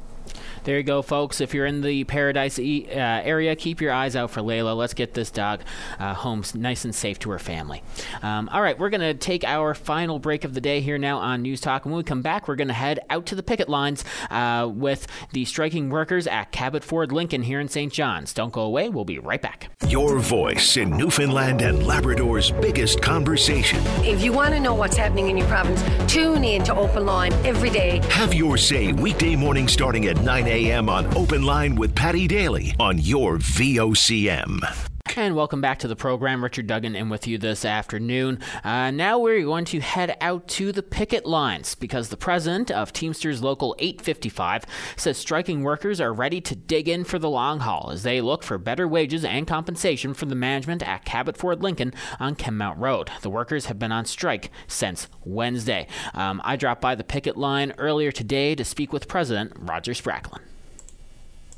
There 0.65 0.77
you 0.77 0.83
go, 0.83 1.03
folks. 1.03 1.41
If 1.41 1.55
you're 1.55 1.67
in 1.67 1.83
the 1.83 2.05
Paradise 2.05 2.59
uh, 2.59 2.63
area, 2.63 3.55
keep 3.55 3.81
your 3.81 3.93
eyes 3.93 4.17
out 4.17 4.31
for 4.31 4.41
Layla. 4.41 4.77
Let's 4.77 4.95
get 4.95 5.15
this 5.15 5.31
dog 5.31 5.61
uh, 5.99 6.15
home 6.15 6.43
nice 6.55 6.85
and 6.85 6.95
safe 6.95 7.19
to 7.21 7.31
her 7.31 7.39
family. 7.39 7.83
Um, 8.23 8.49
all 8.51 8.63
right, 8.63 8.79
we're 8.79 8.91
going 8.91 9.01
to 9.01 9.15
take 9.15 9.45
our 9.45 9.75
final 9.75 10.19
break 10.19 10.45
of 10.45 10.55
the 10.55 10.61
day 10.61 10.81
here 10.81 10.99
now 10.99 11.19
on 11.19 11.43
News 11.43 11.61
Talk. 11.61 11.85
And 11.85 11.93
when 11.93 11.99
we 11.99 12.05
come 12.05 12.23
back, 12.23 12.49
we're 12.49 12.57
going 12.57 12.69
to 12.69 12.75
head 12.75 13.01
out 13.11 13.27
to 13.27 13.35
the 13.35 13.43
picket 13.43 13.69
lines 13.69 14.05
uh, 14.31 14.71
with 14.73 15.07
the 15.33 15.45
striking 15.45 15.91
workers 15.91 16.27
at 16.27 16.53
Cabot 16.53 16.83
Ford 16.83 17.13
Lincoln 17.13 17.43
here 17.43 17.61
in 17.61 17.69
St. 17.69 17.93
John's. 17.93 18.33
Don't 18.33 18.53
go 18.53 18.63
away. 18.63 18.89
We'll 18.89 19.05
be 19.05 19.19
right 19.19 19.43
back. 19.43 19.69
Your 19.89 20.19
voice 20.19 20.77
in 20.77 20.97
Newfoundland 20.97 21.61
and 21.63 21.87
Labrador's 21.87 22.51
biggest 22.51 23.03
conversation. 23.03 23.81
If 24.03 24.23
you 24.23 24.33
want 24.33 24.55
to 24.55 24.61
know 24.61 24.75
what's 24.75 24.97
happening 24.97 25.29
in 25.29 25.34
your 25.37 25.47
province, 25.49 25.83
tune 26.13 26.45
in 26.45 26.63
to 26.65 26.75
Open 26.75 27.05
Line 27.05 27.33
every 27.45 27.71
day. 27.71 28.01
Have 28.11 28.35
your 28.35 28.57
say 28.57 28.93
weekday 28.93 29.37
morning 29.37 29.69
starting 29.69 30.07
at 30.07 30.23
9 30.23 30.47
a.m. 30.47 30.89
on 30.89 31.07
Open 31.17 31.43
Line 31.43 31.75
with 31.75 31.95
Paddy 31.95 32.27
Daly 32.27 32.75
on 32.79 32.99
your 32.99 33.39
VOCM. 33.39 34.94
And 35.17 35.37
welcome 35.37 35.61
back 35.61 35.79
to 35.79 35.87
the 35.87 35.95
program. 35.95 36.43
Richard 36.43 36.67
Duggan 36.67 36.97
in 36.97 37.09
with 37.09 37.29
you 37.29 37.39
this 37.39 37.65
afternoon. 37.65 38.41
Uh, 38.65 38.91
now 38.91 39.17
we're 39.17 39.45
going 39.45 39.65
to 39.67 39.79
head 39.79 40.17
out 40.21 40.49
to 40.49 40.73
the 40.73 40.83
picket 40.83 41.25
lines 41.25 41.77
because 41.77 42.09
the 42.09 42.17
president 42.17 42.73
of 42.73 42.93
Teamsters 42.93 43.41
Local 43.41 43.77
855 43.79 44.65
says 44.97 45.17
striking 45.17 45.63
workers 45.63 46.01
are 46.01 46.13
ready 46.13 46.41
to 46.41 46.57
dig 46.57 46.89
in 46.89 47.05
for 47.05 47.21
the 47.21 47.31
long 47.31 47.61
haul 47.61 47.91
as 47.93 48.03
they 48.03 48.21
look 48.21 48.43
for 48.43 48.59
better 48.59 48.89
wages 48.89 49.25
and 49.25 49.47
compensation 49.47 50.15
from 50.15 50.31
the 50.31 50.35
management 50.35 50.83
at 50.83 51.05
Cabot 51.05 51.37
Ford 51.37 51.63
Lincoln 51.63 51.95
on 52.19 52.35
Kenmount 52.35 52.81
Road. 52.81 53.11
The 53.23 53.31
workers 53.31 53.67
have 53.67 53.79
been 53.79 53.93
on 53.93 54.07
strike 54.07 54.51
since 54.67 55.07
Wednesday. 55.23 55.87
Um, 56.13 56.43
I 56.45 56.57
dropped 56.57 56.81
by 56.81 56.97
the 56.97 57.05
picket 57.05 57.37
line 57.37 57.73
earlier 57.79 58.11
today 58.11 58.57
to 58.57 58.65
speak 58.65 58.93
with 58.93 59.07
President 59.07 59.53
Roger 59.57 59.93
Spracklin. 59.93 60.41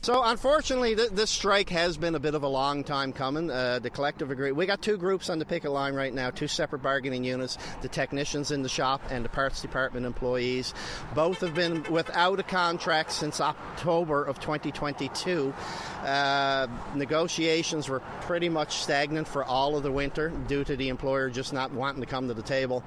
So, 0.03 0.23
unfortunately, 0.23 0.95
th- 0.95 1.11
this 1.11 1.31
strike 1.31 1.69
has 1.71 1.97
been 1.97 2.15
a 2.15 2.21
bit 2.21 2.37
of 2.37 2.45
a 2.45 2.49
long 2.49 2.85
time 2.85 3.13
coming. 3.13 3.51
Uh, 3.51 3.81
the 3.81 3.91
collective 3.91 4.31
agreement. 4.31 4.57
We 4.57 4.67
got 4.67 4.81
two 4.81 4.97
groups 4.97 5.29
on 5.29 5.41
the 5.41 5.45
picket 5.45 5.73
line 5.73 5.95
right 5.95 6.15
now, 6.15 6.31
two 6.31 6.47
separate 6.47 6.81
bargaining 6.81 7.25
units: 7.25 7.59
the 7.83 7.89
technicians 7.89 8.53
in 8.53 8.63
the 8.63 8.69
shop 8.69 9.03
and 9.11 9.25
the 9.25 9.29
parts 9.29 9.61
department 9.61 10.07
employees. 10.07 10.75
Both 11.17 11.41
have 11.41 11.57
been 11.57 11.83
without 11.91 12.39
a 12.39 12.45
contract 12.45 13.11
since 13.11 13.41
October 13.41 14.23
of 14.23 14.39
2022. 14.39 15.53
Uh, 16.05 16.69
negotiations 16.95 17.89
were 17.89 18.01
pretty 18.21 18.49
much 18.49 18.77
stagnant 18.77 19.27
for 19.27 19.45
all 19.45 19.77
of 19.77 19.83
the 19.83 19.91
winter 19.91 20.29
due 20.47 20.63
to 20.63 20.77
the 20.77 20.89
employer 20.89 21.31
just 21.31 21.53
not 21.53 21.73
wanting 21.73 22.01
to 22.01 22.07
come 22.07 22.29
to 22.29 22.35
the 22.35 22.43
table, 22.43 22.85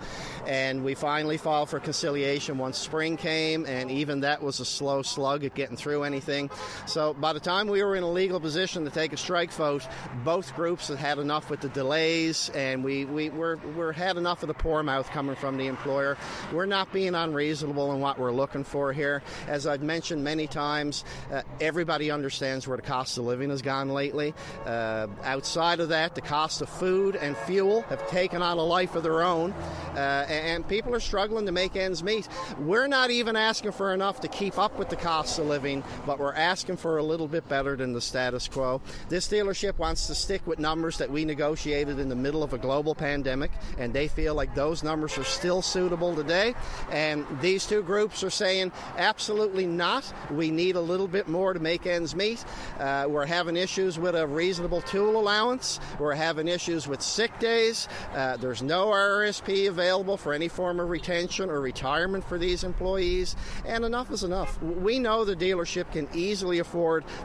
and 0.47 0.85
we 0.85 0.95
finally 0.95 1.35
filed 1.35 1.69
for 1.69 1.81
conciliation 1.81 2.57
once 2.57 2.77
spring 2.77 3.17
came, 3.17 3.65
and 3.65 3.91
even 3.91 4.21
that 4.21 4.41
was 4.41 4.61
a 4.61 4.65
slow 4.65 5.01
slug 5.01 5.43
at 5.43 5.53
getting 5.53 5.75
through 5.75 6.03
anything. 6.03 6.49
So 6.85 6.98
by 7.19 7.33
the 7.33 7.39
time 7.39 7.67
we 7.67 7.81
were 7.83 7.95
in 7.95 8.03
a 8.03 8.11
legal 8.11 8.39
position 8.39 8.83
to 8.83 8.91
take 8.91 9.13
a 9.13 9.17
strike 9.17 9.51
vote, 9.53 9.87
both 10.23 10.53
groups 10.55 10.89
had 10.89 10.97
had 10.97 11.17
enough 11.17 11.49
with 11.49 11.61
the 11.61 11.69
delays, 11.69 12.49
and 12.53 12.83
we, 12.83 13.05
we 13.05 13.29
were, 13.29 13.57
we're 13.75 13.91
had 13.91 14.17
enough 14.17 14.43
of 14.43 14.47
the 14.47 14.53
poor 14.53 14.83
mouth 14.83 15.09
coming 15.09 15.35
from 15.35 15.57
the 15.57 15.67
employer. 15.67 16.17
We're 16.51 16.65
not 16.65 16.91
being 16.91 17.15
unreasonable 17.15 17.93
in 17.93 18.01
what 18.01 18.19
we're 18.19 18.31
looking 18.31 18.63
for 18.63 18.91
here. 18.91 19.23
As 19.47 19.65
I've 19.65 19.81
mentioned 19.81 20.23
many 20.23 20.45
times, 20.45 21.05
uh, 21.31 21.41
everybody 21.61 22.11
understands 22.11 22.67
where 22.67 22.77
the 22.77 22.83
cost 22.83 23.17
of 23.17 23.25
living 23.25 23.49
has 23.49 23.61
gone 23.61 23.89
lately. 23.89 24.33
Uh, 24.65 25.07
outside 25.23 25.79
of 25.79 25.89
that, 25.89 26.15
the 26.15 26.21
cost 26.21 26.61
of 26.61 26.69
food 26.69 27.15
and 27.15 27.37
fuel 27.37 27.81
have 27.83 28.07
taken 28.09 28.41
on 28.41 28.57
a 28.57 28.63
life 28.63 28.95
of 28.95 29.03
their 29.03 29.21
own, 29.21 29.51
uh, 29.95 30.25
and 30.27 30.67
people 30.67 30.93
are 30.93 30.99
struggling 30.99 31.45
to 31.45 31.51
make 31.51 31.75
ends 31.75 32.03
meet. 32.03 32.27
We're 32.59 32.87
not 32.87 33.09
even 33.09 33.35
asking 33.35 33.71
for 33.71 33.93
enough 33.93 34.19
to 34.21 34.27
keep 34.27 34.57
up 34.57 34.77
with 34.77 34.89
the 34.89 34.95
cost 34.95 35.39
of 35.39 35.45
living, 35.45 35.83
but 36.05 36.19
we're 36.19 36.33
asking 36.33 36.77
for 36.77 36.88
a 36.97 37.03
little 37.03 37.27
bit 37.27 37.47
better 37.47 37.75
than 37.75 37.93
the 37.93 38.01
status 38.01 38.47
quo. 38.47 38.81
This 39.07 39.27
dealership 39.27 39.77
wants 39.77 40.07
to 40.07 40.15
stick 40.15 40.45
with 40.47 40.59
numbers 40.59 40.97
that 40.97 41.09
we 41.09 41.25
negotiated 41.25 41.99
in 41.99 42.09
the 42.09 42.15
middle 42.15 42.43
of 42.43 42.53
a 42.53 42.57
global 42.57 42.95
pandemic, 42.95 43.51
and 43.77 43.93
they 43.93 44.07
feel 44.07 44.35
like 44.35 44.55
those 44.55 44.83
numbers 44.83 45.17
are 45.17 45.23
still 45.23 45.61
suitable 45.61 46.15
today. 46.15 46.55
And 46.91 47.25
these 47.41 47.65
two 47.65 47.83
groups 47.83 48.23
are 48.23 48.29
saying 48.29 48.71
absolutely 48.97 49.65
not. 49.65 50.11
We 50.31 50.51
need 50.51 50.75
a 50.75 50.81
little 50.81 51.07
bit 51.07 51.27
more 51.27 51.53
to 51.53 51.59
make 51.59 51.85
ends 51.85 52.15
meet. 52.15 52.43
Uh, 52.79 53.05
we're 53.07 53.25
having 53.25 53.55
issues 53.55 53.99
with 53.99 54.15
a 54.15 54.25
reasonable 54.25 54.81
tool 54.81 55.19
allowance. 55.19 55.79
We're 55.99 56.15
having 56.15 56.47
issues 56.47 56.87
with 56.87 57.01
sick 57.01 57.37
days. 57.39 57.87
Uh, 58.13 58.37
there's 58.37 58.61
no 58.61 58.87
RRSP 58.87 59.67
available 59.67 60.17
for 60.17 60.33
any 60.33 60.47
form 60.47 60.79
of 60.79 60.89
retention 60.89 61.49
or 61.49 61.61
retirement 61.61 62.23
for 62.23 62.37
these 62.37 62.63
employees. 62.63 63.35
And 63.65 63.85
enough 63.85 64.11
is 64.11 64.23
enough. 64.23 64.61
We 64.61 64.99
know 64.99 65.25
the 65.25 65.35
dealership 65.35 65.91
can 65.91 66.07
easily 66.13 66.59
afford 66.59 66.78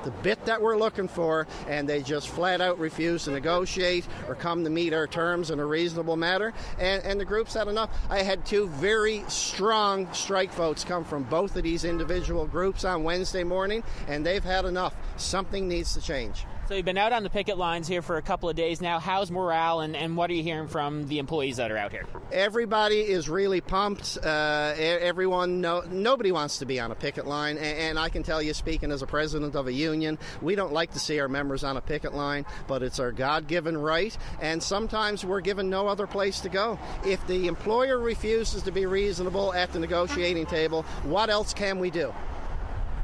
the 0.04 0.10
bit 0.10 0.44
that 0.46 0.60
we're 0.60 0.76
looking 0.76 1.08
for, 1.08 1.46
and 1.68 1.88
they 1.88 2.02
just 2.02 2.28
flat 2.28 2.60
out 2.60 2.78
refuse 2.78 3.24
to 3.24 3.30
negotiate 3.30 4.06
or 4.28 4.34
come 4.34 4.64
to 4.64 4.70
meet 4.70 4.92
our 4.92 5.06
terms 5.06 5.50
in 5.50 5.60
a 5.60 5.66
reasonable 5.66 6.16
manner. 6.16 6.52
And, 6.78 7.02
and 7.04 7.20
the 7.20 7.24
group's 7.24 7.54
had 7.54 7.68
enough. 7.68 7.90
I 8.10 8.22
had 8.22 8.44
two 8.44 8.68
very 8.68 9.24
strong 9.28 10.12
strike 10.12 10.52
votes 10.52 10.84
come 10.84 11.04
from 11.04 11.22
both 11.24 11.56
of 11.56 11.62
these 11.62 11.84
individual 11.84 12.46
groups 12.46 12.84
on 12.84 13.04
Wednesday 13.04 13.44
morning, 13.44 13.82
and 14.08 14.24
they've 14.24 14.44
had 14.44 14.64
enough. 14.64 14.94
Something 15.16 15.68
needs 15.68 15.94
to 15.94 16.00
change. 16.00 16.46
So 16.66 16.74
you've 16.74 16.86
been 16.86 16.96
out 16.96 17.12
on 17.12 17.22
the 17.22 17.28
picket 17.28 17.58
lines 17.58 17.86
here 17.86 18.00
for 18.00 18.16
a 18.16 18.22
couple 18.22 18.48
of 18.48 18.56
days 18.56 18.80
now. 18.80 18.98
How's 18.98 19.30
morale, 19.30 19.80
and, 19.80 19.94
and 19.94 20.16
what 20.16 20.30
are 20.30 20.32
you 20.32 20.42
hearing 20.42 20.66
from 20.66 21.06
the 21.08 21.18
employees 21.18 21.58
that 21.58 21.70
are 21.70 21.76
out 21.76 21.92
here? 21.92 22.06
Everybody 22.32 23.00
is 23.00 23.28
really 23.28 23.60
pumped. 23.60 24.16
Uh, 24.16 24.72
everyone, 24.78 25.60
no, 25.60 25.82
nobody 25.82 26.32
wants 26.32 26.58
to 26.58 26.64
be 26.64 26.80
on 26.80 26.90
a 26.90 26.94
picket 26.94 27.26
line, 27.26 27.58
and, 27.58 27.78
and, 27.78 27.98
I 27.98 28.08
can 28.08 28.22
tell 28.22 28.40
you, 28.40 28.54
speaking 28.54 28.90
as 28.92 29.02
a 29.02 29.06
president 29.06 29.54
of 29.54 29.66
a 29.66 29.72
union, 29.74 30.18
we 30.40 30.54
don't 30.54 30.72
like 30.72 30.92
to 30.94 30.98
see 30.98 31.20
our 31.20 31.28
members 31.28 31.64
on 31.64 31.76
a 31.76 31.82
picket 31.82 32.14
line, 32.14 32.46
but 32.66 32.82
it's 32.82 32.98
our 32.98 33.12
God-given 33.12 33.76
right, 33.76 34.16
and 34.40 34.62
sometimes 34.62 35.22
we're 35.22 35.42
given 35.42 35.68
no 35.68 35.86
other 35.86 36.06
place 36.06 36.40
to 36.40 36.48
go. 36.48 36.78
If 37.04 37.26
the 37.26 37.46
employer 37.46 37.98
refuses 37.98 38.62
to 38.62 38.72
be 38.72 38.86
reasonable 38.86 39.52
at 39.52 39.70
the 39.74 39.80
negotiating 39.80 40.46
table, 40.46 40.84
what 41.02 41.28
else 41.28 41.52
can 41.52 41.78
we 41.78 41.90
do? 41.90 42.14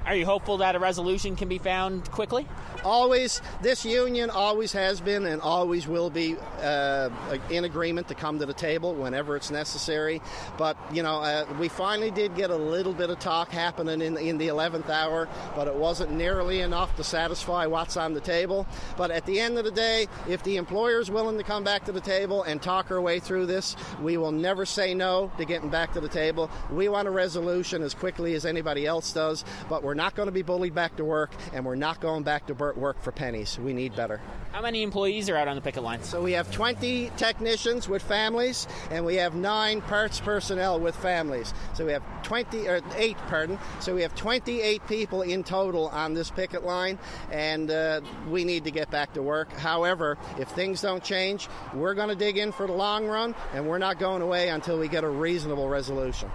Are 0.07 0.17
you 0.17 0.25
hopeful 0.25 0.57
that 0.57 0.75
a 0.75 0.79
resolution 0.79 1.37
can 1.37 1.49
be 1.49 1.59
found 1.59 2.11
quickly? 2.11 2.49
Always, 2.85 3.43
this 3.61 3.85
union 3.85 4.31
always 4.31 4.73
has 4.73 5.01
been 5.01 5.27
and 5.27 5.41
always 5.43 5.87
will 5.87 6.11
be 6.11 6.37
uh, 6.63 7.11
in 7.51 7.65
agreement 7.65 8.09
to 8.09 8.15
come 8.15 8.39
to 8.39 8.47
the 8.47 8.55
table 8.55 8.95
whenever 8.95 9.37
it's 9.37 9.51
necessary. 9.51 10.23
But 10.57 10.77
you 10.93 11.03
know, 11.03 11.21
uh, 11.21 11.47
we 11.59 11.69
finally 11.69 12.11
did 12.11 12.35
get 12.35 12.51
a 12.51 12.57
little 12.57 12.93
bit 12.93 13.11
of 13.11 13.19
talk 13.19 13.51
happening 13.51 14.01
in 14.01 14.17
in 14.17 14.39
the 14.39 14.49
11th 14.49 14.89
hour, 14.89 15.29
but 15.55 15.67
it 15.67 15.75
wasn't 15.75 16.13
nearly 16.13 16.61
enough 16.61 16.97
to 16.97 17.05
satisfy 17.05 17.67
what's 17.67 17.97
on 17.97 18.15
the 18.15 18.21
table. 18.21 18.67
But 18.97 19.11
at 19.11 19.27
the 19.27 19.41
end 19.41 19.59
of 19.59 19.65
the 19.65 19.71
day, 19.71 20.07
if 20.29 20.43
the 20.43 20.57
employer 20.57 21.01
is 21.01 21.11
willing 21.11 21.37
to 21.39 21.45
come 21.45 21.65
back 21.65 21.85
to 21.87 21.93
the 21.93 22.01
table 22.01 22.43
and 22.45 22.63
talk 22.63 22.91
our 22.91 23.01
way 23.01 23.21
through 23.21 23.47
this, 23.47 23.77
we 24.01 24.17
will 24.17 24.33
never 24.33 24.65
say 24.65 24.95
no 24.95 25.31
to 25.39 25.45
getting 25.45 25.69
back 25.69 25.93
to 25.95 26.01
the 26.01 26.09
table. 26.09 26.51
We 26.71 26.89
want 26.89 27.09
a 27.09 27.11
resolution 27.11 27.83
as 27.83 27.95
quickly 27.95 28.35
as 28.35 28.47
anybody 28.47 28.87
else 28.87 29.13
does, 29.13 29.45
but 29.69 29.83
we're 29.83 29.95
not 29.95 30.15
going 30.15 30.27
to 30.27 30.33
be 30.33 30.43
bullied 30.43 30.75
back 30.75 30.97
to 30.97 31.05
work, 31.05 31.33
and 31.53 31.65
we're 31.65 31.75
not 31.75 32.01
going 32.01 32.23
back 32.23 32.47
to 32.47 32.55
work 32.77 33.01
for 33.03 33.13
pennies. 33.13 33.59
We 33.59 33.73
need 33.73 33.95
better. 33.97 34.21
How 34.53 34.63
many 34.63 34.83
employees 34.83 35.31
are 35.31 35.37
out 35.37 35.49
on 35.49 35.55
the 35.55 35.63
picket 35.63 35.83
line? 35.83 36.03
So 36.03 36.23
we 36.23 36.33
have 36.33 36.51
20 36.51 37.13
technicians 37.17 37.89
with 37.89 38.03
families, 38.03 38.67
and 38.91 39.05
we 39.05 39.17
have 39.17 39.35
nine 39.35 39.81
parts 39.81 40.21
personnel 40.21 40.81
with 40.81 40.97
families. 40.97 41.55
So 41.75 41.87
we 41.87 41.93
have 41.93 42.03
20 42.25 42.69
or 42.69 42.81
eight, 42.97 43.17
pardon. 43.29 43.59
So 43.79 43.95
we 43.95 44.03
have 44.03 44.15
28 44.15 44.87
people 44.89 45.23
in 45.23 45.45
total 45.45 45.89
on 45.89 46.15
this 46.15 46.31
picket 46.31 46.65
line, 46.65 46.99
and 47.31 47.71
uh, 47.71 48.01
we 48.29 48.45
need 48.45 48.65
to 48.65 48.71
get 48.71 48.91
back 48.91 49.13
to 49.15 49.23
work. 49.23 49.53
However, 49.53 50.19
if 50.39 50.49
things 50.49 50.81
don't 50.81 51.03
change, 51.03 51.49
we're 51.75 51.95
going 51.95 52.09
to 52.09 52.17
dig 52.17 52.37
in 52.37 52.53
for 52.53 52.67
the 52.67 52.73
long 52.73 53.07
run, 53.07 53.35
and 53.55 53.69
we're 53.69 53.79
not 53.79 53.99
going 53.99 54.23
away 54.23 54.49
until 54.49 54.79
we 54.79 54.89
get 54.89 55.05
a 55.05 55.09
reasonable 55.09 55.69
resolution. 55.69 56.31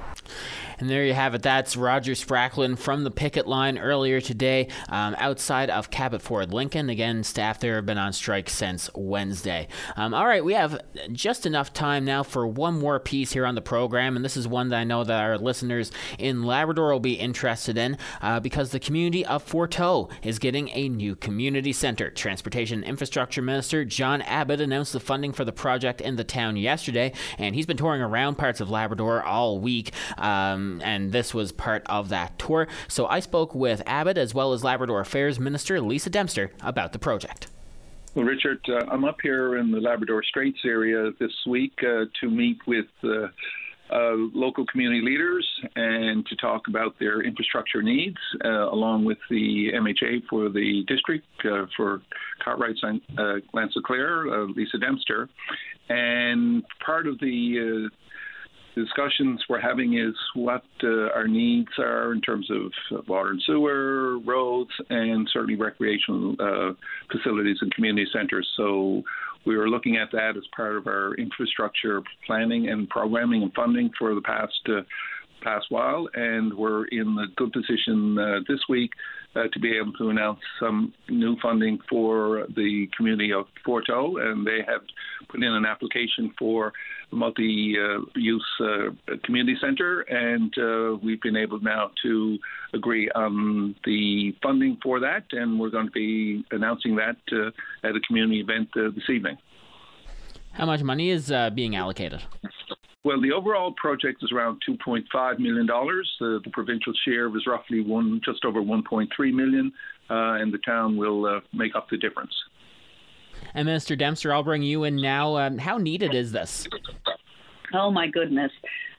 And 0.78 0.90
there 0.90 1.06
you 1.06 1.14
have 1.14 1.36
it. 1.36 1.42
That's 1.42 1.78
Roger 1.78 2.14
Spracklin 2.14 2.78
from 2.78 3.04
the 3.04 3.12
picket 3.12 3.48
line 3.48 3.78
earlier 3.78 4.20
today 4.20 4.68
um, 4.90 5.16
outside 5.18 5.70
of 5.70 5.90
Cabot 5.90 6.22
Ford 6.22 6.54
Lincoln. 6.54 6.90
Again, 6.90 7.24
staff 7.24 7.60
there 7.60 7.76
have 7.76 7.86
been 7.86 7.98
on 7.98 8.14
strike 8.14 8.50
since 8.50 8.90
Wednesday. 8.94 9.68
Um, 9.96 10.14
all 10.14 10.28
right, 10.28 10.44
we 10.44 10.54
have 10.54 10.80
just 11.12 11.46
enough 11.46 11.72
time 11.74 12.04
now 12.04 12.24
for 12.24 12.46
one 12.46 12.78
more 12.78 13.00
piece 13.00 13.32
here 13.32 13.46
on 13.46 13.56
the 13.56 13.62
program, 13.62 14.16
and 14.16 14.26
this 14.26 14.36
is 14.36 14.48
one 14.48 14.70
that 14.70 14.78
I 14.78 14.84
know 14.84 15.04
that 15.04 15.22
our 15.22 15.38
listeners 15.38 15.92
in 16.20 16.44
Labrador 16.44 16.92
will 16.92 17.00
be 17.00 17.14
interested 17.14 17.78
in 17.78 17.98
uh, 18.22 18.40
because 18.40 18.72
the 18.72 18.80
community 18.80 19.26
of 19.26 19.44
Forteau 19.44 20.10
is 20.24 20.40
getting 20.40 20.70
a 20.70 20.90
new 20.90 21.16
community 21.16 21.72
center. 21.72 22.10
Transportation 22.10 22.84
Infrastructure 22.84 23.42
Minister 23.42 23.86
John 23.86 24.22
Abbott 24.24 24.62
announced 24.62 24.94
the 24.94 25.00
funding 25.00 25.32
for 25.32 25.46
the 25.46 25.52
project 25.52 26.02
in 26.02 26.16
the 26.16 26.24
town 26.24 26.58
yesterday, 26.58 27.14
and 27.38 27.56
he's 27.56 27.66
been 27.66 27.78
touring 27.78 28.02
around 28.02 28.36
parts 28.36 28.60
of 28.60 28.70
Labrador 28.70 29.24
all 29.24 29.60
week. 29.60 29.92
Um, 30.18 30.82
and 30.84 31.12
this 31.12 31.34
was 31.34 31.52
part 31.52 31.84
of 31.88 32.10
that 32.10 32.38
tour. 32.40 32.68
So 32.88 33.06
I 33.08 33.20
spoke 33.20 33.56
with 33.56 33.82
Abbott 33.86 34.18
as 34.18 34.34
well 34.34 34.54
as 34.54 34.64
Labrador 34.64 35.00
Affairs 35.00 35.40
Minister 35.40 35.82
Lisa 35.82 36.10
Dempster 36.10 36.52
about 36.62 36.94
the 36.94 37.00
project. 37.00 37.48
Well, 38.16 38.24
Richard, 38.24 38.62
uh, 38.70 38.86
I'm 38.90 39.04
up 39.04 39.18
here 39.22 39.58
in 39.58 39.72
the 39.72 39.82
Labrador 39.82 40.24
Straits 40.24 40.60
area 40.64 41.12
this 41.20 41.34
week 41.46 41.74
uh, 41.82 42.06
to 42.22 42.30
meet 42.30 42.58
with 42.66 42.86
uh, 43.04 43.28
uh 43.92 44.16
local 44.34 44.66
community 44.66 45.02
leaders 45.02 45.46
and 45.76 46.26
to 46.26 46.36
talk 46.38 46.70
about 46.70 46.98
their 46.98 47.22
infrastructure 47.22 47.84
needs, 47.84 48.18
uh, 48.46 48.72
along 48.72 49.04
with 49.04 49.18
the 49.30 49.70
MHA 49.74 50.28
for 50.30 50.48
the 50.48 50.86
district 50.88 51.28
uh, 51.44 51.66
for 51.76 52.02
Cartwright, 52.42 52.78
uh, 53.18 53.36
Clare, 53.86 54.48
Lisa 54.48 54.78
Dempster. 54.78 55.28
And 55.90 56.64
part 56.84 57.08
of 57.08 57.20
the 57.20 57.90
discussions 58.76 59.42
we're 59.50 59.60
having 59.60 59.98
is 59.98 60.16
what 60.36 60.64
uh, 60.84 61.10
our 61.16 61.28
needs 61.28 61.72
are 61.80 62.12
in 62.14 62.22
terms 62.22 62.50
of 62.52 63.08
water 63.08 63.30
and 63.32 63.42
sewer, 63.46 64.20
roads, 64.20 64.72
and 64.90 65.28
certainly 65.32 65.56
recreational 65.56 66.36
uh, 66.40 66.74
facilities 67.12 67.58
and 67.62 67.74
community 67.74 68.08
centers. 68.14 68.48
So 68.58 69.02
we 69.46 69.58
were 69.58 69.70
looking 69.70 69.98
at 69.98 70.12
that 70.12 70.38
as 70.38 70.44
part 70.56 70.76
of 70.76 70.88
our 70.88 71.16
infrastructure 71.16 72.02
planning 72.28 72.70
and 72.70 72.90
programming 72.90 73.44
and 73.44 73.54
funding 73.54 73.92
for 73.98 74.14
the 74.14 74.22
past 74.22 74.54
uh, 74.68 74.82
past 75.42 75.68
while, 75.70 76.10
and 76.16 76.54
we're 76.54 76.86
in 76.86 77.18
a 77.20 77.28
good 77.36 77.52
position 77.54 78.18
uh, 78.18 78.40
this 78.48 78.60
week 78.68 78.92
uh, 79.36 79.44
to 79.52 79.60
be 79.60 79.78
able 79.78 79.94
to 79.94 80.10
announce 80.10 80.40
some 80.60 80.94
new 81.10 81.36
funding 81.42 81.78
for 81.90 82.48
the 82.56 82.88
community 82.96 83.34
of 83.34 83.46
Forteau, 83.66 84.18
and 84.18 84.46
they 84.46 84.60
have 84.68 84.82
put 85.30 85.44
in 85.44 85.52
an 85.52 85.66
application 85.66 86.34
for 86.38 86.74
multi-use 87.12 88.46
uh, 88.62 89.16
community 89.24 89.58
center, 89.62 90.02
and 90.02 90.54
uh, 90.58 90.98
we've 91.04 91.22
been 91.22 91.36
able 91.36 91.60
now 91.60 91.92
to 92.04 92.38
agree 92.74 93.10
on 93.12 93.76
the 93.86 94.36
funding 94.42 94.78
for 94.82 95.00
that, 95.00 95.24
and 95.32 95.60
we're 95.60 95.70
going 95.70 95.86
to 95.88 95.92
be 95.92 96.44
announcing 96.52 96.96
that 96.96 97.18
uh, 97.32 97.88
at 97.88 97.96
a 97.96 98.00
community 98.08 98.40
event 98.40 98.70
uh, 98.76 98.90
this 98.96 99.10
evening. 99.10 99.38
How 100.54 100.66
much 100.66 100.82
money 100.82 101.10
is 101.10 101.32
being 101.54 101.76
allocated? 101.76 102.22
Well, 103.06 103.22
the 103.22 103.32
overall 103.32 103.72
project 103.74 104.24
is 104.24 104.32
around 104.32 104.64
$2.5 104.68 105.40
million. 105.40 105.68
The, 105.68 106.42
the 106.44 106.50
provincial 106.52 106.92
share 107.06 107.30
was 107.30 107.46
roughly 107.46 107.82
one, 107.82 108.20
just 108.26 108.44
over 108.44 108.60
1.3 108.60 109.08
million. 109.32 109.72
uh, 110.10 110.42
and 110.42 110.52
the 110.52 110.58
town 110.58 110.98
will 110.98 111.28
uh, 111.28 111.40
make 111.54 111.76
up 111.76 111.88
the 111.90 111.98
difference. 111.98 112.34
And 113.54 113.68
Minister 113.68 113.96
Dempster, 113.96 114.34
I'll 114.34 114.44
bring 114.44 114.64
you 114.64 114.86
in 114.86 114.96
now. 114.96 115.38
Um, 115.38 115.60
how 115.60 115.78
needed 115.78 116.16
is 116.16 116.32
this? 116.32 116.68
Oh 117.74 117.92
my 117.92 118.08
goodness. 118.08 118.52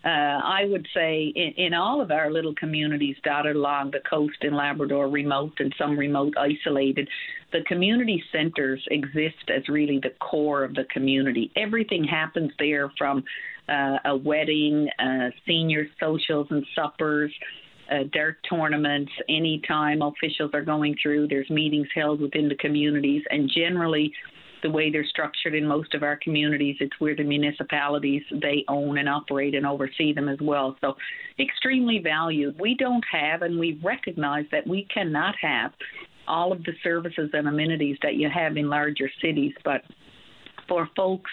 Uh, 0.05 0.09
I 0.09 0.65
would 0.67 0.87
say 0.95 1.33
in, 1.35 1.53
in, 1.57 1.75
all 1.75 2.01
of 2.01 2.11
our 2.11 2.31
little 2.31 2.55
communities 2.55 3.17
dotted 3.25 3.57
along 3.57 3.91
the 3.91 4.01
coast 4.09 4.37
in 4.43 4.55
Labrador, 4.55 5.09
remote 5.09 5.55
and 5.59 5.75
some 5.77 5.99
remote 5.99 6.35
isolated, 6.39 7.09
the 7.53 7.63
community 7.67 8.23
centres 8.31 8.85
exist 8.91 9.51
as 9.55 9.69
really 9.69 9.99
the 9.99 10.15
core 10.21 10.63
of 10.63 10.75
the 10.75 10.85
community. 10.93 11.51
Everything 11.57 12.05
happens 12.05 12.53
there 12.59 12.93
from 12.97 13.25
uh, 13.69 13.99
a 14.05 14.17
wedding, 14.17 14.89
uh, 14.99 15.31
senior 15.47 15.89
socials 15.99 16.47
and 16.51 16.65
suppers, 16.75 17.33
uh, 17.91 18.05
dirt 18.13 18.37
tournaments, 18.49 19.13
anytime 19.29 20.03
officials 20.03 20.51
are 20.55 20.63
going 20.63 20.97
through, 21.01 21.29
there's 21.29 21.49
meetings 21.51 21.89
held 21.95 22.21
within 22.21 22.49
the 22.49 22.57
communities, 22.57 23.23
and 23.31 23.51
generally 23.55 24.13
the 24.67 24.73
way 24.73 24.91
they're 24.91 25.07
structured 25.07 25.55
in 25.55 25.65
most 25.65 25.95
of 25.95 26.03
our 26.03 26.17
communities, 26.17 26.75
it's 26.81 26.99
where 26.99 27.15
the 27.15 27.23
municipalities 27.23 28.23
they 28.43 28.65
own 28.67 28.99
and 28.99 29.09
operate 29.09 29.55
and 29.55 29.65
oversee 29.65 30.13
them 30.13 30.29
as 30.29 30.39
well. 30.43 30.77
So 30.81 30.95
extremely 31.39 32.01
valued. 32.03 32.59
We 32.59 32.75
don't 32.75 33.05
have 33.13 33.43
and 33.43 33.61
we 33.61 33.79
recognize 33.85 34.47
that 34.51 34.67
we 34.67 34.89
cannot 34.93 35.37
have 35.41 35.71
all 36.27 36.51
of 36.51 36.65
the 36.65 36.73
services 36.83 37.31
and 37.33 37.47
amenities 37.47 37.97
that 38.03 38.17
you 38.17 38.29
have 38.29 38.57
in 38.57 38.69
larger 38.69 39.09
cities, 39.23 39.53
but 39.65 39.83
for 40.69 40.89
folks 40.97 41.31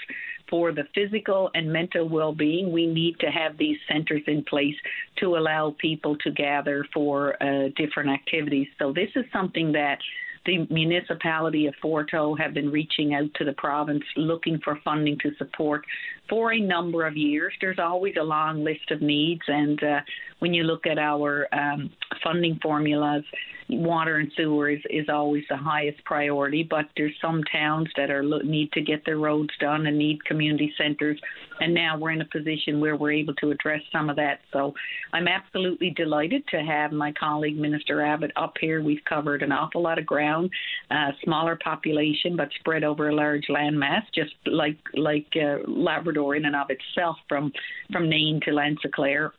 for 0.48 0.72
the 0.72 0.84
physical 0.94 1.50
and 1.56 1.74
mental 1.74 2.08
well 2.08 2.34
being, 2.34 2.72
we 2.72 2.86
need 2.86 3.18
to 3.22 3.32
have 3.32 3.58
these 3.58 3.78
centers 3.92 4.22
in 4.28 4.44
place 4.44 4.76
to 5.18 5.38
allow 5.38 5.76
people 5.80 6.16
to 6.18 6.30
gather 6.30 6.86
for 6.94 7.42
uh, 7.42 7.70
different 7.76 8.12
activities. 8.12 8.68
So, 8.78 8.94
this 8.94 9.10
is 9.16 9.26
something 9.34 9.72
that 9.72 9.98
the 10.46 10.68
municipality 10.70 11.68
of 11.68 11.74
Forteau 11.82 12.36
have 12.38 12.54
been 12.54 12.70
reaching 12.70 13.14
out 13.14 13.30
to 13.36 13.46
the 13.46 13.54
province 13.54 14.04
looking 14.16 14.60
for 14.64 14.80
funding 14.84 15.18
to 15.20 15.32
support 15.38 15.86
for 16.30 16.54
a 16.54 16.60
number 16.60 17.06
of 17.06 17.16
years. 17.16 17.54
There's 17.62 17.80
always 17.80 18.16
a 18.20 18.24
long 18.24 18.64
list 18.64 18.92
of 18.92 19.02
needs, 19.02 19.44
and 19.48 19.82
uh, 19.84 20.00
when 20.40 20.54
you 20.54 20.64
look 20.64 20.86
at 20.86 20.98
our 20.98 21.48
um, 21.54 21.92
funding 22.24 22.60
formulas, 22.62 23.24
water 23.70 24.18
and 24.18 24.32
sewer 24.36 24.70
is, 24.70 24.82
is 24.90 25.08
always 25.10 25.44
the 25.50 25.58
highest 25.58 26.04
priority, 26.06 26.64
but 26.64 26.86
there's 26.96 27.16
some 27.22 27.44
towns 27.52 27.88
that 27.98 28.10
are 28.10 28.24
need 28.44 28.72
to 28.74 28.82
get 28.82 29.06
their 29.06 29.18
roads 29.18 29.52
done 29.60 29.88
and 29.88 29.98
need 29.98 30.24
community 30.26 30.74
centres, 30.78 31.20
and 31.60 31.74
now 31.74 31.98
we're 31.98 32.12
in 32.12 32.22
a 32.22 32.26
position 32.26 32.80
where 32.80 32.96
we're 32.96 33.12
able 33.12 33.34
to 33.36 33.52
address 33.52 33.82
some 33.92 34.10
of 34.10 34.16
that. 34.16 34.40
So 34.52 34.74
I'm 35.14 35.28
absolutely 35.28 35.92
delighted 35.92 36.48
to 36.50 36.58
have 36.58 36.92
my 36.92 37.12
colleague 37.14 37.58
Minister 37.58 38.02
Abbott 38.02 38.32
up 38.36 38.54
here. 38.60 38.82
We've 38.82 39.04
covered 39.08 39.44
an 39.44 39.52
awful 39.52 39.82
lot 39.82 40.00
of 40.00 40.06
ground, 40.06 40.50
uh, 40.92 41.12
smaller 41.24 41.58
population 41.64 42.36
but 42.36 42.50
spread 42.60 42.84
over 42.84 43.10
a 43.10 43.16
large 43.16 43.46
landmass, 43.50 44.04
just 44.14 44.34
like 44.46 44.78
like 44.96 45.28
uh, 45.36 45.58
Labrador 45.68 46.36
in 46.36 46.46
and 46.46 46.56
of 46.56 46.68
itself, 46.70 47.18
from 47.30 47.52
from 47.92 48.10
Nain 48.10 48.40
to 48.46 48.52
L'Anse 48.52 48.80
au 48.86 48.90
Clair 48.90 49.34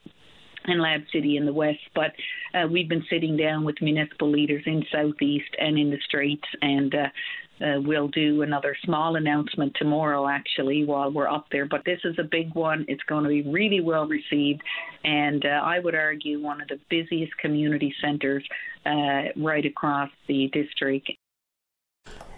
and 0.65 0.81
Lab 0.81 1.03
City 1.13 1.37
in 1.37 1.47
the 1.47 1.53
west. 1.53 1.81
But 1.95 2.13
uh, 2.55 2.67
we've 2.67 2.89
been 2.89 3.05
sitting 3.11 3.37
down 3.37 3.65
with 3.65 3.77
municipal 3.81 4.31
leaders 4.31 4.63
in 4.67 4.85
Southeast 4.93 5.51
and 5.59 5.79
in 5.79 5.91
the 5.91 5.99
Straits, 6.07 6.47
and 6.61 6.95
uh, 6.95 7.65
uh, 7.65 7.81
we'll 7.81 8.09
do 8.09 8.43
another 8.43 8.77
small 8.85 9.17
announcement 9.17 9.73
tomorrow, 9.77 10.29
actually, 10.29 10.85
while 10.85 11.13
we're 11.13 11.29
up 11.29 11.47
there. 11.53 11.67
But 11.67 11.85
this 11.85 12.01
is 12.05 12.17
a 12.19 12.25
big 12.25 12.55
one. 12.55 12.85
It's 12.89 13.03
going 13.05 13.23
to 13.25 13.29
be 13.29 13.43
really 13.43 13.81
well 13.81 14.07
received, 14.07 14.63
and 15.05 15.45
uh, 15.45 15.61
I 15.63 15.79
would 15.79 15.95
argue 15.95 16.43
one 16.43 16.61
of 16.61 16.69
the 16.69 16.81
busiest 16.91 17.37
community 17.39 17.95
centres 18.01 18.45
uh, 18.85 19.31
right 19.37 19.65
across 19.65 20.11
the 20.27 20.49
district. 20.53 21.11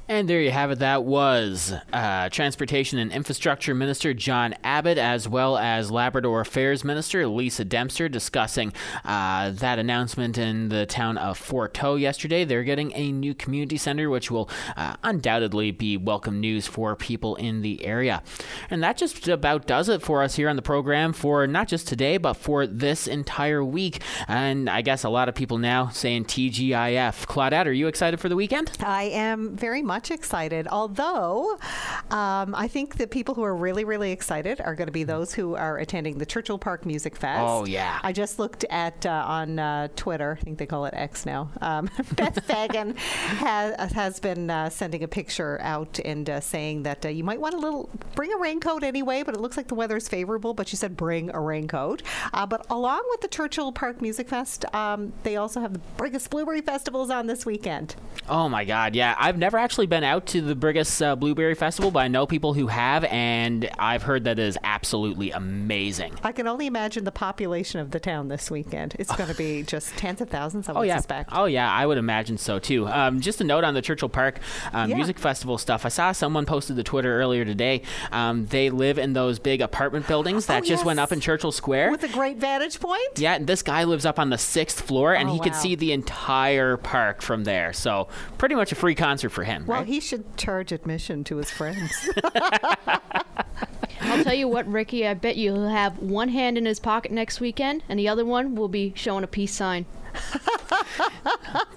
And 0.08 0.28
there 0.28 0.40
you 0.40 0.52
have 0.52 0.70
it. 0.70 0.78
That 0.78 1.02
was 1.02 1.74
uh, 1.92 2.28
Transportation 2.28 3.00
and 3.00 3.10
Infrastructure 3.10 3.74
Minister 3.74 4.14
John 4.14 4.54
Abbott, 4.62 4.98
as 4.98 5.28
well 5.28 5.58
as 5.58 5.90
Labrador 5.90 6.42
Affairs 6.42 6.84
Minister 6.84 7.26
Lisa 7.26 7.64
Dempster, 7.64 8.08
discussing 8.08 8.72
uh, 9.04 9.50
that 9.50 9.80
announcement 9.80 10.38
in 10.38 10.68
the 10.68 10.86
town 10.86 11.18
of 11.18 11.36
Fort 11.36 11.74
Forteau 11.74 11.96
yesterday. 12.00 12.44
They're 12.44 12.62
getting 12.62 12.92
a 12.94 13.10
new 13.10 13.34
community 13.34 13.76
center, 13.76 14.08
which 14.08 14.30
will 14.30 14.48
uh, 14.76 14.94
undoubtedly 15.02 15.72
be 15.72 15.96
welcome 15.96 16.38
news 16.38 16.68
for 16.68 16.94
people 16.94 17.34
in 17.34 17.62
the 17.62 17.84
area. 17.84 18.22
And 18.70 18.84
that 18.84 18.96
just 18.96 19.26
about 19.26 19.66
does 19.66 19.88
it 19.88 20.02
for 20.02 20.22
us 20.22 20.36
here 20.36 20.48
on 20.48 20.54
the 20.54 20.62
program 20.62 21.14
for 21.14 21.48
not 21.48 21.66
just 21.66 21.88
today, 21.88 22.16
but 22.16 22.34
for 22.34 22.64
this 22.64 23.08
entire 23.08 23.64
week. 23.64 24.02
And 24.28 24.70
I 24.70 24.82
guess 24.82 25.02
a 25.02 25.08
lot 25.08 25.28
of 25.28 25.34
people 25.34 25.58
now 25.58 25.88
saying 25.88 26.26
TGIF. 26.26 27.26
Claudette, 27.26 27.66
are 27.66 27.72
you 27.72 27.88
excited 27.88 28.20
for 28.20 28.28
the 28.28 28.36
weekend? 28.36 28.70
I 28.80 29.04
am 29.04 29.56
very 29.56 29.82
much 29.82 29.95
much 29.96 30.10
excited. 30.10 30.68
Although, 30.70 31.58
um, 32.10 32.54
I 32.54 32.68
think 32.68 32.98
the 32.98 33.06
people 33.06 33.34
who 33.34 33.42
are 33.42 33.56
really, 33.56 33.84
really 33.84 34.12
excited 34.12 34.60
are 34.60 34.74
going 34.74 34.88
to 34.88 34.92
be 34.92 35.04
those 35.04 35.32
who 35.32 35.54
are 35.54 35.78
attending 35.78 36.18
the 36.18 36.26
Churchill 36.26 36.58
Park 36.58 36.84
Music 36.84 37.16
Fest. 37.16 37.40
Oh, 37.42 37.64
yeah. 37.64 37.98
I 38.02 38.12
just 38.12 38.38
looked 38.38 38.66
at 38.68 39.06
uh, 39.06 39.24
on 39.26 39.58
uh, 39.58 39.88
Twitter, 39.96 40.36
I 40.38 40.44
think 40.44 40.58
they 40.58 40.66
call 40.66 40.84
it 40.84 40.92
X 40.92 41.24
now. 41.24 41.50
Um, 41.62 41.88
Beth 42.12 42.44
Fagan 42.44 42.94
has, 42.96 43.92
has 43.92 44.20
been 44.20 44.50
uh, 44.50 44.68
sending 44.68 45.02
a 45.02 45.08
picture 45.08 45.58
out 45.62 45.98
and 46.04 46.28
uh, 46.28 46.40
saying 46.40 46.82
that 46.82 47.06
uh, 47.06 47.08
you 47.08 47.24
might 47.24 47.40
want 47.40 47.54
a 47.54 47.58
little, 47.58 47.88
bring 48.14 48.30
a 48.34 48.36
raincoat 48.36 48.82
anyway, 48.82 49.22
but 49.22 49.34
it 49.34 49.40
looks 49.40 49.56
like 49.56 49.68
the 49.68 49.74
weather 49.74 49.96
is 49.96 50.10
favorable. 50.10 50.52
But 50.52 50.68
she 50.68 50.76
said 50.76 50.94
bring 50.94 51.30
a 51.30 51.40
raincoat. 51.40 52.02
Uh, 52.34 52.44
but 52.44 52.66
along 52.68 53.02
with 53.08 53.22
the 53.22 53.28
Churchill 53.28 53.72
Park 53.72 54.02
Music 54.02 54.28
Fest, 54.28 54.66
um, 54.74 55.14
they 55.22 55.36
also 55.36 55.60
have 55.60 55.72
the 55.72 55.80
Brigus 55.96 56.28
Blueberry 56.28 56.60
Festivals 56.60 57.08
on 57.08 57.26
this 57.26 57.46
weekend. 57.46 57.96
Oh, 58.28 58.46
my 58.50 58.66
God. 58.66 58.94
Yeah. 58.94 59.14
I've 59.18 59.38
never 59.38 59.56
actually 59.56 59.85
been 59.86 60.04
out 60.04 60.26
to 60.26 60.40
the 60.40 60.54
Brigus 60.54 61.04
uh, 61.04 61.16
Blueberry 61.16 61.54
Festival, 61.54 61.90
but 61.90 62.00
I 62.00 62.08
know 62.08 62.26
people 62.26 62.54
who 62.54 62.66
have, 62.68 63.04
and 63.04 63.68
I've 63.78 64.02
heard 64.02 64.24
that 64.24 64.38
it 64.38 64.42
is 64.42 64.58
absolutely 64.64 65.30
amazing. 65.30 66.14
I 66.22 66.32
can 66.32 66.46
only 66.46 66.66
imagine 66.66 67.04
the 67.04 67.12
population 67.12 67.80
of 67.80 67.90
the 67.90 68.00
town 68.00 68.28
this 68.28 68.50
weekend. 68.50 68.96
It's 68.98 69.14
going 69.14 69.30
to 69.30 69.36
be 69.36 69.62
just 69.66 69.96
tens 69.96 70.20
of 70.20 70.28
thousands, 70.30 70.68
I 70.68 70.72
oh, 70.72 70.80
would 70.80 70.88
yeah. 70.88 70.96
suspect. 70.96 71.30
Oh, 71.32 71.46
yeah, 71.46 71.70
I 71.72 71.86
would 71.86 71.98
imagine 71.98 72.38
so 72.38 72.58
too. 72.58 72.86
Um, 72.88 73.20
just 73.20 73.40
a 73.40 73.44
note 73.44 73.64
on 73.64 73.74
the 73.74 73.82
Churchill 73.82 74.08
Park 74.08 74.40
um, 74.72 74.90
Yeah. 74.90 74.96
Music 74.96 75.18
Festival 75.18 75.58
stuff. 75.58 75.84
I 75.86 75.88
saw 75.88 76.12
someone 76.12 76.46
posted 76.46 76.76
the 76.76 76.84
Twitter 76.84 77.18
earlier 77.20 77.44
today. 77.44 77.82
Um, 78.12 78.46
they 78.46 78.70
live 78.70 78.98
in 78.98 79.12
those 79.12 79.38
big 79.38 79.60
apartment 79.60 80.06
buildings 80.08 80.46
that 80.46 80.62
Oh, 80.62 80.66
just 80.66 80.84
went 80.84 80.98
up 81.00 81.12
in 81.12 81.20
Churchill 81.20 81.52
Square. 81.52 81.90
With 81.90 82.02
a 82.04 82.08
great 82.08 82.38
vantage 82.38 82.80
point. 82.80 83.18
yeah, 83.18 83.34
and 83.34 83.46
this 83.46 83.62
guy 83.62 83.84
lives 83.84 84.04
up 84.06 84.18
on 84.18 84.30
the 84.30 84.38
sixth 84.38 84.80
floor, 84.80 85.14
and 85.14 85.28
Oh, 85.28 85.32
he 85.32 85.40
could 85.40 85.54
see 85.54 85.74
the 85.74 85.92
entire 85.92 86.76
park 86.76 87.22
from 87.22 87.44
there. 87.44 87.72
So, 87.72 88.08
pretty 88.38 88.54
much 88.54 88.72
a 88.72 88.74
free 88.74 88.94
concert 88.94 89.30
for 89.30 89.44
him. 89.44 89.64
Well, 89.66 89.75
right? 89.78 89.86
he 89.86 90.00
should 90.00 90.36
charge 90.36 90.72
admission 90.72 91.24
to 91.24 91.36
his 91.36 91.50
friends. 91.50 92.08
I'll 94.00 94.22
tell 94.22 94.34
you 94.34 94.48
what, 94.48 94.66
Ricky, 94.66 95.06
I 95.06 95.14
bet 95.14 95.36
you 95.36 95.52
he'll 95.52 95.68
have 95.68 95.98
one 95.98 96.28
hand 96.28 96.58
in 96.58 96.66
his 96.66 96.78
pocket 96.78 97.12
next 97.12 97.40
weekend, 97.40 97.82
and 97.88 97.98
the 97.98 98.08
other 98.08 98.24
one 98.24 98.54
will 98.54 98.68
be 98.68 98.92
showing 98.94 99.24
a 99.24 99.26
peace 99.26 99.54
sign. 99.54 99.86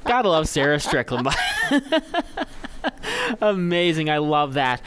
Gotta 0.06 0.30
love 0.30 0.48
Sarah 0.48 0.80
Strickland. 0.80 1.28
Amazing. 3.42 4.10
I 4.10 4.18
love 4.20 4.54
that. 4.54 4.82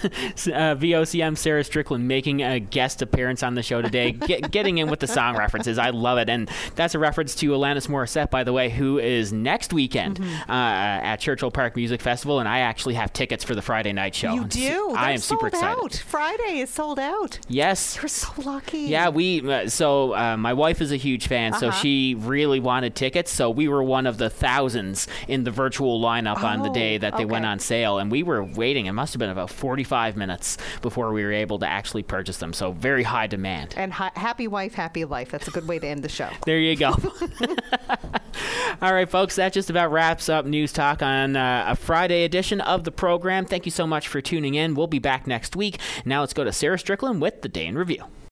uh, 0.04 0.74
VOCM 0.76 1.36
Sarah 1.36 1.64
Strickland 1.64 2.06
making 2.08 2.42
a 2.42 2.60
guest 2.60 3.02
appearance 3.02 3.42
on 3.42 3.54
the 3.54 3.62
show 3.62 3.82
today, 3.82 4.12
get, 4.12 4.50
getting 4.50 4.78
in 4.78 4.88
with 4.88 5.00
the 5.00 5.06
song 5.06 5.36
references. 5.36 5.78
I 5.78 5.90
love 5.90 6.18
it. 6.18 6.28
And 6.28 6.50
that's 6.74 6.94
a 6.94 6.98
reference 6.98 7.34
to 7.36 7.50
Alanis 7.50 7.88
Morissette, 7.88 8.30
by 8.30 8.44
the 8.44 8.52
way, 8.52 8.70
who 8.70 8.98
is 8.98 9.32
next 9.32 9.72
weekend 9.72 10.18
Mm-hmm. 10.18 10.50
uh, 10.50 10.54
at 10.54 11.16
Churchill 11.16 11.50
Park 11.50 11.76
Music 11.76 12.00
Festival. 12.00 12.40
And 12.40 12.48
I 12.48 12.60
actually 12.60 12.94
have 12.94 13.12
tickets 13.12 13.44
for 13.44 13.54
the 13.54 13.62
Friday 13.62 13.92
night 13.92 14.14
show. 14.14 14.32
You 14.34 14.44
do? 14.44 14.90
I 14.96 15.04
They're 15.04 15.10
am 15.14 15.18
super 15.18 15.46
excited. 15.48 15.78
Out. 15.82 15.94
Friday 16.06 16.60
is 16.60 16.70
sold 16.70 16.98
out. 16.98 17.38
Yes. 17.48 17.96
You're 17.96 18.08
so 18.08 18.28
lucky. 18.42 18.78
Yeah, 18.80 19.08
we. 19.10 19.48
Uh, 19.50 19.68
so 19.68 20.14
uh, 20.14 20.36
my 20.36 20.52
wife 20.52 20.80
is 20.80 20.92
a 20.92 20.96
huge 20.96 21.26
fan, 21.28 21.52
so 21.54 21.68
Uh-huh. 21.68 21.78
she 21.80 22.14
really 22.18 22.60
wanted 22.60 22.94
tickets. 22.94 23.30
So 23.30 23.50
we 23.50 23.68
were 23.68 23.82
one 23.82 24.06
of 24.06 24.18
the 24.18 24.30
thousands 24.30 25.06
in 25.26 25.44
the 25.44 25.50
virtual 25.50 26.00
lineup 26.00 26.42
on 26.42 26.62
the 26.62 26.68
day 26.70 26.96
Oh, 26.96 26.98
that 26.98 27.16
they 27.16 27.24
went 27.24 27.44
on 27.44 27.58
sale, 27.58 27.98
and 27.98 28.10
we 28.10 28.22
were 28.22 28.42
waiting. 28.42 28.86
It 28.86 28.92
must 28.92 29.12
have 29.12 29.18
been 29.18 29.30
about 29.30 29.50
forty-five 29.88 30.16
minutes 30.16 30.58
before 30.82 31.12
we 31.12 31.24
were 31.24 31.32
able 31.32 31.58
to 31.58 31.66
actually 31.66 32.02
purchase 32.02 32.38
them. 32.38 32.52
So 32.52 32.72
very 32.72 33.02
high 33.02 33.26
demand. 33.26 33.74
And 33.76 33.92
ha- 33.92 34.12
happy 34.14 34.46
wife, 34.46 34.74
happy 34.74 35.04
life. 35.04 35.30
That's 35.30 35.48
a 35.48 35.50
good 35.50 35.66
way 35.66 35.78
to 35.78 35.86
end 35.86 36.02
the 36.02 36.08
show. 36.08 36.28
There 36.48 36.58
you 36.58 36.76
go. 36.76 36.94
All 38.80 38.94
right, 38.94 39.08
folks, 39.08 39.36
that 39.36 39.52
just 39.52 39.68
about 39.68 39.92
wraps 39.92 40.28
up 40.30 40.46
News 40.46 40.72
Talk 40.72 41.02
on 41.02 41.36
uh, 41.36 41.66
a 41.68 41.76
Friday 41.76 42.24
edition 42.24 42.60
of 42.62 42.84
the 42.84 42.90
program. 42.90 43.44
Thank 43.44 43.66
you 43.66 43.70
so 43.70 43.86
much 43.86 44.08
for 44.08 44.20
tuning 44.22 44.54
in. 44.54 44.74
We'll 44.74 44.86
be 44.86 44.98
back 44.98 45.26
next 45.26 45.56
week. 45.56 45.78
Now 46.06 46.20
let's 46.20 46.32
go 46.32 46.44
to 46.44 46.52
Sarah 46.52 46.78
Strickland 46.78 47.20
with 47.20 47.42
the 47.42 47.48
Day 47.48 47.66
in 47.66 47.76
Review. 47.76 48.04